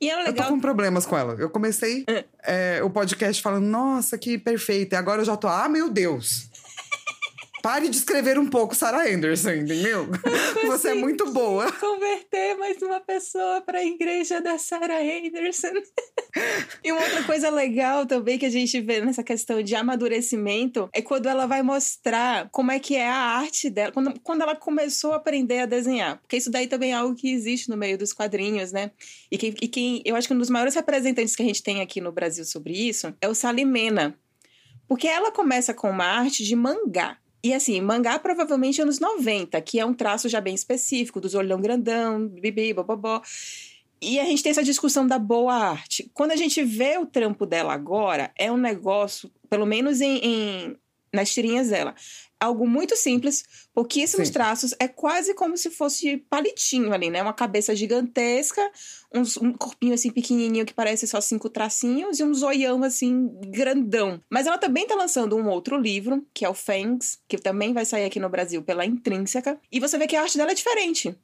E 0.00 0.08
é 0.10 0.14
Eu 0.14 0.24
tô 0.24 0.30
legal. 0.30 0.48
com 0.48 0.60
problemas 0.60 1.04
com 1.06 1.16
ela. 1.16 1.34
Eu 1.38 1.50
comecei 1.50 2.04
é, 2.42 2.82
o 2.82 2.88
podcast 2.90 3.42
falando, 3.42 3.66
nossa, 3.66 4.16
que 4.16 4.38
perfeita. 4.38 4.96
E 4.96 4.98
agora 4.98 5.20
eu 5.20 5.24
já 5.26 5.36
tô, 5.36 5.46
ah, 5.46 5.68
meu 5.68 5.90
Deus. 5.90 6.49
Pare 7.62 7.88
de 7.88 7.96
escrever 7.96 8.38
um 8.38 8.48
pouco 8.48 8.74
Sarah 8.74 9.06
Anderson, 9.06 9.50
entendeu? 9.50 10.08
Você 10.66 10.90
é 10.90 10.94
muito 10.94 11.30
boa. 11.30 11.70
Converter 11.72 12.56
mais 12.56 12.80
uma 12.80 13.00
pessoa 13.00 13.60
pra 13.60 13.84
igreja 13.84 14.40
da 14.40 14.58
Sarah 14.58 15.00
Anderson. 15.00 15.72
e 16.82 16.90
uma 16.90 17.02
outra 17.02 17.22
coisa 17.24 17.50
legal 17.50 18.06
também 18.06 18.38
que 18.38 18.46
a 18.46 18.50
gente 18.50 18.80
vê 18.80 19.00
nessa 19.00 19.22
questão 19.22 19.62
de 19.62 19.74
amadurecimento 19.74 20.88
é 20.92 21.02
quando 21.02 21.26
ela 21.26 21.46
vai 21.46 21.62
mostrar 21.62 22.48
como 22.50 22.70
é 22.70 22.78
que 22.78 22.96
é 22.96 23.08
a 23.08 23.14
arte 23.14 23.68
dela, 23.68 23.92
quando, 23.92 24.18
quando 24.20 24.42
ela 24.42 24.56
começou 24.56 25.12
a 25.12 25.16
aprender 25.16 25.60
a 25.60 25.66
desenhar. 25.66 26.18
Porque 26.20 26.36
isso 26.36 26.50
daí 26.50 26.66
também 26.66 26.92
é 26.92 26.94
algo 26.94 27.14
que 27.14 27.30
existe 27.30 27.68
no 27.68 27.76
meio 27.76 27.98
dos 27.98 28.12
quadrinhos, 28.12 28.72
né? 28.72 28.90
E 29.30 29.36
quem, 29.36 29.54
e 29.60 29.68
quem 29.68 30.02
eu 30.04 30.16
acho 30.16 30.26
que 30.26 30.34
um 30.34 30.38
dos 30.38 30.50
maiores 30.50 30.74
representantes 30.74 31.36
que 31.36 31.42
a 31.42 31.46
gente 31.46 31.62
tem 31.62 31.80
aqui 31.80 32.00
no 32.00 32.12
Brasil 32.12 32.44
sobre 32.44 32.72
isso 32.72 33.14
é 33.20 33.28
o 33.28 33.34
Salimena. 33.34 34.18
Porque 34.88 35.06
ela 35.06 35.30
começa 35.30 35.72
com 35.72 35.88
uma 35.88 36.04
arte 36.04 36.42
de 36.42 36.56
mangá. 36.56 37.19
E 37.42 37.54
assim, 37.54 37.80
mangá 37.80 38.18
provavelmente 38.18 38.82
anos 38.82 39.00
90, 39.00 39.60
que 39.62 39.80
é 39.80 39.84
um 39.86 39.94
traço 39.94 40.28
já 40.28 40.40
bem 40.40 40.54
específico, 40.54 41.20
dos 41.20 41.34
olhão 41.34 41.60
grandão, 41.60 42.28
bibi, 42.28 42.74
bobobó. 42.74 43.22
E 44.02 44.18
a 44.18 44.24
gente 44.24 44.42
tem 44.42 44.50
essa 44.50 44.62
discussão 44.62 45.06
da 45.06 45.18
boa 45.18 45.54
arte. 45.54 46.10
Quando 46.14 46.32
a 46.32 46.36
gente 46.36 46.62
vê 46.62 46.98
o 46.98 47.06
trampo 47.06 47.46
dela 47.46 47.72
agora, 47.72 48.30
é 48.36 48.50
um 48.50 48.56
negócio, 48.56 49.30
pelo 49.48 49.66
menos 49.66 50.00
em, 50.00 50.18
em- 50.18 50.76
nas 51.12 51.32
tirinhas 51.32 51.68
dela, 51.68 51.94
algo 52.38 52.66
muito 52.66 52.96
simples, 52.96 53.44
pouquíssimos 53.74 54.28
Sim. 54.28 54.32
traços, 54.32 54.74
é 54.78 54.88
quase 54.88 55.34
como 55.34 55.56
se 55.56 55.70
fosse 55.70 56.16
palitinho 56.30 56.92
ali, 56.92 57.10
né? 57.10 57.20
Uma 57.22 57.34
cabeça 57.34 57.74
gigantesca, 57.76 58.62
uns- 59.14 59.36
um 59.36 59.52
corpinho 59.52 59.92
assim 59.92 60.10
pequenininho 60.10 60.64
que 60.64 60.72
parece 60.72 61.06
só 61.06 61.20
cinco 61.20 61.50
tracinhos 61.50 62.18
e 62.18 62.24
um 62.24 62.32
zoião 62.32 62.82
assim 62.82 63.28
grandão. 63.48 64.20
Mas 64.30 64.46
ela 64.46 64.56
também 64.58 64.86
tá 64.86 64.94
lançando 64.94 65.36
um 65.36 65.48
outro 65.48 65.76
livro, 65.76 66.26
que 66.32 66.44
é 66.44 66.48
o 66.48 66.54
Fangs, 66.54 67.18
que 67.28 67.36
também 67.36 67.72
vai 67.72 67.84
sair 67.84 68.04
aqui 68.04 68.18
no 68.20 68.28
Brasil 68.30 68.62
pela 68.62 68.86
Intrínseca, 68.86 69.60
e 69.70 69.78
você 69.80 69.98
vê 69.98 70.06
que 70.06 70.16
a 70.16 70.22
arte 70.22 70.38
dela 70.38 70.52
é 70.52 70.54
diferente. 70.54 71.14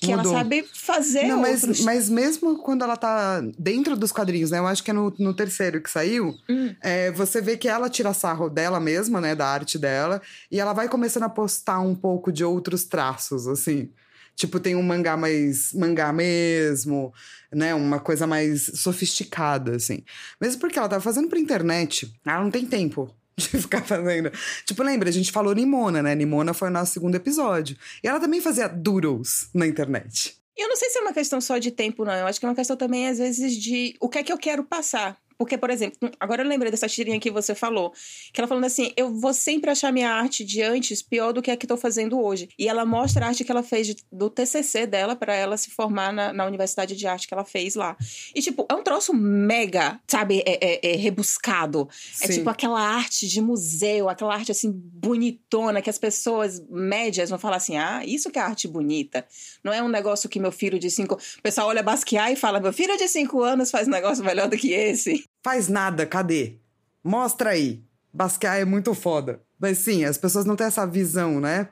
Que 0.00 0.16
Mudou. 0.16 0.32
ela 0.32 0.42
sabe 0.42 0.64
fazer 0.72 1.24
Não, 1.24 1.40
mas, 1.42 1.62
outros. 1.62 1.80
mas 1.82 2.08
mesmo 2.08 2.56
quando 2.58 2.82
ela 2.82 2.96
tá 2.96 3.42
dentro 3.58 3.94
dos 3.94 4.10
quadrinhos, 4.10 4.50
né? 4.50 4.58
Eu 4.58 4.66
acho 4.66 4.82
que 4.82 4.90
é 4.90 4.94
no, 4.94 5.14
no 5.18 5.34
terceiro 5.34 5.80
que 5.82 5.90
saiu. 5.90 6.34
Hum. 6.48 6.74
é, 6.80 7.10
você 7.12 7.42
vê 7.42 7.56
que 7.56 7.68
ela 7.68 7.90
tira 7.90 8.14
sarro 8.14 8.48
dela 8.48 8.80
mesma, 8.80 9.20
né? 9.20 9.34
Da 9.34 9.46
arte 9.46 9.78
dela. 9.78 10.22
E 10.50 10.58
ela 10.58 10.72
vai 10.72 10.88
começando 10.88 11.24
a 11.24 11.28
postar 11.28 11.80
um 11.80 11.94
pouco 11.94 12.32
de 12.32 12.42
outros 12.42 12.84
traços, 12.84 13.46
assim. 13.46 13.90
Tipo, 14.34 14.58
tem 14.58 14.74
um 14.74 14.82
mangá 14.82 15.18
mais 15.18 15.70
mangá 15.74 16.10
mesmo, 16.14 17.12
né? 17.52 17.74
Uma 17.74 18.00
coisa 18.00 18.26
mais 18.26 18.70
sofisticada, 18.76 19.76
assim. 19.76 20.02
Mesmo 20.40 20.60
porque 20.62 20.78
ela 20.78 20.88
tava 20.88 21.02
fazendo 21.02 21.28
pra 21.28 21.38
internet, 21.38 22.10
ela 22.24 22.42
não 22.42 22.50
tem 22.50 22.64
tempo 22.64 23.14
de 23.48 23.48
ficar 23.48 23.82
fazendo. 23.82 24.30
Tipo, 24.64 24.82
lembra, 24.82 25.08
a 25.08 25.12
gente 25.12 25.32
falou 25.32 25.54
Nimona, 25.54 26.02
né? 26.02 26.14
Nimona 26.14 26.52
foi 26.52 26.68
o 26.68 26.72
nosso 26.72 26.92
segundo 26.92 27.14
episódio. 27.14 27.76
E 28.02 28.08
ela 28.08 28.20
também 28.20 28.40
fazia 28.40 28.68
doodles 28.68 29.48
na 29.54 29.66
internet. 29.66 30.36
Eu 30.56 30.68
não 30.68 30.76
sei 30.76 30.90
se 30.90 30.98
é 30.98 31.00
uma 31.00 31.12
questão 31.12 31.40
só 31.40 31.56
de 31.58 31.70
tempo, 31.70 32.04
não. 32.04 32.12
Eu 32.12 32.26
acho 32.26 32.38
que 32.38 32.44
é 32.44 32.48
uma 32.48 32.54
questão 32.54 32.76
também, 32.76 33.08
às 33.08 33.18
vezes, 33.18 33.56
de 33.56 33.96
o 33.98 34.08
que 34.08 34.18
é 34.18 34.22
que 34.22 34.32
eu 34.32 34.38
quero 34.38 34.62
passar. 34.62 35.16
Porque, 35.40 35.56
por 35.56 35.70
exemplo, 35.70 36.10
agora 36.20 36.42
eu 36.42 36.46
lembrei 36.46 36.70
dessa 36.70 36.86
tirinha 36.86 37.18
que 37.18 37.30
você 37.30 37.54
falou, 37.54 37.94
que 38.30 38.38
ela 38.38 38.46
falando 38.46 38.66
assim: 38.66 38.92
eu 38.94 39.10
vou 39.10 39.32
sempre 39.32 39.70
achar 39.70 39.90
minha 39.90 40.10
arte 40.10 40.44
de 40.44 40.60
antes 40.60 41.00
pior 41.00 41.32
do 41.32 41.40
que 41.40 41.50
a 41.50 41.56
que 41.56 41.64
estou 41.64 41.78
fazendo 41.78 42.20
hoje. 42.20 42.50
E 42.58 42.68
ela 42.68 42.84
mostra 42.84 43.24
a 43.24 43.28
arte 43.28 43.42
que 43.42 43.50
ela 43.50 43.62
fez 43.62 43.86
de- 43.86 43.96
do 44.12 44.28
TCC 44.28 44.86
dela 44.86 45.16
para 45.16 45.34
ela 45.34 45.56
se 45.56 45.70
formar 45.70 46.12
na, 46.12 46.30
na 46.30 46.44
universidade 46.44 46.94
de 46.94 47.06
arte 47.06 47.26
que 47.26 47.32
ela 47.32 47.42
fez 47.46 47.74
lá. 47.74 47.96
E, 48.34 48.42
tipo, 48.42 48.66
é 48.70 48.74
um 48.74 48.82
troço 48.82 49.14
mega, 49.14 49.98
sabe, 50.06 50.42
é, 50.44 50.58
é- 50.88 50.92
é 50.92 50.96
rebuscado. 50.96 51.88
É 52.20 52.26
Sim. 52.26 52.34
tipo 52.34 52.50
aquela 52.50 52.78
arte 52.78 53.26
de 53.26 53.40
museu, 53.40 54.10
aquela 54.10 54.34
arte 54.34 54.52
assim 54.52 54.70
bonitona 54.70 55.80
que 55.80 55.88
as 55.88 55.96
pessoas 55.96 56.62
médias 56.68 57.30
vão 57.30 57.38
falar 57.38 57.56
assim: 57.56 57.78
ah, 57.78 58.02
isso 58.04 58.30
que 58.30 58.38
é 58.38 58.42
arte 58.42 58.68
bonita. 58.68 59.24
Não 59.64 59.72
é 59.72 59.82
um 59.82 59.88
negócio 59.88 60.28
que 60.28 60.38
meu 60.38 60.52
filho 60.52 60.78
de 60.78 60.90
cinco. 60.90 61.14
O 61.14 61.42
pessoal 61.42 61.68
olha 61.68 61.82
Basquiat 61.82 62.30
e 62.34 62.36
fala: 62.36 62.60
meu 62.60 62.74
filho 62.74 62.94
de 62.98 63.08
cinco 63.08 63.42
anos 63.42 63.70
faz 63.70 63.88
um 63.88 63.90
negócio 63.90 64.22
melhor 64.22 64.46
do 64.46 64.58
que 64.58 64.72
esse. 64.74 65.24
Faz 65.42 65.68
nada, 65.68 66.06
cadê? 66.06 66.58
Mostra 67.02 67.50
aí. 67.50 67.82
Basquiat 68.12 68.60
é 68.60 68.64
muito 68.64 68.94
foda. 68.94 69.40
Mas 69.58 69.78
sim, 69.78 70.04
as 70.04 70.18
pessoas 70.18 70.44
não 70.44 70.56
têm 70.56 70.66
essa 70.66 70.86
visão, 70.86 71.40
né? 71.40 71.68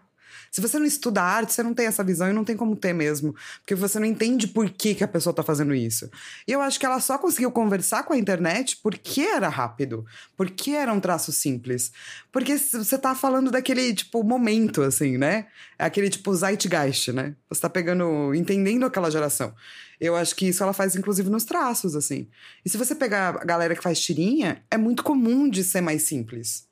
Se 0.51 0.61
você 0.61 0.79
não 0.79 0.87
estuda 0.87 1.23
arte, 1.23 1.53
você 1.53 1.63
não 1.63 1.75
tem 1.75 1.87
essa 1.87 2.05
visão 2.05 2.29
e 2.29 2.33
não 2.33 2.45
tem 2.45 2.57
como 2.57 2.75
ter 2.77 2.93
mesmo. 2.93 3.35
Porque 3.61 3.75
você 3.75 3.99
não 3.99 4.07
entende 4.07 4.49
por 4.49 4.69
que, 4.71 4.95
que 4.95 5.05
a 5.05 5.09
pessoa 5.09 5.35
tá 5.35 5.43
fazendo 5.43 5.75
isso. 5.75 6.11
E 6.47 6.53
eu 6.53 6.61
acho 6.61 6.79
que 6.79 6.87
ela 6.87 7.01
só 7.01 7.19
conseguiu 7.19 7.51
conversar 7.51 8.03
com 8.05 8.13
a 8.13 8.19
internet 8.19 8.79
porque 8.83 9.21
era 9.21 9.49
rápido. 9.49 10.05
Porque 10.37 10.73
era 10.73 10.93
um 10.93 11.01
traço 11.01 11.33
simples. 11.33 11.93
Porque 12.33 12.57
você 12.57 12.99
tá 12.99 13.15
falando 13.15 13.51
daquele, 13.51 13.95
tipo, 13.95 14.23
momento, 14.23 14.83
assim, 14.83 15.19
né? 15.19 15.47
É 15.79 15.85
aquele, 15.85 16.09
tipo, 16.09 16.35
zeitgeist, 16.35 17.13
né? 17.13 17.35
Você 17.49 17.61
tá 17.61 17.71
pegando, 17.71 18.35
entendendo 18.35 18.87
aquela 18.87 19.11
geração. 19.11 19.55
Eu 20.01 20.15
acho 20.15 20.35
que 20.37 20.47
isso 20.47 20.63
ela 20.63 20.73
faz, 20.73 20.95
inclusive, 20.95 21.29
nos 21.29 21.45
traços, 21.45 21.97
assim. 21.97 22.29
E 22.65 22.71
se 22.71 22.77
você 22.77 22.95
pegar 22.95 23.31
a 23.31 23.45
galera 23.45 23.75
que 23.75 23.83
faz 23.83 24.01
tirinha, 24.01 24.63
é 24.71 24.77
muito 24.77 25.03
comum 25.03 25.49
de 25.49 25.65
ser 25.65 25.81
mais 25.81 26.03
simples. 26.03 26.69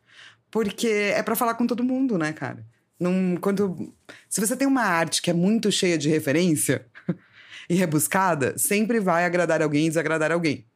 Porque 0.50 0.88
é 0.88 1.22
pra 1.22 1.34
falar 1.34 1.54
com 1.54 1.66
todo 1.66 1.82
mundo, 1.82 2.16
né, 2.16 2.32
cara? 2.32 2.64
Num, 2.98 3.36
quando, 3.36 3.92
se 4.28 4.40
você 4.40 4.56
tem 4.56 4.66
uma 4.66 4.82
arte 4.82 5.20
que 5.20 5.30
é 5.30 5.34
muito 5.34 5.70
cheia 5.70 5.98
de 5.98 6.08
referência 6.08 6.86
e 7.68 7.74
rebuscada, 7.74 8.56
sempre 8.56 9.00
vai 9.00 9.24
agradar 9.24 9.60
alguém 9.62 9.86
e 9.86 9.88
desagradar 9.88 10.32
alguém. 10.32 10.66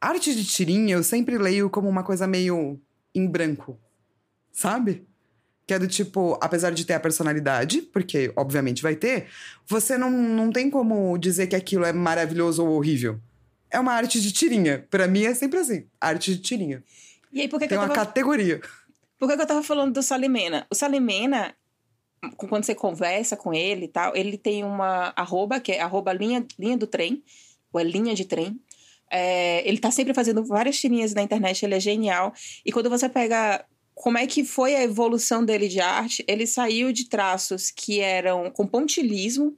Arte 0.00 0.34
de 0.34 0.44
tirinha 0.44 0.94
eu 0.94 1.02
sempre 1.02 1.38
leio 1.38 1.68
como 1.70 1.88
uma 1.88 2.04
coisa 2.04 2.26
meio 2.26 2.80
em 3.14 3.26
branco, 3.26 3.80
sabe? 4.52 5.06
Que 5.66 5.74
é 5.74 5.78
do 5.78 5.88
tipo, 5.88 6.38
apesar 6.40 6.70
de 6.70 6.84
ter 6.84 6.94
a 6.94 7.00
personalidade, 7.00 7.82
porque 7.82 8.32
obviamente 8.36 8.82
vai 8.82 8.94
ter, 8.94 9.26
você 9.66 9.98
não, 9.98 10.10
não 10.10 10.52
tem 10.52 10.70
como 10.70 11.18
dizer 11.18 11.46
que 11.46 11.56
aquilo 11.56 11.84
é 11.84 11.92
maravilhoso 11.92 12.64
ou 12.64 12.76
horrível. 12.76 13.20
É 13.70 13.78
uma 13.78 13.92
arte 13.92 14.20
de 14.20 14.32
tirinha. 14.32 14.86
Pra 14.90 15.06
mim 15.06 15.24
é 15.24 15.34
sempre 15.34 15.58
assim, 15.58 15.86
arte 16.00 16.34
de 16.34 16.40
tirinha. 16.40 16.82
E 17.32 17.42
aí, 17.42 17.48
por 17.48 17.58
que, 17.58 17.66
que 17.66 17.68
Tem 17.70 17.76
eu 17.76 17.82
uma 17.82 17.92
tava 17.92 18.06
categoria. 18.06 18.60
Por 19.18 19.28
que 19.28 19.36
que 19.36 19.42
eu 19.42 19.46
tava 19.46 19.62
falando 19.62 19.94
do 19.94 20.02
Salimena? 20.02 20.66
O 20.70 20.74
Salimena, 20.74 21.54
quando 22.36 22.64
você 22.64 22.74
conversa 22.74 23.36
com 23.36 23.52
ele 23.52 23.86
e 23.86 23.88
tal, 23.88 24.14
ele 24.16 24.38
tem 24.38 24.64
uma 24.64 25.12
arroba, 25.16 25.58
que 25.58 25.72
é 25.72 25.80
arroba 25.80 26.12
linha, 26.12 26.46
linha 26.58 26.76
do 26.76 26.86
trem, 26.86 27.22
ou 27.72 27.80
é 27.80 27.84
linha 27.84 28.14
de 28.14 28.24
trem. 28.24 28.60
É, 29.10 29.66
ele 29.66 29.78
tá 29.78 29.90
sempre 29.90 30.14
fazendo 30.14 30.44
várias 30.44 30.78
tirinhas 30.78 31.14
na 31.14 31.22
internet, 31.22 31.64
ele 31.64 31.74
é 31.74 31.80
genial. 31.80 32.32
E 32.64 32.70
quando 32.70 32.88
você 32.88 33.08
pega 33.08 33.64
como 33.94 34.16
é 34.16 34.26
que 34.26 34.44
foi 34.44 34.76
a 34.76 34.82
evolução 34.84 35.44
dele 35.44 35.66
de 35.66 35.80
arte, 35.80 36.24
ele 36.28 36.46
saiu 36.46 36.92
de 36.92 37.08
traços 37.08 37.70
que 37.70 38.00
eram 38.00 38.48
com 38.50 38.66
pontilismo, 38.66 39.56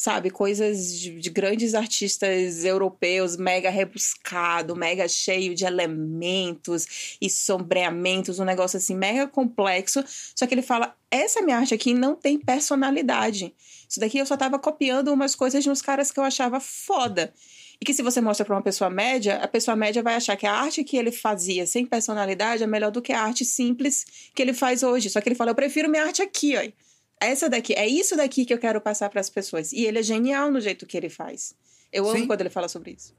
sabe? 0.00 0.30
Coisas 0.30 0.98
de, 0.98 1.20
de 1.20 1.28
grandes 1.28 1.74
artistas 1.74 2.64
europeus, 2.64 3.36
mega 3.36 3.68
rebuscado, 3.68 4.74
mega 4.74 5.06
cheio 5.06 5.54
de 5.54 5.66
elementos 5.66 7.18
e 7.20 7.28
sombreamentos, 7.28 8.38
um 8.38 8.44
negócio 8.46 8.78
assim 8.78 8.94
mega 8.94 9.28
complexo. 9.28 10.02
Só 10.34 10.46
que 10.46 10.54
ele 10.54 10.62
fala: 10.62 10.96
essa 11.10 11.42
minha 11.42 11.58
arte 11.58 11.74
aqui 11.74 11.92
não 11.92 12.14
tem 12.14 12.38
personalidade. 12.38 13.54
Isso 13.86 14.00
daqui 14.00 14.16
eu 14.16 14.24
só 14.24 14.38
tava 14.38 14.58
copiando 14.58 15.08
umas 15.08 15.34
coisas 15.34 15.62
de 15.62 15.68
uns 15.68 15.82
caras 15.82 16.10
que 16.10 16.18
eu 16.18 16.24
achava 16.24 16.60
foda. 16.60 17.30
E 17.78 17.84
que 17.84 17.92
se 17.92 18.02
você 18.02 18.22
mostra 18.22 18.46
para 18.46 18.54
uma 18.54 18.62
pessoa 18.62 18.88
média, 18.88 19.36
a 19.36 19.48
pessoa 19.48 19.76
média 19.76 20.02
vai 20.02 20.14
achar 20.14 20.34
que 20.34 20.46
a 20.46 20.52
arte 20.52 20.82
que 20.82 20.96
ele 20.96 21.12
fazia 21.12 21.66
sem 21.66 21.84
personalidade 21.84 22.62
é 22.62 22.66
melhor 22.66 22.90
do 22.90 23.02
que 23.02 23.12
a 23.12 23.22
arte 23.22 23.44
simples 23.44 24.06
que 24.34 24.40
ele 24.40 24.54
faz 24.54 24.82
hoje. 24.82 25.10
Só 25.10 25.20
que 25.20 25.28
ele 25.28 25.36
fala: 25.36 25.50
eu 25.50 25.54
prefiro 25.54 25.90
minha 25.90 26.04
arte 26.04 26.22
aqui, 26.22 26.56
ó. 26.56 26.89
Essa 27.20 27.48
daqui, 27.48 27.74
é 27.74 27.86
isso 27.86 28.16
daqui 28.16 28.46
que 28.46 28.54
eu 28.54 28.58
quero 28.58 28.80
passar 28.80 29.10
para 29.10 29.20
as 29.20 29.28
pessoas. 29.28 29.72
E 29.72 29.84
ele 29.84 29.98
é 29.98 30.02
genial 30.02 30.50
no 30.50 30.60
jeito 30.60 30.86
que 30.86 30.96
ele 30.96 31.10
faz. 31.10 31.54
Eu 31.92 32.08
amo 32.08 32.20
Sim. 32.20 32.26
quando 32.26 32.40
ele 32.40 32.50
fala 32.50 32.68
sobre 32.68 32.92
isso. 32.92 33.14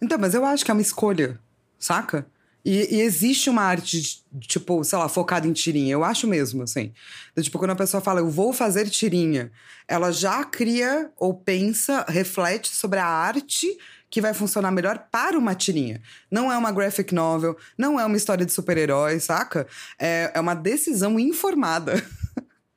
Então, 0.00 0.18
mas 0.18 0.34
eu 0.34 0.44
acho 0.44 0.64
que 0.64 0.70
é 0.70 0.74
uma 0.74 0.82
escolha, 0.82 1.38
saca? 1.78 2.26
E, 2.64 2.96
e 2.96 3.00
existe 3.02 3.50
uma 3.50 3.62
arte, 3.62 4.00
de, 4.32 4.46
tipo, 4.48 4.82
sei 4.82 4.98
lá, 4.98 5.08
focada 5.08 5.46
em 5.46 5.52
tirinha. 5.52 5.92
Eu 5.92 6.02
acho 6.02 6.26
mesmo, 6.26 6.62
assim. 6.62 6.92
Tipo, 7.38 7.58
quando 7.58 7.72
a 7.72 7.76
pessoa 7.76 8.00
fala, 8.00 8.20
eu 8.20 8.30
vou 8.30 8.54
fazer 8.54 8.88
tirinha, 8.88 9.52
ela 9.86 10.10
já 10.10 10.42
cria 10.44 11.10
ou 11.18 11.34
pensa, 11.34 12.04
reflete 12.08 12.74
sobre 12.74 12.98
a 12.98 13.06
arte 13.06 13.76
que 14.08 14.20
vai 14.20 14.32
funcionar 14.32 14.70
melhor 14.70 15.08
para 15.10 15.36
uma 15.36 15.54
tirinha. 15.54 16.00
Não 16.30 16.50
é 16.50 16.56
uma 16.56 16.72
graphic 16.72 17.12
novel, 17.12 17.56
não 17.76 18.00
é 18.00 18.06
uma 18.06 18.16
história 18.16 18.46
de 18.46 18.52
super-herói, 18.52 19.20
saca? 19.20 19.66
É, 19.98 20.30
é 20.32 20.40
uma 20.40 20.54
decisão 20.54 21.18
informada. 21.18 21.94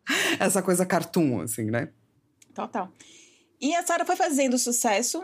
Essa 0.40 0.62
coisa 0.62 0.86
cartoon, 0.86 1.42
assim, 1.42 1.66
né? 1.66 1.90
Total. 2.54 2.92
E 3.60 3.74
a 3.76 3.86
Sarah 3.86 4.06
foi 4.06 4.16
fazendo 4.16 4.58
sucesso 4.58 5.24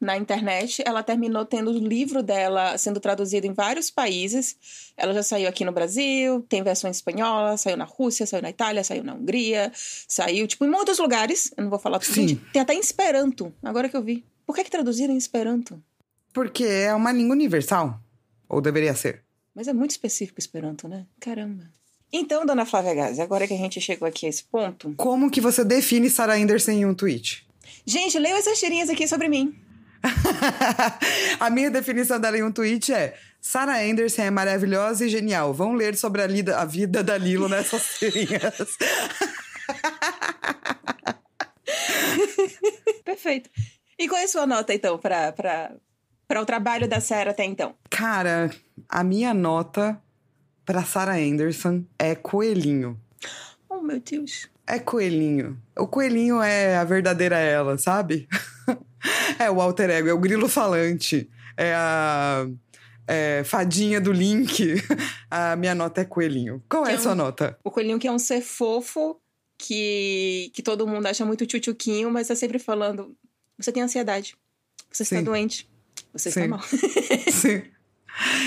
na 0.00 0.16
internet. 0.16 0.82
Ela 0.84 1.02
terminou 1.02 1.44
tendo 1.44 1.70
o 1.70 1.78
livro 1.78 2.22
dela 2.22 2.76
sendo 2.76 3.00
traduzido 3.00 3.46
em 3.46 3.52
vários 3.52 3.90
países. 3.90 4.92
Ela 4.96 5.14
já 5.14 5.22
saiu 5.22 5.48
aqui 5.48 5.64
no 5.64 5.72
Brasil, 5.72 6.42
tem 6.48 6.62
versão 6.62 6.90
espanhola, 6.90 7.56
saiu 7.56 7.76
na 7.76 7.84
Rússia, 7.84 8.26
saiu 8.26 8.42
na 8.42 8.50
Itália, 8.50 8.84
saiu 8.84 9.02
na 9.02 9.14
Hungria, 9.14 9.72
saiu, 9.74 10.46
tipo, 10.46 10.64
em 10.64 10.70
muitos 10.70 10.98
lugares. 10.98 11.52
Eu 11.56 11.64
não 11.64 11.70
vou 11.70 11.78
falar 11.78 11.98
tudo. 11.98 12.14
Sim. 12.14 12.28
Gente, 12.28 12.44
Tem 12.52 12.62
até 12.62 12.74
em 12.74 12.80
Esperanto, 12.80 13.52
agora 13.62 13.88
que 13.88 13.96
eu 13.96 14.02
vi. 14.02 14.24
Por 14.46 14.54
que, 14.54 14.64
que 14.64 14.70
traduziram 14.70 15.14
em 15.14 15.18
Esperanto? 15.18 15.82
Porque 16.32 16.64
é 16.64 16.94
uma 16.94 17.12
língua 17.12 17.34
universal. 17.34 18.00
Ou 18.48 18.60
deveria 18.60 18.94
ser. 18.94 19.24
Mas 19.54 19.66
é 19.66 19.72
muito 19.72 19.92
específico 19.92 20.38
Esperanto, 20.38 20.86
né? 20.86 21.06
Caramba. 21.18 21.64
Então, 22.12 22.46
dona 22.46 22.64
Flávia 22.64 22.94
Gazi, 22.94 23.20
agora 23.20 23.46
que 23.46 23.54
a 23.54 23.58
gente 23.58 23.80
chegou 23.80 24.06
aqui 24.06 24.26
a 24.26 24.28
esse 24.28 24.44
ponto. 24.44 24.94
Como 24.96 25.30
que 25.30 25.40
você 25.40 25.64
define 25.64 26.08
Sarah 26.08 26.36
Anderson 26.36 26.70
em 26.72 26.86
um 26.86 26.94
tweet? 26.94 27.46
Gente, 27.84 28.18
leiam 28.18 28.38
essas 28.38 28.58
tirinhas 28.58 28.88
aqui 28.88 29.06
sobre 29.06 29.28
mim. 29.28 29.54
a 31.40 31.50
minha 31.50 31.70
definição 31.70 32.20
dela 32.20 32.38
em 32.38 32.42
um 32.42 32.52
tweet 32.52 32.92
é: 32.92 33.16
Sarah 33.40 33.80
Anderson 33.80 34.22
é 34.22 34.30
maravilhosa 34.30 35.04
e 35.04 35.08
genial. 35.08 35.52
Vão 35.52 35.72
ler 35.74 35.96
sobre 35.96 36.22
a, 36.22 36.26
lida- 36.26 36.58
a 36.58 36.64
vida 36.64 37.02
da 37.02 37.18
Lilo 37.18 37.48
nessas 37.48 37.82
tirinhas. 37.98 38.76
Perfeito. 43.04 43.50
E 43.98 44.08
qual 44.08 44.20
é 44.20 44.24
a 44.24 44.28
sua 44.28 44.46
nota, 44.46 44.72
então, 44.74 44.98
para 44.98 45.32
para 46.28 46.42
o 46.42 46.46
trabalho 46.46 46.88
da 46.88 47.00
Sarah 47.00 47.30
até 47.30 47.44
então? 47.44 47.74
Cara, 47.88 48.50
a 48.88 49.04
minha 49.04 49.32
nota 49.32 50.00
pra 50.66 50.84
Sarah 50.84 51.16
Anderson 51.16 51.84
é 51.98 52.14
coelhinho. 52.14 53.00
Oh, 53.70 53.80
meu 53.80 54.00
Deus. 54.00 54.48
É 54.66 54.78
coelhinho. 54.80 55.56
O 55.78 55.86
coelhinho 55.86 56.42
é 56.42 56.76
a 56.76 56.84
verdadeira 56.84 57.38
ela, 57.38 57.78
sabe? 57.78 58.28
é 59.38 59.48
o 59.50 59.60
alter 59.60 59.88
ego, 59.88 60.08
é 60.08 60.12
o 60.12 60.18
grilo 60.18 60.48
falante. 60.48 61.30
É 61.56 61.72
a 61.74 62.46
é, 63.06 63.42
fadinha 63.44 64.00
do 64.00 64.12
Link. 64.12 64.74
a 65.30 65.54
minha 65.54 65.74
nota 65.74 66.00
é 66.00 66.04
coelhinho. 66.04 66.62
Qual 66.68 66.82
é 66.84 66.88
Que 66.88 66.92
a 66.94 66.96
é 66.96 67.00
sua 67.00 67.12
um- 67.12 67.16
nota? 67.16 67.56
O 67.62 67.70
coelhinho 67.70 67.98
que 67.98 68.08
é 68.08 68.12
um 68.12 68.18
ser 68.18 68.40
fofo, 68.42 69.20
que, 69.56 70.50
que 70.52 70.62
todo 70.62 70.86
mundo 70.86 71.06
acha 71.06 71.24
muito 71.24 71.46
tchutchuquinho, 71.46 72.10
mas 72.10 72.26
tá 72.26 72.34
sempre 72.34 72.58
falando: 72.58 73.16
você 73.56 73.70
tem 73.70 73.84
ansiedade, 73.84 74.36
você 74.90 75.04
está 75.04 75.20
doente, 75.20 75.68
você 76.12 76.28
está 76.28 76.42
Sim. 76.42 76.48
mal. 76.48 76.60
Sim. 77.30 77.62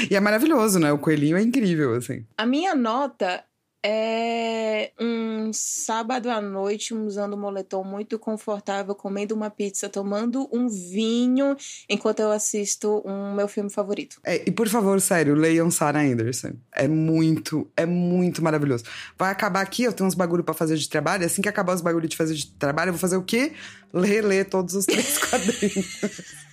E 0.10 0.16
é 0.16 0.20
maravilhoso, 0.20 0.80
né? 0.80 0.92
O 0.92 0.98
coelhinho 0.98 1.38
é 1.38 1.42
incrível, 1.42 1.94
assim. 1.96 2.26
A 2.38 2.46
minha 2.46 2.74
nota 2.76 3.44
É 3.82 4.92
um 5.00 5.52
sábado 5.54 6.30
à 6.30 6.42
noite 6.42 6.94
usando 6.94 7.36
um 7.36 7.40
moletom 7.40 7.82
muito 7.82 8.20
confortável, 8.20 8.94
comendo 8.94 9.34
uma 9.34 9.50
pizza, 9.50 9.88
tomando 9.88 10.50
um 10.52 10.68
vinho, 10.68 11.56
enquanto 11.90 12.20
eu 12.20 12.30
assisto 12.30 13.02
um 13.06 13.34
meu 13.34 13.48
filme 13.48 13.70
favorito. 13.70 14.20
É, 14.26 14.44
e 14.46 14.52
por 14.52 14.68
favor, 14.68 15.00
sério, 15.00 15.34
leiam 15.34 15.72
Sarah 15.72 16.02
Anderson. 16.02 16.52
É 16.74 16.90
muito, 16.90 17.72
é 17.78 17.86
muito 17.86 18.44
maravilhoso. 18.44 18.84
Vai 19.18 19.32
acabar 19.32 19.62
aqui, 19.62 19.84
eu 19.84 19.94
tenho 19.94 20.08
uns 20.10 20.16
bagulho 20.16 20.44
para 20.44 20.54
fazer 20.54 20.76
de 20.76 20.90
trabalho. 20.90 21.26
Assim 21.26 21.42
que 21.42 21.48
acabar 21.48 21.74
os 21.74 21.82
bagulho 21.82 22.08
de 22.10 22.18
fazer 22.18 22.34
de 22.34 22.48
trabalho, 22.52 22.90
eu 22.90 22.94
vou 22.94 23.00
fazer 23.00 23.16
o 23.16 23.24
quê? 23.24 23.54
Reler 23.94 24.50
todos 24.50 24.76
os 24.76 24.86
três 24.86 25.18
quadrinhos. 25.24 26.49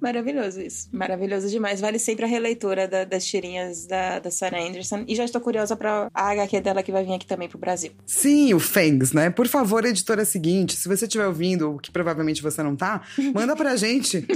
Maravilhoso 0.00 0.60
isso. 0.60 0.88
Maravilhoso 0.92 1.48
demais. 1.48 1.80
Vale 1.80 1.98
sempre 1.98 2.24
a 2.24 2.28
releitura 2.28 2.88
da, 2.88 3.04
das 3.04 3.24
tirinhas 3.24 3.86
da, 3.86 4.18
da 4.18 4.30
Sarah 4.30 4.60
Anderson. 4.62 5.04
E 5.06 5.14
já 5.14 5.24
estou 5.24 5.40
curiosa 5.40 5.76
para 5.76 6.08
a 6.12 6.30
HQ 6.30 6.60
dela 6.60 6.82
que 6.82 6.92
vai 6.92 7.04
vir 7.04 7.14
aqui 7.14 7.26
também 7.26 7.48
pro 7.48 7.58
Brasil. 7.58 7.92
Sim, 8.06 8.54
o 8.54 8.60
Fangs, 8.60 9.12
né? 9.12 9.30
Por 9.30 9.46
favor, 9.46 9.84
editora 9.84 10.24
seguinte, 10.24 10.76
se 10.76 10.88
você 10.88 11.04
estiver 11.04 11.26
ouvindo, 11.26 11.72
o 11.72 11.78
que 11.78 11.90
provavelmente 11.90 12.42
você 12.42 12.62
não 12.62 12.74
tá, 12.76 13.02
manda 13.34 13.54
pra 13.56 13.76
gente. 13.76 14.26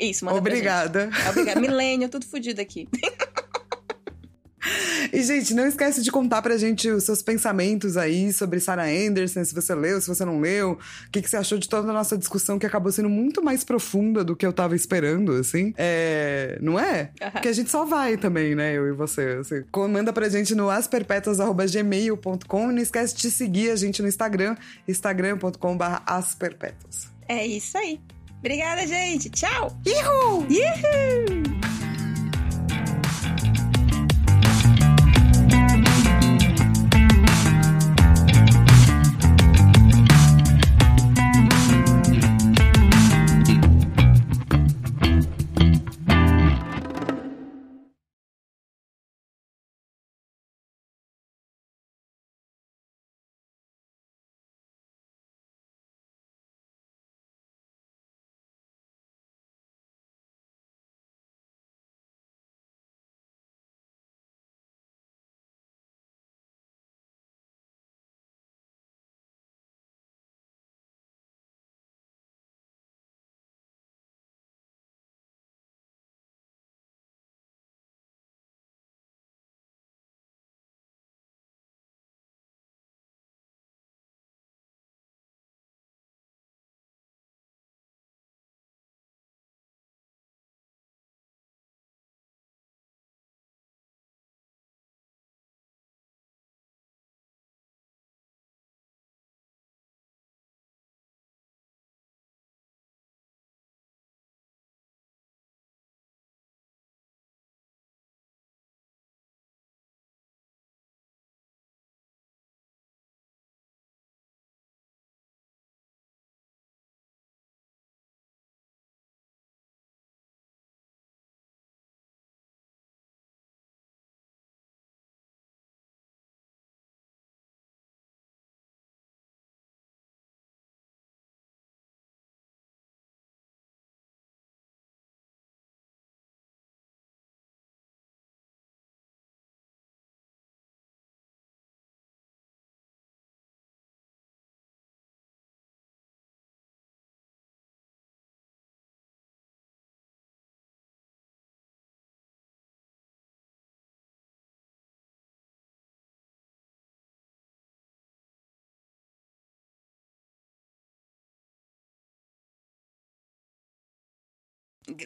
Isso, 0.00 0.24
manda 0.24 0.38
Obrigada. 0.38 1.08
pra 1.08 1.18
gente. 1.18 1.30
Obrigada. 1.30 1.60
Milênio, 1.60 2.08
tudo 2.08 2.26
fodido 2.26 2.60
aqui. 2.60 2.88
E, 5.12 5.22
gente, 5.22 5.54
não 5.54 5.66
esquece 5.66 6.02
de 6.02 6.10
contar 6.10 6.42
pra 6.42 6.56
gente 6.56 6.88
os 6.88 7.04
seus 7.04 7.22
pensamentos 7.22 7.96
aí 7.96 8.32
sobre 8.32 8.60
Sarah 8.60 8.88
Anderson, 8.88 9.44
se 9.44 9.54
você 9.54 9.74
leu, 9.74 10.00
se 10.00 10.08
você 10.08 10.24
não 10.24 10.40
leu, 10.40 10.72
o 10.72 11.10
que, 11.10 11.22
que 11.22 11.30
você 11.30 11.36
achou 11.36 11.58
de 11.58 11.68
toda 11.68 11.90
a 11.90 11.92
nossa 11.92 12.18
discussão, 12.18 12.58
que 12.58 12.66
acabou 12.66 12.90
sendo 12.90 13.08
muito 13.08 13.42
mais 13.42 13.64
profunda 13.64 14.24
do 14.24 14.34
que 14.34 14.46
eu 14.46 14.52
tava 14.52 14.74
esperando, 14.74 15.32
assim. 15.32 15.72
É. 15.76 16.58
Não 16.60 16.78
é? 16.78 17.10
Porque 17.32 17.48
a 17.48 17.52
gente 17.52 17.70
só 17.70 17.84
vai 17.84 18.16
também, 18.16 18.54
né, 18.54 18.76
eu 18.76 18.88
e 18.88 18.92
você. 18.92 19.38
Assim. 19.40 19.64
Manda 19.88 20.12
pra 20.12 20.28
gente 20.28 20.54
no 20.54 20.70
asperpetuas.gmail.com 20.70 22.70
e 22.70 22.74
não 22.74 22.82
esquece 22.82 23.16
de 23.16 23.30
seguir 23.30 23.70
a 23.70 23.76
gente 23.76 24.02
no 24.02 24.08
Instagram, 24.08 24.56
instagram.com.br 24.86 25.84
asperpetuas. 26.06 27.08
É 27.28 27.46
isso 27.46 27.76
aí. 27.78 28.00
Obrigada, 28.38 28.86
gente. 28.86 29.30
Tchau. 29.30 29.76
Ihu! 29.84 30.38
Uhul! 30.38 31.65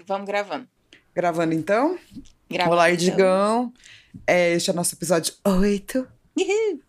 Vamos 0.07 0.27
gravando. 0.27 0.69
Gravando 1.15 1.55
então. 1.55 1.99
Gravando. 2.51 2.75
Olá, 2.77 2.91
então. 2.91 3.07
Edgão. 3.09 3.73
É, 4.27 4.53
este 4.53 4.71
é 4.71 4.73
o 4.73 4.77
nosso 4.77 4.95
episódio 4.95 5.33
8 5.45 6.07
Uhul. 6.37 6.83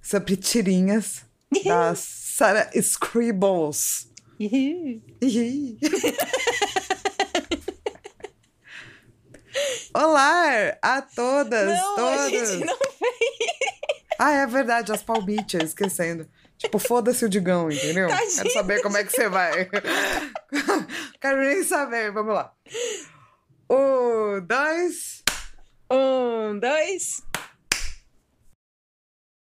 sobre 0.00 0.36
tirinhas 0.36 1.24
da 1.64 1.94
Sarah 1.94 2.70
Scribbles. 2.74 4.10
Uhul. 4.40 5.00
Olá 9.94 10.76
a 10.80 11.02
todas, 11.02 11.78
Não, 11.78 11.92
a 11.92 11.96
todos. 11.96 12.30
gente 12.48 12.64
não 12.64 12.76
fez. 12.76 13.52
Ah, 14.18 14.32
é 14.32 14.46
verdade, 14.46 14.92
as 14.92 15.02
palmitas, 15.02 15.62
esquecendo. 15.70 16.26
Tipo, 16.62 16.78
foda-se 16.78 17.24
o 17.24 17.28
Digão, 17.28 17.68
entendeu? 17.68 18.08
Quero 18.08 18.52
saber 18.52 18.82
como 18.82 18.96
é 18.96 19.02
que 19.02 19.10
você 19.10 19.28
vai. 19.28 19.68
Quero 21.20 21.40
nem 21.40 21.64
saber, 21.64 22.12
vamos 22.12 22.34
lá. 22.34 22.52
Um, 23.68 24.40
dois. 24.46 25.24
Um, 25.90 26.60
dois. 26.60 27.22